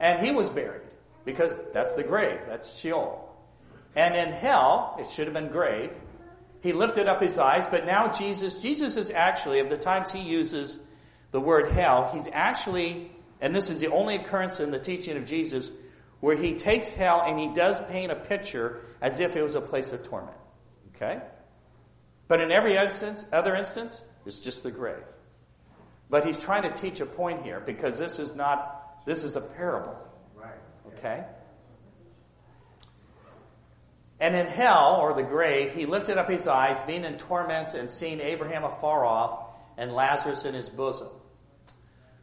And 0.00 0.24
he 0.24 0.32
was 0.32 0.48
buried. 0.48 0.82
Because 1.24 1.52
that's 1.72 1.94
the 1.94 2.02
grave, 2.02 2.40
that's 2.46 2.78
Sheol. 2.78 3.28
And 3.94 4.14
in 4.14 4.32
hell, 4.32 4.96
it 4.98 5.08
should 5.08 5.26
have 5.26 5.34
been 5.34 5.48
grave. 5.48 5.90
He 6.60 6.72
lifted 6.72 7.08
up 7.08 7.20
his 7.20 7.38
eyes, 7.38 7.66
but 7.66 7.86
now 7.86 8.08
Jesus, 8.08 8.62
Jesus 8.62 8.96
is 8.96 9.10
actually, 9.10 9.58
of 9.58 9.68
the 9.68 9.76
times 9.76 10.10
he 10.10 10.20
uses 10.20 10.78
the 11.32 11.40
word 11.40 11.72
hell, 11.72 12.10
he's 12.12 12.28
actually, 12.32 13.10
and 13.40 13.54
this 13.54 13.68
is 13.68 13.80
the 13.80 13.88
only 13.88 14.16
occurrence 14.16 14.60
in 14.60 14.70
the 14.70 14.78
teaching 14.78 15.16
of 15.16 15.24
Jesus, 15.24 15.72
where 16.20 16.36
he 16.36 16.54
takes 16.54 16.90
hell 16.90 17.22
and 17.26 17.38
he 17.38 17.52
does 17.52 17.80
paint 17.86 18.12
a 18.12 18.16
picture 18.16 18.80
as 19.00 19.18
if 19.18 19.34
it 19.34 19.42
was 19.42 19.56
a 19.56 19.60
place 19.60 19.92
of 19.92 20.04
torment. 20.04 20.36
Okay? 20.94 21.20
But 22.28 22.40
in 22.40 22.52
every 22.52 22.76
instance, 22.76 23.24
other 23.32 23.56
instance, 23.56 24.04
it's 24.24 24.38
just 24.38 24.62
the 24.62 24.70
grave. 24.70 25.02
But 26.08 26.24
he's 26.24 26.38
trying 26.38 26.62
to 26.62 26.70
teach 26.70 27.00
a 27.00 27.06
point 27.06 27.42
here 27.42 27.60
because 27.60 27.98
this 27.98 28.18
is 28.18 28.34
not, 28.34 29.04
this 29.04 29.24
is 29.24 29.34
a 29.34 29.40
parable. 29.40 29.96
Okay? 31.02 31.24
And 34.20 34.36
in 34.36 34.46
hell, 34.46 34.98
or 35.00 35.14
the 35.14 35.24
grave, 35.24 35.72
he 35.72 35.84
lifted 35.84 36.16
up 36.16 36.30
his 36.30 36.46
eyes, 36.46 36.80
being 36.84 37.02
in 37.02 37.18
torments, 37.18 37.74
and 37.74 37.90
seeing 37.90 38.20
Abraham 38.20 38.62
afar 38.62 39.04
off, 39.04 39.48
and 39.76 39.92
Lazarus 39.92 40.44
in 40.44 40.54
his 40.54 40.68
bosom. 40.68 41.08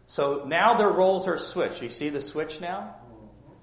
So 0.08 0.46
now 0.48 0.76
their 0.76 0.90
roles 0.90 1.28
are 1.28 1.36
switched. 1.36 1.82
You 1.82 1.90
see 1.90 2.08
the 2.08 2.22
switch 2.22 2.62
now? 2.62 2.96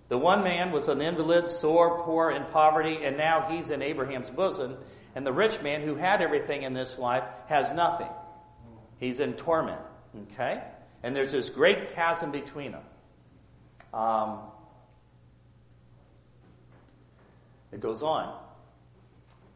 The 0.09 0.19
one 0.19 0.45
man 0.45 0.71
was 0.71 0.89
an 0.89 1.01
invalid, 1.01 1.49
sore, 1.49 2.03
poor, 2.03 2.31
in 2.31 2.45
poverty, 2.45 2.99
and 3.03 3.17
now 3.17 3.49
he's 3.51 3.71
in 3.71 3.81
Abraham's 3.81 4.29
bosom. 4.29 4.77
And 5.14 5.27
the 5.27 5.33
rich 5.33 5.62
man 5.62 5.81
who 5.81 5.95
had 5.95 6.21
everything 6.21 6.62
in 6.62 6.75
this 6.75 6.99
life 6.99 7.25
has 7.47 7.73
nothing. 7.73 8.11
He's 9.01 9.21
in 9.21 9.33
torment. 9.33 9.81
Okay? 10.35 10.62
And 11.03 11.17
there's 11.17 11.33
this 11.33 11.49
great 11.49 11.95
chasm 11.95 12.33
between 12.33 12.73
them. 12.73 12.83
Um, 13.95 14.41
it 17.77 17.81
goes 17.81 18.03
on. 18.03 18.35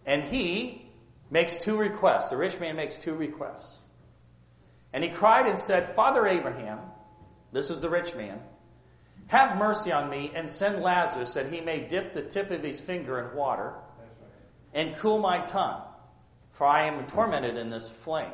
And 0.05 0.23
he 0.23 0.87
makes 1.31 1.57
two 1.57 1.79
requests. 1.79 2.29
The 2.29 2.37
rich 2.37 2.61
man 2.61 2.77
makes 2.77 2.99
two 2.99 3.14
requests. 3.14 3.79
And 4.93 5.03
he 5.03 5.09
cried 5.09 5.47
and 5.47 5.59
said, 5.59 5.95
Father 5.95 6.27
Abraham, 6.27 6.81
this 7.51 7.71
is 7.71 7.81
the 7.81 7.89
rich 7.89 8.14
man, 8.14 8.39
have 9.29 9.57
mercy 9.57 9.91
on 9.91 10.11
me 10.11 10.33
and 10.35 10.51
send 10.51 10.83
Lazarus 10.83 11.33
that 11.33 11.51
he 11.51 11.62
may 11.62 11.81
dip 11.89 12.12
the 12.12 12.23
tip 12.23 12.51
of 12.51 12.62
his 12.62 12.79
finger 12.79 13.21
in 13.21 13.35
water 13.35 13.73
and 14.75 14.97
cool 14.97 15.18
my 15.18 15.39
tongue, 15.47 15.83
for 16.53 16.66
I 16.66 16.89
am 16.89 17.07
tormented 17.07 17.57
in 17.57 17.71
this 17.71 17.89
flame. 17.89 18.33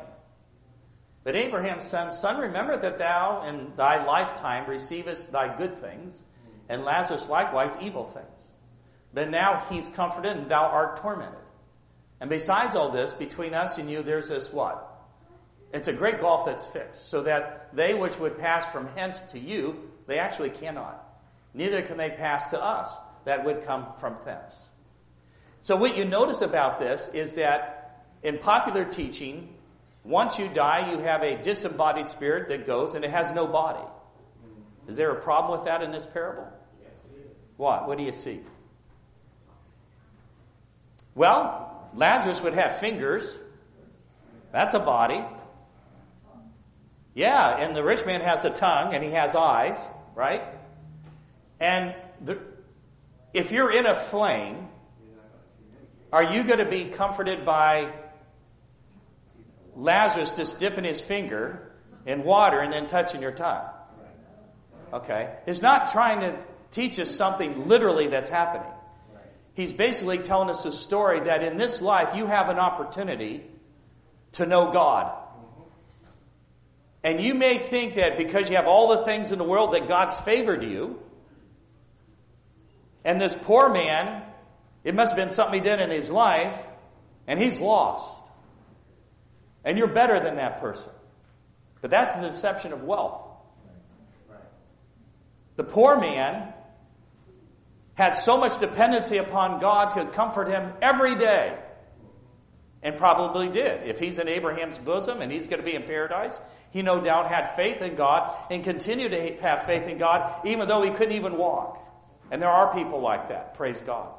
But 1.23 1.37
Abraham 1.37 1.79
said, 1.79 2.09
Son, 2.09 2.41
remember 2.41 2.75
that 2.77 2.99
thou 2.99 3.45
in 3.47 3.71
thy 3.77 4.03
lifetime 4.03 4.69
receivest 4.69 5.31
thy 5.31 5.55
good 5.55 5.77
things, 5.77 6.23
and 6.67 6.83
Lazarus 6.83 7.29
likewise 7.29 7.77
evil 7.79 8.05
things. 8.05 8.36
But 9.13 9.29
now 9.29 9.65
he's 9.69 9.87
comforted 9.87 10.37
and 10.37 10.49
thou 10.49 10.63
art 10.63 10.97
tormented. 10.97 11.39
And 12.19 12.29
besides 12.29 12.75
all 12.75 12.91
this, 12.91 13.13
between 13.13 13.53
us 13.53 13.77
and 13.77 13.89
you, 13.89 14.03
there's 14.03 14.29
this 14.29 14.51
what? 14.51 14.83
It's 15.73 15.87
a 15.87 15.93
great 15.93 16.19
gulf 16.19 16.45
that's 16.45 16.65
fixed, 16.65 17.09
so 17.09 17.23
that 17.23 17.75
they 17.75 17.93
which 17.93 18.17
would 18.19 18.39
pass 18.39 18.65
from 18.71 18.89
hence 18.95 19.21
to 19.33 19.39
you 19.39 19.89
they 20.07 20.17
actually 20.17 20.49
cannot. 20.49 21.03
Neither 21.53 21.81
can 21.81 21.97
they 21.97 22.09
pass 22.09 22.47
to 22.51 22.63
us 22.63 22.89
that 23.25 23.43
would 23.43 23.65
come 23.65 23.87
from 23.99 24.15
thence. 24.25 24.57
So, 25.61 25.75
what 25.75 25.97
you 25.97 26.05
notice 26.05 26.41
about 26.41 26.79
this 26.79 27.09
is 27.13 27.35
that 27.35 28.05
in 28.23 28.37
popular 28.37 28.85
teaching, 28.85 29.53
once 30.03 30.39
you 30.39 30.47
die, 30.47 30.91
you 30.91 30.99
have 30.99 31.23
a 31.23 31.41
disembodied 31.41 32.07
spirit 32.07 32.47
that 32.49 32.65
goes 32.65 32.95
and 32.95 33.03
it 33.03 33.11
has 33.11 33.33
no 33.33 33.45
body. 33.45 33.85
Is 34.87 34.95
there 34.95 35.11
a 35.11 35.21
problem 35.21 35.57
with 35.57 35.65
that 35.65 35.81
in 35.81 35.91
this 35.91 36.05
parable? 36.05 36.47
Yes, 36.81 36.91
what? 37.57 37.87
What 37.87 37.97
do 37.97 38.05
you 38.05 38.13
see? 38.13 38.39
Well, 41.17 41.89
Lazarus 41.93 42.41
would 42.41 42.53
have 42.53 42.79
fingers. 42.79 43.37
That's 44.53 44.73
a 44.73 44.79
body. 44.79 45.21
Yeah, 47.13 47.57
and 47.57 47.75
the 47.75 47.83
rich 47.83 48.05
man 48.05 48.21
has 48.21 48.45
a 48.45 48.49
tongue 48.49 48.95
and 48.95 49.03
he 49.03 49.11
has 49.11 49.35
eyes 49.35 49.85
right? 50.17 50.41
And 51.59 51.93
the, 52.21 52.39
if 53.33 53.51
you're 53.51 53.71
in 53.71 53.85
a 53.85 53.95
flame, 53.95 54.67
are 56.11 56.33
you 56.33 56.43
going 56.43 56.57
to 56.57 56.69
be 56.69 56.85
comforted 56.85 57.45
by 57.45 57.93
Lazarus 59.75 60.33
just 60.33 60.57
dipping 60.59 60.85
his 60.85 60.99
finger 60.99 61.71
in 62.07 62.23
water 62.23 62.59
and 62.59 62.73
then 62.73 62.87
touching 62.87 63.21
your 63.21 63.31
tongue? 63.31 63.65
Okay. 64.91 65.35
He's 65.45 65.61
not 65.61 65.91
trying 65.91 66.21
to 66.21 66.35
teach 66.71 66.99
us 66.99 67.13
something 67.13 67.67
literally 67.67 68.07
that's 68.07 68.29
happening. 68.29 68.71
He's 69.57 69.73
basically 69.73 70.19
telling 70.19 70.51
us 70.51 70.63
a 70.65 70.71
story 70.71 71.21
that 71.21 71.43
in 71.43 71.57
this 71.57 71.81
life 71.81 72.13
you 72.15 72.27
have 72.27 72.49
an 72.49 72.59
opportunity 72.59 73.43
to 74.33 74.45
know 74.45 74.71
God. 74.71 75.11
And 77.03 77.19
you 77.19 77.33
may 77.33 77.57
think 77.57 77.95
that 77.95 78.19
because 78.19 78.51
you 78.51 78.55
have 78.57 78.67
all 78.67 78.95
the 78.95 79.03
things 79.03 79.31
in 79.31 79.39
the 79.39 79.43
world 79.43 79.73
that 79.73 79.87
God's 79.87 80.13
favored 80.21 80.61
you. 80.61 81.01
And 83.03 83.19
this 83.19 83.35
poor 83.45 83.73
man, 83.73 84.21
it 84.83 84.93
must 84.93 85.15
have 85.15 85.25
been 85.25 85.33
something 85.33 85.55
he 85.55 85.67
did 85.67 85.81
in 85.81 85.89
his 85.89 86.11
life, 86.11 86.55
and 87.25 87.39
he's 87.39 87.59
lost. 87.59 88.29
And 89.65 89.75
you're 89.75 89.87
better 89.87 90.23
than 90.23 90.35
that 90.35 90.61
person. 90.61 90.91
But 91.81 91.89
that's 91.89 92.13
the 92.13 92.27
deception 92.27 92.73
of 92.73 92.83
wealth. 92.83 93.23
The 95.55 95.63
poor 95.63 95.99
man 95.99 96.53
had 97.97 98.11
so 98.11 98.37
much 98.37 98.59
dependency 98.59 99.17
upon 99.17 99.59
God 99.59 99.89
to 99.91 100.05
comfort 100.05 100.47
him 100.47 100.71
every 100.81 101.15
day. 101.15 101.57
And 102.83 102.95
probably 102.95 103.49
did. 103.49 103.87
If 103.87 103.99
he's 103.99 104.19
in 104.19 104.27
Abraham's 104.27 104.77
bosom 104.77 105.21
and 105.21 105.31
he's 105.31 105.47
going 105.47 105.59
to 105.59 105.65
be 105.65 105.73
in 105.73 105.83
paradise, 105.83 106.39
he 106.69 106.83
no 106.83 107.01
doubt 107.01 107.33
had 107.33 107.55
faith 107.55 107.81
in 107.81 107.95
God 107.95 108.33
and 108.51 108.63
continued 108.63 109.11
to 109.11 109.41
have 109.41 109.65
faith 109.65 109.87
in 109.87 109.97
God 109.97 110.45
even 110.45 110.67
though 110.67 110.83
he 110.83 110.91
couldn't 110.91 111.15
even 111.15 111.37
walk. 111.37 111.83
And 112.29 112.39
there 112.39 112.51
are 112.51 112.73
people 112.73 113.01
like 113.01 113.29
that, 113.29 113.55
praise 113.55 113.81
God. 113.81 114.09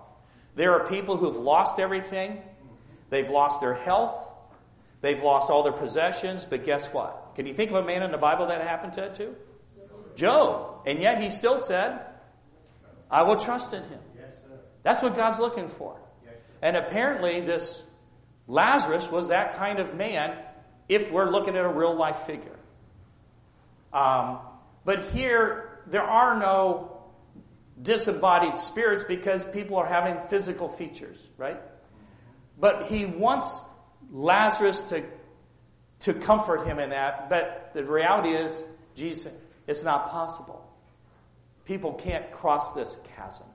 There 0.57 0.73
are 0.73 0.89
people 0.89 1.17
who've 1.17 1.37
lost 1.37 1.79
everything. 1.79 2.43
They've 3.11 3.31
lost 3.31 3.61
their 3.61 3.75
health. 3.75 4.19
They've 5.03 5.23
lost 5.23 5.51
all 5.51 5.63
their 5.63 5.73
possessions. 5.73 6.45
But 6.45 6.65
guess 6.65 6.89
what? 6.89 7.37
Can 7.37 7.47
you 7.47 7.55
think 7.55 7.71
of 7.71 7.77
a 7.77 7.87
man 7.87 8.03
in 8.03 8.11
the 8.11 8.19
Bible 8.19 8.49
that 8.49 8.61
happened 8.61 8.95
to 8.95 9.05
it 9.05 9.15
too? 9.15 9.37
Job. 10.17 10.83
And 10.85 11.01
yet 11.01 11.23
he 11.23 11.31
still 11.31 11.59
said, 11.59 12.01
I 13.11 13.23
will 13.23 13.37
trust 13.37 13.73
in 13.73 13.83
him. 13.83 14.01
That's 14.83 15.03
what 15.03 15.17
God's 15.17 15.39
looking 15.39 15.69
for. 15.69 15.97
And 16.63 16.77
apparently 16.77 17.41
this 17.41 17.83
Lazarus 18.47 19.11
was 19.11 19.29
that 19.29 19.57
kind 19.57 19.79
of 19.79 19.95
man 19.95 20.37
if 20.89 21.13
we're 21.13 21.31
looking 21.31 21.57
at 21.57 21.65
a 21.65 21.69
real 21.69 21.95
life 21.95 22.21
figure. 22.21 22.59
Um, 23.93 24.39
but 24.85 25.11
here, 25.11 25.81
there 25.87 26.03
are 26.03 26.39
no 26.39 26.99
disembodied 27.81 28.57
spirits 28.57 29.05
because 29.07 29.45
people 29.45 29.77
are 29.77 29.87
having 29.87 30.19
physical 30.29 30.69
features, 30.69 31.19
right? 31.37 31.61
But 32.59 32.87
he 32.87 33.07
wants 33.07 33.61
Lazarus 34.11 34.83
to, 34.85 35.05
to 36.01 36.15
comfort 36.15 36.67
him 36.67 36.79
in 36.79 36.91
that, 36.91 37.29
but 37.29 37.71
the 37.75 37.85
reality 37.85 38.31
is, 38.31 38.65
Jesus, 38.95 39.33
it's 39.67 39.83
not 39.83 40.11
possible. 40.11 40.68
People 41.69 41.93
can't 41.93 42.33
cross 42.33 42.73
this 42.73 42.97
chasm. 43.15 43.47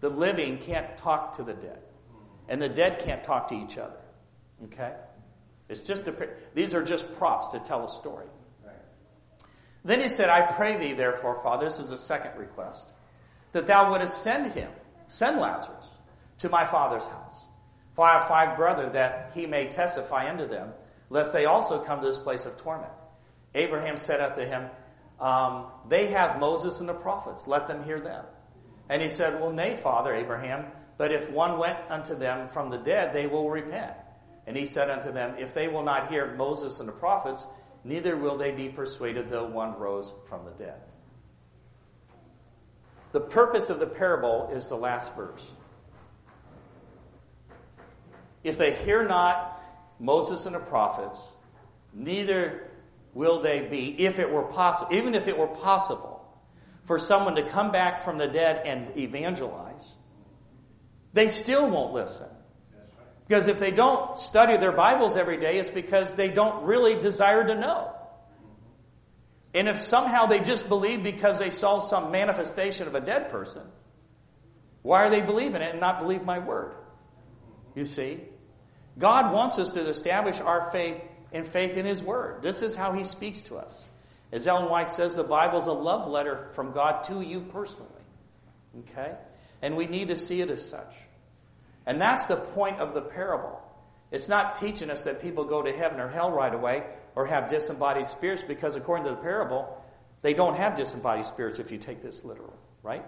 The 0.00 0.10
living 0.10 0.58
can't 0.58 0.98
talk 0.98 1.36
to 1.36 1.42
the 1.42 1.54
dead, 1.54 1.78
and 2.46 2.60
the 2.60 2.68
dead 2.68 2.98
can't 2.98 3.24
talk 3.24 3.48
to 3.48 3.54
each 3.54 3.78
other. 3.78 3.96
Okay? 4.64 4.92
It's 5.70 5.80
just 5.80 6.06
a, 6.08 6.28
these 6.52 6.74
are 6.74 6.82
just 6.82 7.16
props 7.16 7.48
to 7.48 7.58
tell 7.60 7.86
a 7.86 7.88
story. 7.88 8.26
Right. 8.62 8.74
Then 9.82 10.02
he 10.02 10.08
said, 10.08 10.28
I 10.28 10.52
pray 10.52 10.76
thee, 10.76 10.92
therefore, 10.92 11.42
Father, 11.42 11.64
this 11.64 11.78
is 11.78 11.90
a 11.90 11.96
second 11.96 12.38
request, 12.38 12.92
that 13.52 13.66
thou 13.66 13.90
wouldest 13.90 14.22
send 14.22 14.52
him, 14.52 14.70
send 15.08 15.40
Lazarus, 15.40 15.88
to 16.40 16.50
my 16.50 16.66
father's 16.66 17.06
house. 17.06 17.44
For 17.94 18.04
I 18.04 18.18
have 18.18 18.28
five 18.28 18.58
brethren, 18.58 18.92
that 18.92 19.32
he 19.34 19.46
may 19.46 19.68
testify 19.68 20.28
unto 20.28 20.46
them, 20.46 20.74
lest 21.08 21.32
they 21.32 21.46
also 21.46 21.82
come 21.82 22.00
to 22.00 22.06
this 22.06 22.18
place 22.18 22.44
of 22.44 22.58
torment. 22.58 22.92
Abraham 23.54 23.96
said 23.96 24.20
unto 24.20 24.42
him, 24.42 24.68
um, 25.20 25.66
They 25.88 26.08
have 26.08 26.40
Moses 26.40 26.80
and 26.80 26.88
the 26.88 26.94
prophets, 26.94 27.46
let 27.46 27.66
them 27.66 27.84
hear 27.84 28.00
them. 28.00 28.24
And 28.88 29.00
he 29.00 29.08
said, 29.08 29.40
Well, 29.40 29.52
nay, 29.52 29.76
Father 29.76 30.14
Abraham, 30.14 30.66
but 30.98 31.12
if 31.12 31.30
one 31.30 31.58
went 31.58 31.78
unto 31.88 32.14
them 32.14 32.48
from 32.48 32.70
the 32.70 32.78
dead, 32.78 33.14
they 33.14 33.26
will 33.26 33.48
repent. 33.48 33.92
And 34.46 34.56
he 34.56 34.64
said 34.64 34.90
unto 34.90 35.12
them, 35.12 35.36
If 35.38 35.54
they 35.54 35.68
will 35.68 35.84
not 35.84 36.10
hear 36.10 36.34
Moses 36.34 36.80
and 36.80 36.88
the 36.88 36.92
prophets, 36.92 37.46
neither 37.84 38.16
will 38.16 38.36
they 38.36 38.52
be 38.52 38.68
persuaded 38.68 39.28
though 39.28 39.46
one 39.46 39.78
rose 39.78 40.12
from 40.28 40.44
the 40.44 40.50
dead. 40.52 40.80
The 43.12 43.20
purpose 43.20 43.70
of 43.70 43.80
the 43.80 43.86
parable 43.86 44.50
is 44.52 44.68
the 44.68 44.76
last 44.76 45.14
verse. 45.14 45.50
If 48.42 48.56
they 48.56 48.74
hear 48.74 49.06
not 49.06 49.62
Moses 49.98 50.46
and 50.46 50.54
the 50.54 50.60
prophets, 50.60 51.18
neither 51.92 52.69
will 53.14 53.42
they 53.42 53.60
be, 53.62 54.04
if 54.04 54.18
it 54.18 54.30
were 54.30 54.44
possible, 54.44 54.94
even 54.94 55.14
if 55.14 55.28
it 55.28 55.36
were 55.36 55.48
possible, 55.48 56.20
for 56.84 56.98
someone 56.98 57.36
to 57.36 57.48
come 57.48 57.70
back 57.70 58.02
from 58.02 58.18
the 58.18 58.26
dead 58.26 58.66
and 58.66 58.96
evangelize, 58.96 59.92
they 61.12 61.28
still 61.28 61.68
won't 61.68 61.92
listen. 61.92 62.26
Because 63.26 63.46
if 63.46 63.60
they 63.60 63.70
don't 63.70 64.18
study 64.18 64.56
their 64.56 64.72
Bibles 64.72 65.16
every 65.16 65.38
day, 65.38 65.58
it's 65.58 65.70
because 65.70 66.14
they 66.14 66.28
don't 66.28 66.64
really 66.64 67.00
desire 67.00 67.46
to 67.46 67.54
know. 67.54 67.94
And 69.54 69.68
if 69.68 69.80
somehow 69.80 70.26
they 70.26 70.40
just 70.40 70.68
believe 70.68 71.02
because 71.02 71.38
they 71.38 71.50
saw 71.50 71.78
some 71.80 72.10
manifestation 72.10 72.86
of 72.86 72.94
a 72.94 73.00
dead 73.00 73.28
person, 73.28 73.62
why 74.82 75.04
are 75.04 75.10
they 75.10 75.20
believing 75.20 75.62
it 75.62 75.70
and 75.72 75.80
not 75.80 76.00
believe 76.00 76.24
my 76.24 76.38
word? 76.38 76.74
You 77.74 77.84
see? 77.84 78.20
God 78.98 79.32
wants 79.32 79.58
us 79.58 79.70
to 79.70 79.88
establish 79.88 80.40
our 80.40 80.70
faith 80.70 81.00
in 81.32 81.44
faith 81.44 81.76
in 81.76 81.86
His 81.86 82.02
Word. 82.02 82.42
This 82.42 82.62
is 82.62 82.74
how 82.74 82.92
He 82.92 83.04
speaks 83.04 83.42
to 83.42 83.56
us. 83.56 83.72
As 84.32 84.46
Ellen 84.46 84.70
White 84.70 84.88
says, 84.88 85.14
the 85.14 85.24
Bible 85.24 85.58
is 85.58 85.66
a 85.66 85.72
love 85.72 86.08
letter 86.08 86.48
from 86.54 86.72
God 86.72 87.04
to 87.04 87.20
you 87.20 87.40
personally. 87.40 87.90
Okay? 88.80 89.12
And 89.62 89.76
we 89.76 89.86
need 89.86 90.08
to 90.08 90.16
see 90.16 90.40
it 90.40 90.50
as 90.50 90.66
such. 90.68 90.94
And 91.86 92.00
that's 92.00 92.26
the 92.26 92.36
point 92.36 92.78
of 92.78 92.94
the 92.94 93.00
parable. 93.00 93.60
It's 94.10 94.28
not 94.28 94.54
teaching 94.54 94.90
us 94.90 95.04
that 95.04 95.20
people 95.20 95.44
go 95.44 95.62
to 95.62 95.72
heaven 95.72 96.00
or 96.00 96.08
hell 96.08 96.30
right 96.30 96.54
away 96.54 96.84
or 97.14 97.26
have 97.26 97.48
disembodied 97.48 98.06
spirits 98.06 98.42
because 98.42 98.76
according 98.76 99.04
to 99.06 99.10
the 99.10 99.16
parable, 99.16 99.82
they 100.22 100.34
don't 100.34 100.56
have 100.56 100.76
disembodied 100.76 101.26
spirits 101.26 101.58
if 101.58 101.72
you 101.72 101.78
take 101.78 102.02
this 102.02 102.24
literal, 102.24 102.56
right? 102.82 103.04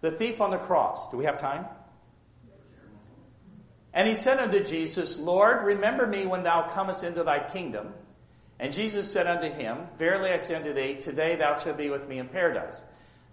The 0.00 0.10
thief 0.10 0.40
on 0.40 0.50
the 0.50 0.58
cross. 0.58 1.10
Do 1.10 1.16
we 1.16 1.24
have 1.24 1.38
time? 1.38 1.66
And 3.96 4.06
he 4.06 4.12
said 4.12 4.38
unto 4.38 4.62
Jesus, 4.62 5.16
Lord, 5.16 5.64
remember 5.64 6.06
me 6.06 6.26
when 6.26 6.42
thou 6.42 6.68
comest 6.68 7.02
into 7.02 7.24
thy 7.24 7.38
kingdom. 7.38 7.94
And 8.60 8.70
Jesus 8.70 9.10
said 9.10 9.26
unto 9.26 9.48
him, 9.48 9.78
Verily 9.96 10.30
I 10.30 10.36
say 10.36 10.54
unto 10.54 10.74
thee, 10.74 10.96
today 10.96 11.36
thou 11.36 11.56
shalt 11.56 11.78
be 11.78 11.88
with 11.88 12.06
me 12.06 12.18
in 12.18 12.28
paradise. 12.28 12.84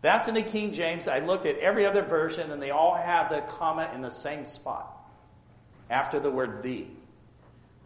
That's 0.02 0.30
in 0.30 0.36
the 0.36 0.42
King 0.42 0.72
James. 0.72 1.10
I 1.10 1.20
looked 1.20 1.46
at 1.46 1.58
every 1.58 1.86
other 1.86 2.02
version, 2.02 2.50
and 2.50 2.62
they 2.62 2.72
all 2.72 2.96
have 2.96 3.30
the 3.30 3.42
comma 3.42 3.92
in 3.94 4.02
the 4.02 4.10
same 4.10 4.46
spot 4.46 4.90
after 5.90 6.22
the 6.22 6.32
word 6.32 6.64
thee. 6.64 6.88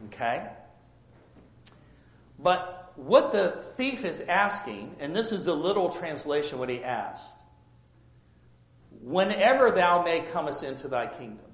Okay? 0.07 0.47
But 2.37 2.91
what 2.95 3.31
the 3.31 3.63
thief 3.75 4.05
is 4.05 4.21
asking, 4.21 4.97
and 4.99 5.15
this 5.15 5.31
is 5.31 5.45
the 5.45 5.55
literal 5.55 5.89
translation 5.89 6.59
what 6.59 6.69
he 6.69 6.83
asked, 6.83 7.23
whenever 9.01 9.71
thou 9.71 10.03
may 10.03 10.21
comest 10.21 10.61
into 10.61 10.87
thy 10.87 11.07
kingdom. 11.07 11.46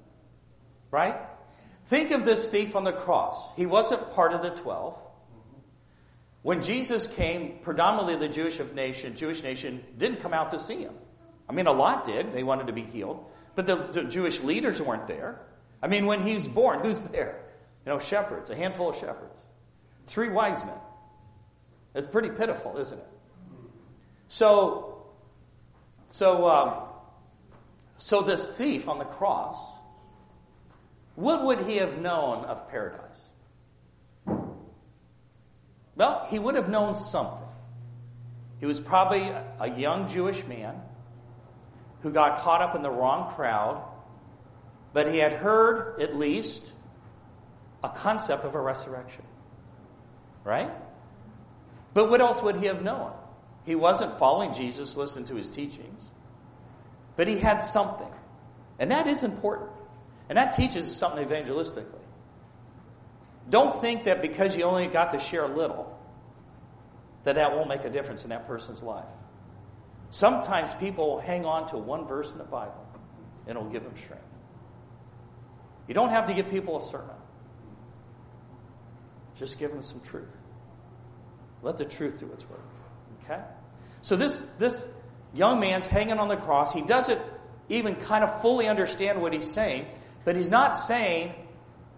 Right? 0.93 1.17
Think 1.87 2.11
of 2.11 2.23
this 2.23 2.47
thief 2.49 2.75
on 2.75 2.83
the 2.83 2.91
cross. 2.91 3.35
He 3.55 3.65
wasn't 3.65 4.13
part 4.13 4.31
of 4.31 4.43
the 4.43 4.51
twelve. 4.51 4.95
When 6.43 6.61
Jesus 6.61 7.07
came, 7.07 7.57
predominantly 7.63 8.15
the 8.15 8.31
Jewish 8.31 8.59
nation, 8.75 9.15
Jewish 9.15 9.41
nation 9.41 9.83
didn't 9.97 10.19
come 10.19 10.35
out 10.35 10.51
to 10.51 10.59
see 10.59 10.77
him. 10.77 10.93
I 11.49 11.53
mean, 11.53 11.65
a 11.65 11.71
lot 11.71 12.05
did. 12.05 12.31
They 12.31 12.43
wanted 12.43 12.67
to 12.67 12.73
be 12.73 12.83
healed. 12.83 13.25
But 13.55 13.65
the, 13.65 13.75
the 13.75 14.03
Jewish 14.03 14.41
leaders 14.41 14.79
weren't 14.79 15.07
there. 15.07 15.41
I 15.81 15.87
mean, 15.87 16.05
when 16.05 16.21
he's 16.21 16.47
born, 16.47 16.81
who's 16.81 16.99
there? 16.99 17.39
You 17.87 17.93
know, 17.93 17.97
shepherds, 17.97 18.51
a 18.51 18.55
handful 18.55 18.89
of 18.91 18.95
shepherds. 18.95 19.41
Three 20.05 20.29
wise 20.29 20.63
men. 20.63 20.77
It's 21.95 22.05
pretty 22.05 22.29
pitiful, 22.29 22.77
isn't 22.77 22.99
it? 22.99 23.07
So, 24.27 25.07
so, 26.09 26.47
um, 26.47 26.73
so 27.97 28.21
this 28.21 28.51
thief 28.51 28.87
on 28.87 28.99
the 28.99 29.05
cross 29.05 29.57
what 31.15 31.43
would 31.43 31.61
he 31.61 31.77
have 31.77 31.99
known 31.99 32.45
of 32.45 32.69
paradise? 32.69 33.21
Well, 35.95 36.25
he 36.29 36.39
would 36.39 36.55
have 36.55 36.69
known 36.69 36.95
something. 36.95 37.47
He 38.59 38.65
was 38.65 38.79
probably 38.79 39.31
a 39.59 39.69
young 39.69 40.07
Jewish 40.07 40.43
man 40.45 40.75
who 42.01 42.11
got 42.11 42.39
caught 42.39 42.61
up 42.61 42.75
in 42.75 42.81
the 42.81 42.89
wrong 42.89 43.31
crowd, 43.33 43.83
but 44.91 45.11
he 45.11 45.19
had 45.19 45.33
heard 45.33 46.01
at 46.01 46.15
least 46.15 46.71
a 47.83 47.89
concept 47.89 48.43
of 48.43 48.55
a 48.55 48.61
resurrection. 48.61 49.23
Right? 50.43 50.71
But 51.93 52.09
what 52.09 52.21
else 52.21 52.41
would 52.41 52.55
he 52.55 52.65
have 52.65 52.81
known? 52.81 53.11
He 53.65 53.75
wasn't 53.75 54.17
following 54.17 54.53
Jesus, 54.53 54.97
listening 54.97 55.25
to 55.25 55.35
his 55.35 55.49
teachings, 55.49 56.09
but 57.15 57.27
he 57.27 57.37
had 57.37 57.59
something. 57.59 58.11
And 58.79 58.91
that 58.91 59.07
is 59.07 59.23
important. 59.23 59.69
And 60.33 60.37
that 60.39 60.53
teaches 60.53 60.87
us 60.87 60.97
something 60.97 61.23
evangelistically. 61.23 62.01
Don't 63.51 63.79
think 63.81 64.05
that 64.05 64.19
because 64.19 64.57
you 64.57 64.63
only 64.63 64.87
got 64.87 65.11
to 65.11 65.19
share 65.19 65.43
a 65.43 65.47
little, 65.55 65.95
that 67.23 67.35
that 67.35 67.55
won't 67.55 67.69
make 67.69 67.83
a 67.83 67.89
difference 67.91 68.23
in 68.23 68.31
that 68.31 68.47
person's 68.47 68.81
life. 68.81 69.05
Sometimes 70.09 70.73
people 70.73 71.19
hang 71.19 71.45
on 71.45 71.67
to 71.67 71.77
one 71.77 72.07
verse 72.07 72.31
in 72.31 72.39
the 72.39 72.45
Bible 72.45 72.83
and 73.45 73.55
it'll 73.55 73.69
give 73.69 73.83
them 73.83 73.95
strength. 73.95 74.23
You 75.87 75.93
don't 75.93 76.09
have 76.09 76.25
to 76.25 76.33
give 76.33 76.49
people 76.49 76.79
a 76.79 76.81
sermon. 76.81 77.15
Just 79.35 79.59
give 79.59 79.69
them 79.69 79.83
some 79.83 79.99
truth. 79.99 80.35
Let 81.61 81.77
the 81.77 81.85
truth 81.85 82.17
do 82.17 82.25
its 82.33 82.49
work. 82.49 82.65
Okay? 83.23 83.39
So 84.01 84.15
this, 84.15 84.39
this 84.57 84.87
young 85.31 85.59
man's 85.59 85.85
hanging 85.85 86.17
on 86.17 86.27
the 86.27 86.37
cross. 86.37 86.73
He 86.73 86.81
doesn't 86.81 87.21
even 87.69 87.97
kind 87.97 88.23
of 88.23 88.41
fully 88.41 88.67
understand 88.67 89.21
what 89.21 89.31
he's 89.31 89.47
saying. 89.47 89.85
But 90.25 90.35
he's 90.35 90.49
not 90.49 90.75
saying, 90.75 91.33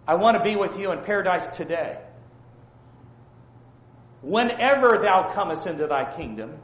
I 0.08 0.16
want 0.16 0.38
to 0.38 0.44
be 0.44 0.56
with 0.56 0.80
you 0.80 0.92
in 0.92 1.02
paradise 1.02 1.50
today. 1.50 2.00
Whenever 4.22 5.00
thou 5.02 5.32
comest 5.32 5.68
into 5.68 5.88
thy 5.88 6.12
kingdom 6.12 6.58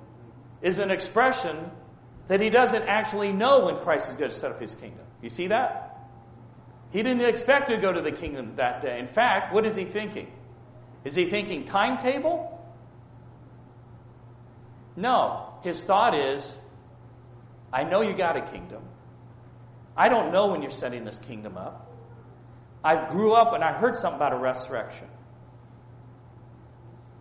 is 0.62 0.80
an 0.80 0.90
expression 0.92 1.72
that 2.28 2.42
he 2.42 2.50
doesn't 2.50 2.84
actually 2.84 3.32
know 3.32 3.66
when 3.66 3.78
Christ 3.78 4.10
is 4.10 4.16
going 4.16 4.32
to 4.32 4.36
set 4.36 4.52
up 4.52 4.62
his 4.62 4.74
kingdom. 4.76 5.06
You 5.22 5.30
see 5.30 5.48
that? 5.48 5.92
He 6.92 7.04
didn't 7.04 7.22
expect 7.22 7.68
to 7.68 7.78
go 7.78 7.92
to 7.92 8.02
the 8.02 8.12
kingdom 8.12 8.56
that 8.56 8.82
day. 8.82 9.00
In 9.00 9.08
fact, 9.08 9.54
what 9.54 9.66
is 9.66 9.76
he 9.76 9.86
thinking? 9.86 10.32
Is 11.04 11.16
he 11.16 11.26
thinking 11.26 11.66
timetable? 11.66 12.60
No. 14.96 15.54
His 15.64 15.82
thought 15.82 16.16
is, 16.16 16.58
I 17.72 17.84
know 17.84 18.02
you 18.02 18.14
got 18.14 18.38
a 18.38 18.42
kingdom. 18.42 18.84
I 20.02 20.10
don't 20.10 20.32
know 20.32 20.48
when 20.48 20.64
you're 20.64 20.72
setting 20.72 21.06
this 21.06 21.20
kingdom 21.20 21.58
up. 21.58 21.88
I 22.84 23.08
grew 23.08 23.34
up 23.34 23.54
and 23.54 23.64
I 23.64 23.72
heard 23.72 23.96
something 23.96 24.16
about 24.16 24.34
a 24.34 24.38
resurrection. 24.38 25.06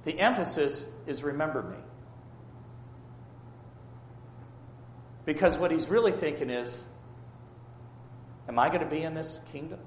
The 0.05 0.18
emphasis 0.18 0.83
is 1.07 1.22
remember 1.22 1.62
me. 1.62 1.76
Because 5.26 5.59
what 5.59 5.70
he's 5.70 5.89
really 5.89 6.12
thinking 6.12 6.49
is, 6.49 6.74
am 8.49 8.59
I 8.59 8.68
going 8.68 8.81
to 8.81 8.87
be 8.87 9.03
in 9.03 9.12
this 9.12 9.43
kingdom? 9.53 9.81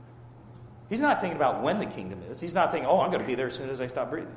He's 0.87 1.01
not 1.01 1.19
thinking 1.19 1.37
about 1.37 1.63
when 1.63 1.79
the 1.79 1.87
kingdom 1.87 2.21
is. 2.29 2.39
He's 2.39 2.53
not 2.53 2.69
thinking, 2.69 2.87
oh, 2.87 3.01
I'm 3.01 3.09
going 3.09 3.23
to 3.23 3.27
be 3.27 3.33
there 3.33 3.47
as 3.47 3.55
soon 3.55 3.71
as 3.71 3.81
I 3.81 3.87
stop 3.87 4.11
breathing. 4.11 4.35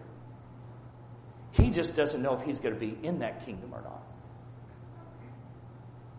He 1.51 1.69
just 1.69 1.95
doesn't 1.95 2.23
know 2.23 2.33
if 2.33 2.41
he's 2.41 2.61
going 2.61 2.73
to 2.73 2.81
be 2.81 2.97
in 3.03 3.19
that 3.19 3.45
kingdom 3.45 3.75
or 3.75 3.83
not. 3.83 4.03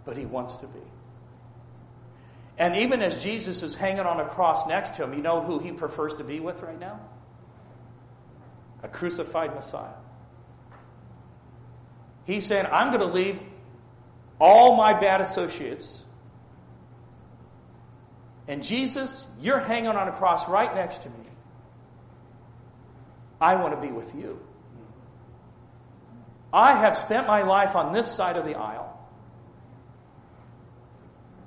But 0.06 0.18
he 0.18 0.28
wants 0.28 0.58
to 0.58 0.68
be. 0.68 0.82
And 2.58 2.76
even 2.78 3.02
as 3.02 3.24
Jesus 3.24 3.62
is 3.62 3.76
hanging 3.76 4.02
on 4.02 4.20
a 4.20 4.28
cross 4.28 4.68
next 4.68 4.96
to 4.96 5.04
him, 5.04 5.14
you 5.14 5.22
know 5.22 5.42
who 5.42 5.60
he 5.60 5.72
prefers 5.72 6.16
to 6.16 6.24
be 6.24 6.40
with 6.40 6.62
right 6.62 6.80
now? 6.80 7.00
A 8.84 8.88
crucified 8.88 9.54
Messiah. 9.54 9.94
He's 12.26 12.46
saying, 12.46 12.66
I'm 12.72 12.90
going 12.90 13.08
to 13.08 13.14
leave 13.14 13.40
all 14.40 14.76
my 14.76 15.00
bad 15.00 15.22
associates. 15.22 16.04
And 18.48 18.64
Jesus, 18.64 19.26
you're 19.40 19.60
hanging 19.60 19.92
on 19.92 20.08
a 20.08 20.12
cross 20.12 20.48
right 20.48 20.74
next 20.74 21.04
to 21.04 21.10
me. 21.10 21.16
I 23.40 23.56
want 23.56 23.80
to 23.80 23.82
be 23.88 23.94
with 23.94 24.16
you. 24.16 24.40
I 26.52 26.74
have 26.74 26.98
spent 26.98 27.28
my 27.28 27.44
life 27.44 27.76
on 27.76 27.94
this 27.94 28.12
side 28.12 28.36
of 28.36 28.46
the 28.46 28.56
aisle. 28.56 28.97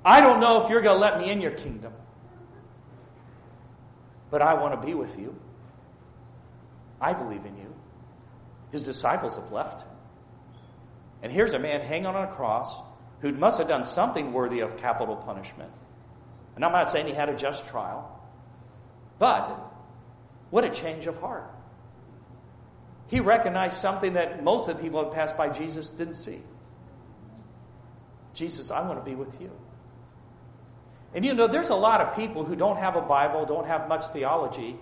I 0.03 0.19
don't 0.19 0.39
know 0.39 0.63
if 0.63 0.69
you're 0.69 0.81
going 0.81 0.95
to 0.95 0.99
let 0.99 1.19
me 1.19 1.29
in 1.29 1.41
your 1.41 1.51
kingdom, 1.51 1.93
but 4.29 4.41
I 4.41 4.55
want 4.55 4.79
to 4.79 4.85
be 4.85 4.93
with 4.93 5.19
you. 5.19 5.35
I 6.99 7.13
believe 7.13 7.45
in 7.45 7.57
you. 7.57 7.73
His 8.71 8.83
disciples 8.83 9.35
have 9.35 9.51
left. 9.51 9.85
And 11.21 11.31
here's 11.31 11.53
a 11.53 11.59
man 11.59 11.81
hanging 11.81 12.07
on 12.07 12.15
a 12.15 12.27
cross 12.27 12.73
who 13.19 13.31
must 13.31 13.59
have 13.59 13.67
done 13.67 13.83
something 13.83 14.33
worthy 14.33 14.61
of 14.61 14.77
capital 14.77 15.15
punishment. 15.15 15.71
And 16.55 16.65
I'm 16.65 16.71
not 16.71 16.89
saying 16.89 17.07
he 17.07 17.13
had 17.13 17.29
a 17.29 17.35
just 17.35 17.67
trial, 17.67 18.19
but 19.19 19.47
what 20.49 20.63
a 20.63 20.69
change 20.69 21.05
of 21.07 21.19
heart. 21.19 21.49
He 23.07 23.19
recognized 23.19 23.77
something 23.77 24.13
that 24.13 24.43
most 24.43 24.67
of 24.67 24.77
the 24.77 24.83
people 24.83 25.03
who 25.03 25.11
passed 25.11 25.37
by 25.37 25.49
Jesus 25.49 25.89
didn't 25.89 26.15
see. 26.15 26.41
Jesus, 28.33 28.71
I 28.71 28.81
want 28.81 29.03
to 29.03 29.09
be 29.09 29.15
with 29.15 29.39
you. 29.41 29.51
And 31.13 31.25
you 31.25 31.33
know, 31.33 31.47
there's 31.47 31.69
a 31.69 31.75
lot 31.75 32.01
of 32.01 32.15
people 32.15 32.45
who 32.45 32.55
don't 32.55 32.77
have 32.77 32.95
a 32.95 33.01
Bible, 33.01 33.45
don't 33.45 33.67
have 33.67 33.87
much 33.89 34.05
theology, 34.07 34.77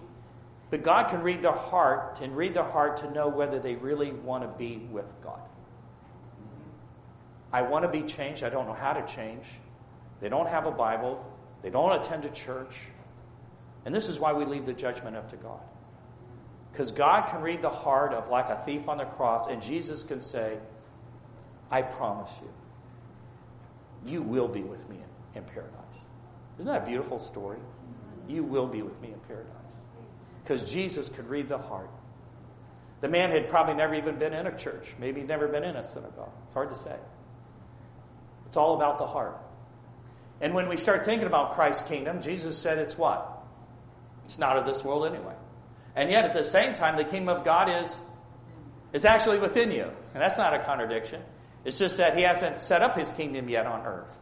but 0.69 0.84
God 0.84 1.09
can 1.09 1.23
read 1.23 1.41
their 1.41 1.51
heart 1.51 2.19
and 2.21 2.36
read 2.38 2.53
their 2.53 2.63
heart 2.63 2.97
to 2.97 3.11
know 3.11 3.27
whether 3.27 3.59
they 3.59 3.75
really 3.75 4.11
want 4.11 4.43
to 4.43 4.49
be 4.57 4.77
with 4.91 5.07
God. 5.23 5.41
I 7.51 7.63
want 7.63 7.84
to 7.84 7.89
be 7.89 8.03
changed. 8.03 8.43
I 8.43 8.49
don't 8.49 8.67
know 8.67 8.73
how 8.73 8.93
to 8.93 9.05
change. 9.11 9.45
They 10.21 10.30
don't 10.30 10.47
have 10.47 10.67
a 10.67 10.71
Bible. 10.71 11.25
They 11.63 11.71
don't 11.71 11.99
attend 11.99 12.25
a 12.25 12.30
church. 12.30 12.75
And 13.86 13.95
this 13.95 14.07
is 14.07 14.19
why 14.19 14.34
we 14.34 14.45
leave 14.45 14.65
the 14.65 14.73
judgment 14.73 15.15
up 15.15 15.32
to 15.32 15.38
God. 15.38 15.61
Because 16.71 16.91
God 16.91 17.30
can 17.32 17.41
read 17.41 17.61
the 17.61 17.69
heart 17.69 18.13
of 18.13 18.30
like 18.30 18.49
a 18.49 18.61
thief 18.65 18.88
on 18.88 18.97
the 18.97 19.05
cross, 19.05 19.47
and 19.47 19.61
Jesus 19.61 20.03
can 20.03 20.21
say, 20.21 20.57
I 21.71 21.82
promise 21.82 22.39
you, 22.41 24.11
you 24.11 24.21
will 24.21 24.47
be 24.47 24.61
with 24.61 24.88
me 24.89 24.97
in, 24.97 25.41
in 25.41 25.43
paradise. 25.43 25.73
Isn't 26.60 26.72
that 26.72 26.84
a 26.84 26.86
beautiful 26.86 27.20
story? 27.20 27.60
You 28.28 28.43
will 28.43 28.68
be 28.68 28.82
with 28.82 28.99
me 29.01 29.10
in 29.14 29.20
paradise. 29.22 29.78
Because 30.43 30.70
Jesus 30.70 31.10
could 31.10 31.30
read 31.30 31.47
the 31.47 31.57
heart. 31.57 31.89
The 33.01 33.07
man 33.07 33.32
had 33.32 33.49
probably 33.49 33.76
never 33.76 33.95
even 33.95 34.20
been 34.20 34.34
in 34.34 34.45
a 34.45 34.57
church, 34.57 34.93
maybe 34.99 35.22
he'd 35.22 35.30
never 35.30 35.47
been 35.47 35.64
in 35.64 35.78
a 35.78 35.84
synagogue. 35.84 36.32
It's 36.45 36.53
hard 36.53 36.70
to 36.72 36.76
say. 36.76 36.95
It's 38.47 38.57
all 38.57 38.76
about 38.76 38.97
the 38.97 39.05
heart. 39.05 39.38
And 40.41 40.53
when 40.53 40.68
we 40.68 40.78
start 40.78 41.05
thinking 41.05 41.28
about 41.28 41.55
Christ's 41.55 41.88
kingdom, 41.88 42.22
Jesus 42.22 42.57
said 42.57 42.78
it's 42.78 42.97
what? 42.97 43.43
It's 44.26 44.39
not 44.39 44.57
of 44.57 44.66
this 44.66 44.84
world 44.84 45.05
anyway. 45.05 45.36
And 45.95 46.10
yet 46.10 46.26
at 46.26 46.34
the 46.34 46.43
same 46.43 46.74
time, 46.74 46.97
the 46.97 47.03
kingdom 47.03 47.30
of 47.30 47.43
God 47.43 47.70
is, 47.70 47.99
is 48.93 49.05
actually 49.05 49.39
within 49.39 49.72
you. 49.72 49.84
And 50.14 50.22
that's 50.22 50.38
not 50.38 50.53
a 50.53 50.64
contradiction. 50.64 51.22
It's 51.64 51.78
just 51.78 51.97
that 51.97 52.18
he 52.18 52.24
hasn't 52.24 52.62
set 52.62 52.82
up 52.82 52.97
his 52.97 53.10
kingdom 53.12 53.49
yet 53.49 53.66
on 53.66 53.86
earth. 53.86 54.16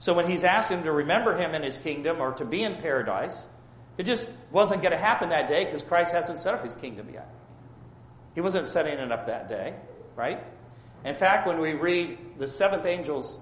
So 0.00 0.14
when 0.14 0.28
he's 0.28 0.44
asked 0.44 0.70
him 0.70 0.82
to 0.84 0.92
remember 0.92 1.36
him 1.36 1.54
in 1.54 1.62
his 1.62 1.76
kingdom 1.76 2.20
or 2.20 2.32
to 2.32 2.44
be 2.46 2.62
in 2.62 2.76
paradise, 2.76 3.46
it 3.98 4.04
just 4.04 4.30
wasn't 4.50 4.80
going 4.80 4.92
to 4.92 4.98
happen 4.98 5.28
that 5.28 5.46
day 5.46 5.66
because 5.66 5.82
Christ 5.82 6.14
hasn't 6.14 6.38
set 6.38 6.54
up 6.54 6.64
his 6.64 6.74
kingdom 6.74 7.10
yet. 7.12 7.28
He 8.34 8.40
wasn't 8.40 8.66
setting 8.66 8.94
it 8.94 9.12
up 9.12 9.26
that 9.26 9.46
day, 9.50 9.74
right? 10.16 10.42
In 11.04 11.14
fact, 11.14 11.46
when 11.46 11.60
we 11.60 11.74
read 11.74 12.16
the 12.38 12.48
seventh 12.48 12.86
angel's, 12.86 13.36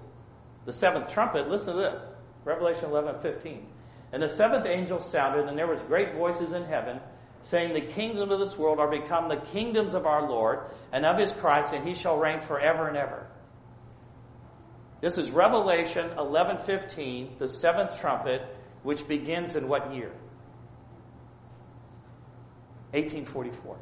the 0.65 0.73
seventh 0.73 1.07
trumpet, 1.07 1.49
listen 1.49 1.77
to 1.77 1.81
this. 1.81 2.03
Revelation 2.45 2.87
11, 2.87 3.21
15. 3.21 3.65
And 4.13 4.21
the 4.21 4.29
seventh 4.29 4.67
angel 4.67 5.01
sounded, 5.01 5.47
and 5.47 5.57
there 5.57 5.69
was 5.69 5.81
great 5.83 6.15
voices 6.15 6.53
in 6.53 6.65
heaven, 6.65 6.99
saying, 7.43 7.73
The 7.73 7.83
kingdoms 7.83 8.33
of 8.33 8.41
this 8.41 8.59
world 8.59 8.81
are 8.81 8.91
become 8.91 9.29
the 9.29 9.37
kingdoms 9.37 9.95
of 9.95 10.07
our 10.07 10.29
Lord 10.29 10.63
and 10.91 11.07
of 11.07 11.19
his 11.19 11.31
Christ, 11.31 11.73
and 11.73 11.87
he 11.87 11.95
shall 11.95 12.19
reign 12.19 12.41
forever 12.41 12.89
and 12.89 12.97
ever. 12.97 13.28
This 15.01 15.17
is 15.17 15.31
Revelation 15.31 16.11
11:15, 16.17 17.39
the 17.39 17.47
seventh 17.47 18.01
trumpet, 18.01 18.43
which 18.83 19.07
begins 19.07 19.55
in 19.55 19.69
what 19.69 19.95
year? 19.95 20.11
1844. 22.93 23.77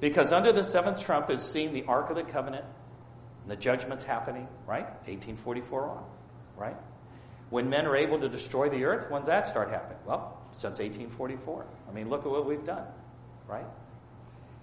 Because 0.00 0.32
under 0.32 0.52
the 0.52 0.64
seventh 0.64 1.04
trump 1.04 1.30
is 1.30 1.42
seen 1.42 1.72
the 1.72 1.84
Ark 1.84 2.10
of 2.10 2.16
the 2.16 2.22
Covenant, 2.22 2.64
and 3.42 3.50
the 3.50 3.56
judgment's 3.56 4.04
happening, 4.04 4.48
right? 4.66 4.86
1844 5.06 5.90
on, 5.90 6.04
right? 6.56 6.76
When 7.50 7.70
men 7.70 7.86
are 7.86 7.96
able 7.96 8.18
to 8.18 8.28
destroy 8.28 8.68
the 8.68 8.84
earth, 8.84 9.10
when 9.10 9.22
does 9.22 9.28
that 9.28 9.46
start 9.46 9.70
happening? 9.70 9.98
Well, 10.04 10.36
since 10.52 10.80
1844. 10.80 11.66
I 11.88 11.92
mean, 11.92 12.08
look 12.08 12.26
at 12.26 12.30
what 12.30 12.46
we've 12.46 12.64
done, 12.64 12.86
right? 13.46 13.66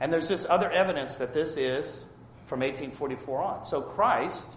And 0.02 0.12
there's 0.12 0.28
this 0.28 0.46
other 0.50 0.70
evidence 0.70 1.16
that 1.16 1.34
this 1.34 1.56
is 1.56 2.06
from 2.46 2.60
1844 2.60 3.42
on. 3.42 3.64
So 3.64 3.82
Christ 3.82 4.50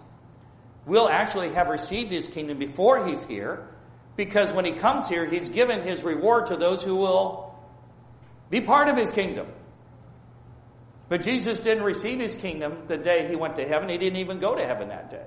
will 0.87 1.09
actually 1.09 1.53
have 1.53 1.67
received 1.67 2.11
his 2.11 2.27
kingdom 2.27 2.57
before 2.57 3.05
he's 3.05 3.23
here, 3.25 3.67
because 4.15 4.53
when 4.53 4.65
he 4.65 4.71
comes 4.71 5.07
here, 5.07 5.25
he's 5.25 5.49
given 5.49 5.81
his 5.83 6.01
reward 6.01 6.47
to 6.47 6.55
those 6.55 6.81
who 6.81 6.95
will 6.95 7.53
be 8.49 8.61
part 8.61 8.87
of 8.87 8.95
his 8.95 9.11
kingdom. 9.11 9.47
But 11.09 11.21
Jesus 11.21 11.59
didn't 11.59 11.83
receive 11.83 12.19
his 12.19 12.35
kingdom 12.35 12.83
the 12.87 12.97
day 12.97 13.27
he 13.27 13.35
went 13.35 13.57
to 13.57 13.67
heaven. 13.67 13.89
He 13.89 13.97
didn't 13.97 14.19
even 14.19 14.39
go 14.39 14.55
to 14.55 14.65
heaven 14.65 14.87
that 14.87 15.11
day. 15.11 15.25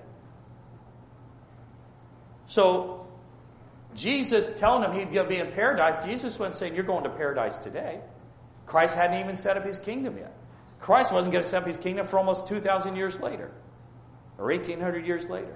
So, 2.46 3.06
Jesus 3.94 4.52
telling 4.58 4.82
him 4.82 5.12
he'd 5.12 5.28
be 5.28 5.36
in 5.36 5.52
paradise, 5.52 6.04
Jesus 6.04 6.38
wasn't 6.38 6.56
saying, 6.56 6.74
You're 6.74 6.84
going 6.84 7.04
to 7.04 7.10
paradise 7.10 7.58
today. 7.58 8.00
Christ 8.66 8.94
hadn't 8.94 9.20
even 9.20 9.36
set 9.36 9.56
up 9.56 9.64
his 9.64 9.78
kingdom 9.78 10.16
yet. 10.16 10.34
Christ 10.80 11.12
wasn't 11.12 11.32
going 11.32 11.42
to 11.42 11.48
set 11.48 11.62
up 11.62 11.68
his 11.68 11.76
kingdom 11.76 12.06
for 12.06 12.18
almost 12.18 12.46
2,000 12.48 12.96
years 12.96 13.20
later 13.20 13.50
or 14.40 14.46
1,800 14.46 15.06
years 15.06 15.28
later. 15.28 15.54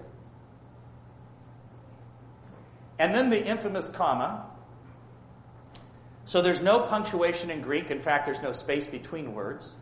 And 2.99 3.15
then 3.15 3.31
the 3.31 3.45
infamous 3.45 3.89
comma. 3.89 4.47
So 6.27 6.43
there's 6.43 6.61
no 6.61 6.81
punctuation 6.81 7.51
in 7.51 7.63
Greek. 7.63 7.91
In 7.91 8.01
fact, 8.01 8.27
there's 8.27 8.43
no 8.43 8.53
space 8.53 8.87
between 8.87 9.35
words. 9.35 9.73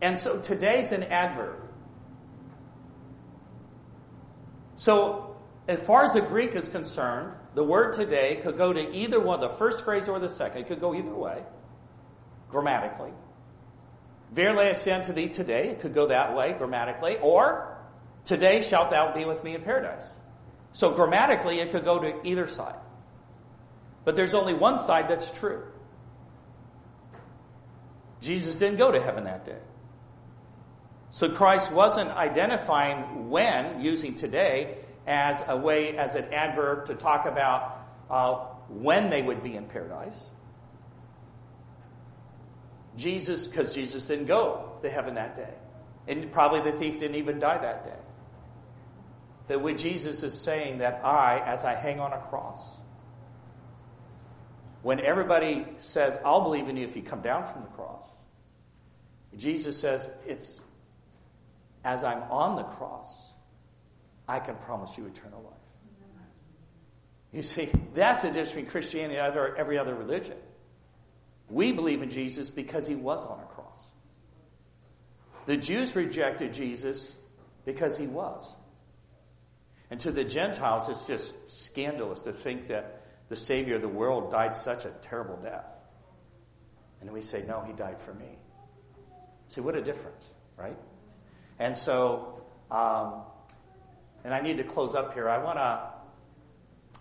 And 0.00 0.16
so 0.16 0.38
today's 0.38 0.92
an 0.92 1.02
adverb. 1.04 1.60
So, 4.74 5.36
as 5.68 5.80
far 5.80 6.02
as 6.02 6.12
the 6.12 6.20
Greek 6.20 6.56
is 6.56 6.66
concerned, 6.66 7.34
the 7.54 7.62
word 7.62 7.92
today 7.92 8.40
could 8.42 8.56
go 8.56 8.72
to 8.72 8.92
either 8.92 9.20
one, 9.20 9.40
the 9.40 9.48
first 9.48 9.84
phrase 9.84 10.08
or 10.08 10.18
the 10.18 10.28
second. 10.28 10.62
It 10.62 10.68
could 10.68 10.80
go 10.80 10.92
either 10.94 11.14
way, 11.14 11.42
grammatically. 12.48 13.12
Verily 14.32 14.66
I 14.66 14.72
say 14.72 14.92
unto 14.92 15.12
thee 15.12 15.28
today, 15.28 15.68
it 15.68 15.80
could 15.80 15.92
go 15.92 16.06
that 16.06 16.34
way 16.34 16.54
grammatically, 16.56 17.18
or 17.20 17.76
today 18.24 18.62
shalt 18.62 18.90
thou 18.90 19.14
be 19.14 19.26
with 19.26 19.44
me 19.44 19.54
in 19.54 19.62
paradise. 19.62 20.08
So 20.72 20.92
grammatically, 20.92 21.60
it 21.60 21.70
could 21.70 21.84
go 21.84 21.98
to 21.98 22.26
either 22.26 22.46
side. 22.46 22.76
But 24.04 24.16
there's 24.16 24.32
only 24.32 24.54
one 24.54 24.78
side 24.78 25.08
that's 25.08 25.30
true. 25.30 25.64
Jesus 28.20 28.54
didn't 28.54 28.78
go 28.78 28.90
to 28.90 29.02
heaven 29.02 29.24
that 29.24 29.44
day. 29.44 29.58
So 31.10 31.28
Christ 31.28 31.70
wasn't 31.70 32.10
identifying 32.10 33.28
when, 33.28 33.82
using 33.82 34.14
today, 34.14 34.78
as 35.06 35.42
a 35.46 35.56
way, 35.56 35.96
as 35.98 36.14
an 36.14 36.32
adverb 36.32 36.86
to 36.86 36.94
talk 36.94 37.26
about 37.26 37.86
uh, 38.08 38.34
when 38.70 39.10
they 39.10 39.20
would 39.20 39.42
be 39.42 39.56
in 39.56 39.66
paradise. 39.66 40.30
Jesus, 42.96 43.46
because 43.46 43.74
Jesus 43.74 44.06
didn't 44.06 44.26
go 44.26 44.72
to 44.82 44.90
heaven 44.90 45.14
that 45.14 45.36
day. 45.36 45.54
And 46.06 46.30
probably 46.30 46.70
the 46.70 46.76
thief 46.78 46.98
didn't 46.98 47.16
even 47.16 47.38
die 47.38 47.58
that 47.58 47.84
day. 47.84 47.98
That 49.48 49.62
when 49.62 49.76
Jesus 49.76 50.22
is 50.22 50.38
saying 50.38 50.78
that 50.78 51.04
I, 51.04 51.38
as 51.38 51.64
I 51.64 51.74
hang 51.74 52.00
on 52.00 52.12
a 52.12 52.18
cross, 52.18 52.76
when 54.82 55.00
everybody 55.00 55.66
says, 55.76 56.18
I'll 56.24 56.42
believe 56.42 56.68
in 56.68 56.76
you 56.76 56.86
if 56.86 56.96
you 56.96 57.02
come 57.02 57.22
down 57.22 57.46
from 57.46 57.62
the 57.62 57.68
cross, 57.68 58.02
Jesus 59.36 59.78
says, 59.78 60.10
it's 60.26 60.60
as 61.84 62.04
I'm 62.04 62.22
on 62.24 62.56
the 62.56 62.64
cross, 62.64 63.32
I 64.28 64.38
can 64.38 64.56
promise 64.56 64.96
you 64.98 65.06
eternal 65.06 65.42
life. 65.42 65.52
You 67.32 67.42
see, 67.42 67.70
that's 67.94 68.22
the 68.22 68.28
difference 68.28 68.50
between 68.50 68.66
Christianity 68.66 69.18
and 69.18 69.56
every 69.56 69.78
other 69.78 69.94
religion. 69.94 70.36
We 71.48 71.72
believe 71.72 72.02
in 72.02 72.10
Jesus 72.10 72.50
because 72.50 72.86
he 72.86 72.94
was 72.94 73.26
on 73.26 73.40
a 73.40 73.46
cross. 73.46 73.92
The 75.46 75.56
Jews 75.56 75.94
rejected 75.96 76.54
Jesus 76.54 77.14
because 77.64 77.96
he 77.96 78.06
was. 78.06 78.54
And 79.90 80.00
to 80.00 80.10
the 80.10 80.24
Gentiles, 80.24 80.88
it's 80.88 81.04
just 81.04 81.34
scandalous 81.50 82.22
to 82.22 82.32
think 82.32 82.68
that 82.68 83.02
the 83.28 83.36
Savior 83.36 83.76
of 83.76 83.82
the 83.82 83.88
world 83.88 84.30
died 84.30 84.54
such 84.54 84.84
a 84.84 84.90
terrible 85.02 85.36
death. 85.36 85.66
And 87.00 87.10
we 87.10 87.20
say, 87.20 87.44
no, 87.46 87.62
he 87.66 87.72
died 87.72 88.00
for 88.00 88.14
me. 88.14 88.38
See, 89.48 89.60
what 89.60 89.74
a 89.74 89.82
difference, 89.82 90.30
right? 90.56 90.78
And 91.58 91.76
so, 91.76 92.42
um, 92.70 93.22
and 94.24 94.32
I 94.32 94.40
need 94.40 94.58
to 94.58 94.64
close 94.64 94.94
up 94.94 95.12
here. 95.12 95.28
I 95.28 95.42
want 95.42 95.58
to 95.58 95.90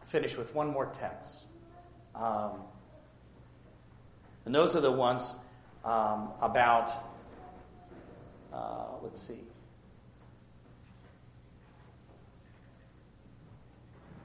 finish 0.08 0.36
with 0.36 0.54
one 0.54 0.68
more 0.68 0.88
text. 0.88 1.46
Um, 2.16 2.64
and 4.46 4.54
those 4.54 4.76
are 4.76 4.82
the 4.82 4.92
ones 4.92 5.34
um, 5.84 6.30
about, 6.42 6.92
uh, 8.54 8.86
let's 9.04 9.22
see. 9.22 9.39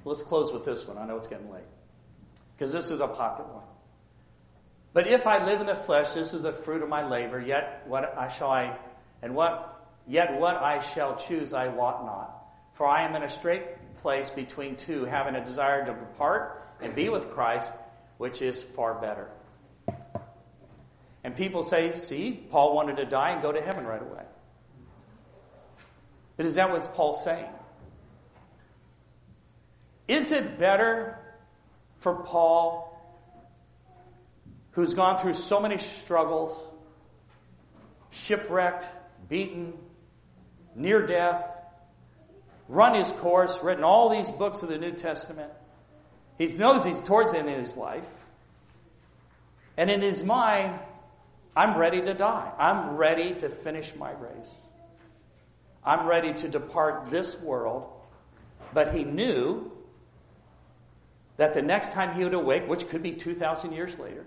Let's 0.05 0.23
close 0.23 0.53
with 0.53 0.65
this 0.65 0.87
one. 0.87 0.99
I 0.99 1.07
know 1.07 1.17
it's 1.17 1.27
getting 1.27 1.51
late. 1.51 1.65
Because 2.57 2.73
this 2.73 2.91
is 2.91 3.01
a 3.01 3.09
popular 3.09 3.51
one. 3.51 3.65
But 4.93 5.09
if 5.09 5.27
I 5.27 5.45
live 5.45 5.61
in 5.61 5.67
the 5.67 5.75
flesh, 5.75 6.13
this 6.13 6.33
is 6.33 6.45
the 6.45 6.53
fruit 6.53 6.83
of 6.83 6.89
my 6.89 7.07
labor, 7.07 7.41
yet 7.41 7.83
what 7.87 8.17
I 8.17 8.29
shall 8.29 8.51
I, 8.51 8.79
and 9.21 9.35
what 9.35 9.77
Yet 10.07 10.39
what 10.39 10.57
I 10.57 10.79
shall 10.79 11.17
choose 11.17 11.53
I 11.53 11.69
wot 11.69 12.05
not. 12.05 12.33
For 12.75 12.87
I 12.87 13.05
am 13.05 13.17
in 13.17 13.23
a 13.23 13.29
strait 13.29 13.63
place 13.97 14.31
between 14.31 14.77
two, 14.77 15.05
having 15.05 15.35
a 15.35 15.45
desire 15.45 15.85
to 15.85 15.93
depart 15.93 16.63
and 16.81 16.95
be 16.95 17.09
with 17.09 17.31
Christ, 17.31 17.73
which 18.19 18.41
is 18.41 18.63
far 18.63 18.95
better. 19.01 19.29
And 21.27 21.35
people 21.35 21.65
say, 21.65 21.91
see, 21.91 22.31
Paul 22.31 22.77
wanted 22.77 22.99
to 22.99 23.05
die 23.05 23.31
and 23.31 23.43
go 23.43 23.51
to 23.51 23.61
heaven 23.61 23.85
right 23.85 24.01
away. 24.01 24.23
But 26.37 26.47
is 26.47 26.55
that 26.55 26.71
what 26.71 26.95
Paul's 26.95 27.25
saying? 27.25 27.51
Is 30.07 30.31
it 30.31 30.57
better 30.57 31.19
for 31.99 32.15
Paul, 32.15 32.97
who's 34.71 34.95
gone 34.95 35.17
through 35.17 35.35
so 35.35 35.59
many 35.59 35.79
struggles, 35.79 36.57
shipwrecked, 38.11 38.87
beaten, 39.29 39.73
near 40.77 41.09
death, 41.09 41.45
run 42.69 42.95
his 42.95 43.11
course, 43.11 43.65
written 43.65 43.83
all 43.83 44.11
these 44.11 44.31
books 44.31 44.63
of 44.63 44.69
the 44.69 44.79
New 44.79 44.93
Testament. 44.93 45.51
He 46.39 46.47
knows 46.55 46.85
he's 46.85 47.01
towards 47.01 47.33
the 47.33 47.39
end 47.39 47.49
of 47.49 47.59
his 47.59 47.77
life. 47.77 48.07
And 49.77 49.91
in 49.91 50.03
his 50.03 50.23
mind, 50.23 50.79
I'm 51.57 51.79
ready 51.79 52.03
to 52.03 52.13
die. 52.13 52.53
I'm 52.59 52.97
ready 52.97 53.35
to 53.37 53.49
finish 53.49 53.97
my 53.97 54.13
race. 54.13 54.51
I'm 55.83 56.07
ready 56.07 56.35
to 56.35 56.49
depart 56.49 57.11
this 57.11 57.41
world. 57.41 57.91
But 58.75 58.95
he 58.95 59.05
knew 59.05 59.73
that 61.39 61.55
the 61.55 61.63
next 61.63 61.93
time 61.93 62.15
he 62.15 62.25
would 62.25 62.35
awake, 62.35 62.69
which 62.69 62.89
could 62.89 63.03
be 63.03 63.13
2,000 63.13 63.73
years 63.73 63.99
later, 63.99 64.27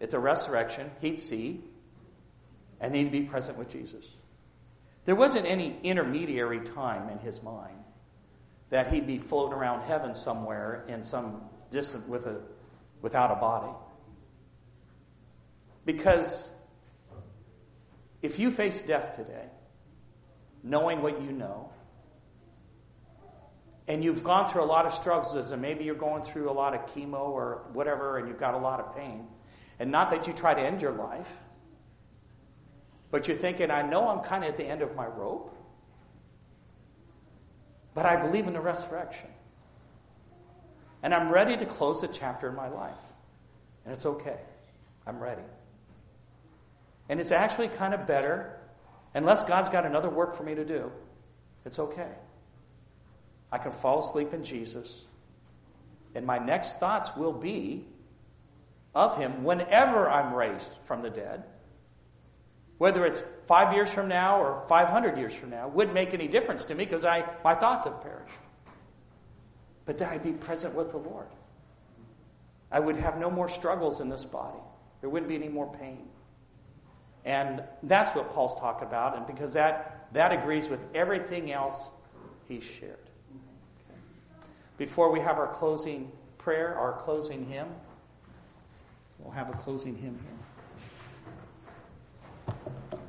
at 0.00 0.10
the 0.10 0.18
resurrection, 0.18 0.90
he'd 1.00 1.18
see 1.18 1.62
and 2.80 2.94
he'd 2.94 3.10
be 3.10 3.22
present 3.22 3.58
with 3.58 3.68
Jesus. 3.68 4.06
There 5.04 5.14
wasn't 5.16 5.46
any 5.46 5.78
intermediary 5.82 6.60
time 6.60 7.08
in 7.08 7.18
his 7.18 7.42
mind 7.42 7.76
that 8.70 8.92
he'd 8.92 9.06
be 9.06 9.18
floating 9.18 9.58
around 9.58 9.82
heaven 9.82 10.14
somewhere 10.14 10.84
in 10.88 11.02
some 11.02 11.42
distant 11.70 12.08
with 12.08 12.26
a, 12.26 12.40
without 13.02 13.30
a 13.30 13.34
body. 13.34 13.72
Because 15.84 16.50
if 18.22 18.38
you 18.38 18.50
face 18.50 18.82
death 18.82 19.16
today, 19.16 19.46
knowing 20.62 21.02
what 21.02 21.22
you 21.22 21.32
know, 21.32 21.70
and 23.88 24.04
you've 24.04 24.22
gone 24.22 24.46
through 24.46 24.62
a 24.62 24.66
lot 24.66 24.86
of 24.86 24.94
struggles, 24.94 25.50
and 25.50 25.60
maybe 25.60 25.84
you're 25.84 25.94
going 25.94 26.22
through 26.22 26.50
a 26.50 26.52
lot 26.52 26.74
of 26.74 26.86
chemo 26.86 27.20
or 27.20 27.64
whatever, 27.72 28.18
and 28.18 28.28
you've 28.28 28.38
got 28.38 28.54
a 28.54 28.58
lot 28.58 28.78
of 28.78 28.94
pain, 28.94 29.26
and 29.78 29.90
not 29.90 30.10
that 30.10 30.26
you 30.26 30.32
try 30.32 30.54
to 30.54 30.60
end 30.60 30.80
your 30.80 30.92
life, 30.92 31.30
but 33.10 33.26
you're 33.26 33.36
thinking, 33.36 33.70
I 33.70 33.82
know 33.82 34.08
I'm 34.08 34.20
kind 34.20 34.44
of 34.44 34.50
at 34.50 34.56
the 34.56 34.64
end 34.64 34.82
of 34.82 34.94
my 34.94 35.06
rope, 35.06 35.56
but 37.94 38.06
I 38.06 38.16
believe 38.16 38.46
in 38.46 38.52
the 38.52 38.60
resurrection. 38.60 39.28
And 41.02 41.14
I'm 41.14 41.30
ready 41.30 41.56
to 41.56 41.66
close 41.66 42.02
a 42.02 42.08
chapter 42.08 42.48
in 42.48 42.54
my 42.54 42.68
life. 42.68 42.94
And 43.84 43.94
it's 43.94 44.06
okay. 44.06 44.38
I'm 45.06 45.18
ready. 45.18 45.42
And 47.10 47.18
it's 47.18 47.32
actually 47.32 47.66
kind 47.66 47.92
of 47.92 48.06
better, 48.06 48.56
unless 49.14 49.42
God's 49.42 49.68
got 49.68 49.84
another 49.84 50.08
work 50.08 50.32
for 50.36 50.44
me 50.44 50.54
to 50.54 50.64
do, 50.64 50.92
it's 51.66 51.80
okay. 51.80 52.12
I 53.50 53.58
can 53.58 53.72
fall 53.72 53.98
asleep 53.98 54.32
in 54.32 54.44
Jesus, 54.44 55.06
and 56.14 56.24
my 56.24 56.38
next 56.38 56.78
thoughts 56.78 57.16
will 57.16 57.32
be 57.32 57.84
of 58.94 59.16
Him 59.16 59.42
whenever 59.42 60.08
I'm 60.08 60.32
raised 60.32 60.70
from 60.84 61.02
the 61.02 61.10
dead. 61.10 61.42
Whether 62.78 63.04
it's 63.04 63.20
five 63.48 63.74
years 63.74 63.92
from 63.92 64.06
now 64.06 64.40
or 64.40 64.64
500 64.68 65.18
years 65.18 65.34
from 65.34 65.50
now, 65.50 65.66
wouldn't 65.66 65.94
make 65.94 66.14
any 66.14 66.28
difference 66.28 66.64
to 66.66 66.76
me 66.76 66.84
because 66.84 67.04
I, 67.04 67.24
my 67.42 67.56
thoughts 67.56 67.86
have 67.86 68.00
perished. 68.02 68.38
But 69.84 69.98
then 69.98 70.10
I'd 70.10 70.22
be 70.22 70.30
present 70.30 70.76
with 70.76 70.92
the 70.92 70.98
Lord. 70.98 71.26
I 72.70 72.78
would 72.78 72.96
have 72.98 73.18
no 73.18 73.32
more 73.32 73.48
struggles 73.48 74.00
in 74.00 74.08
this 74.08 74.24
body. 74.24 74.60
There 75.00 75.10
wouldn't 75.10 75.28
be 75.28 75.34
any 75.34 75.48
more 75.48 75.74
pain. 75.74 76.06
And 77.24 77.62
that's 77.82 78.14
what 78.16 78.32
Paul's 78.32 78.58
talking 78.58 78.88
about, 78.88 79.16
and 79.16 79.26
because 79.26 79.52
that, 79.52 80.08
that 80.12 80.32
agrees 80.32 80.68
with 80.68 80.80
everything 80.94 81.52
else 81.52 81.90
he 82.48 82.60
shared. 82.60 82.96
Before 84.78 85.12
we 85.12 85.20
have 85.20 85.36
our 85.36 85.48
closing 85.48 86.10
prayer, 86.38 86.74
our 86.74 86.94
closing 86.94 87.46
hymn, 87.46 87.68
we'll 89.18 89.32
have 89.32 89.50
a 89.50 89.58
closing 89.58 89.94
hymn 89.94 90.18
here. 90.22 90.39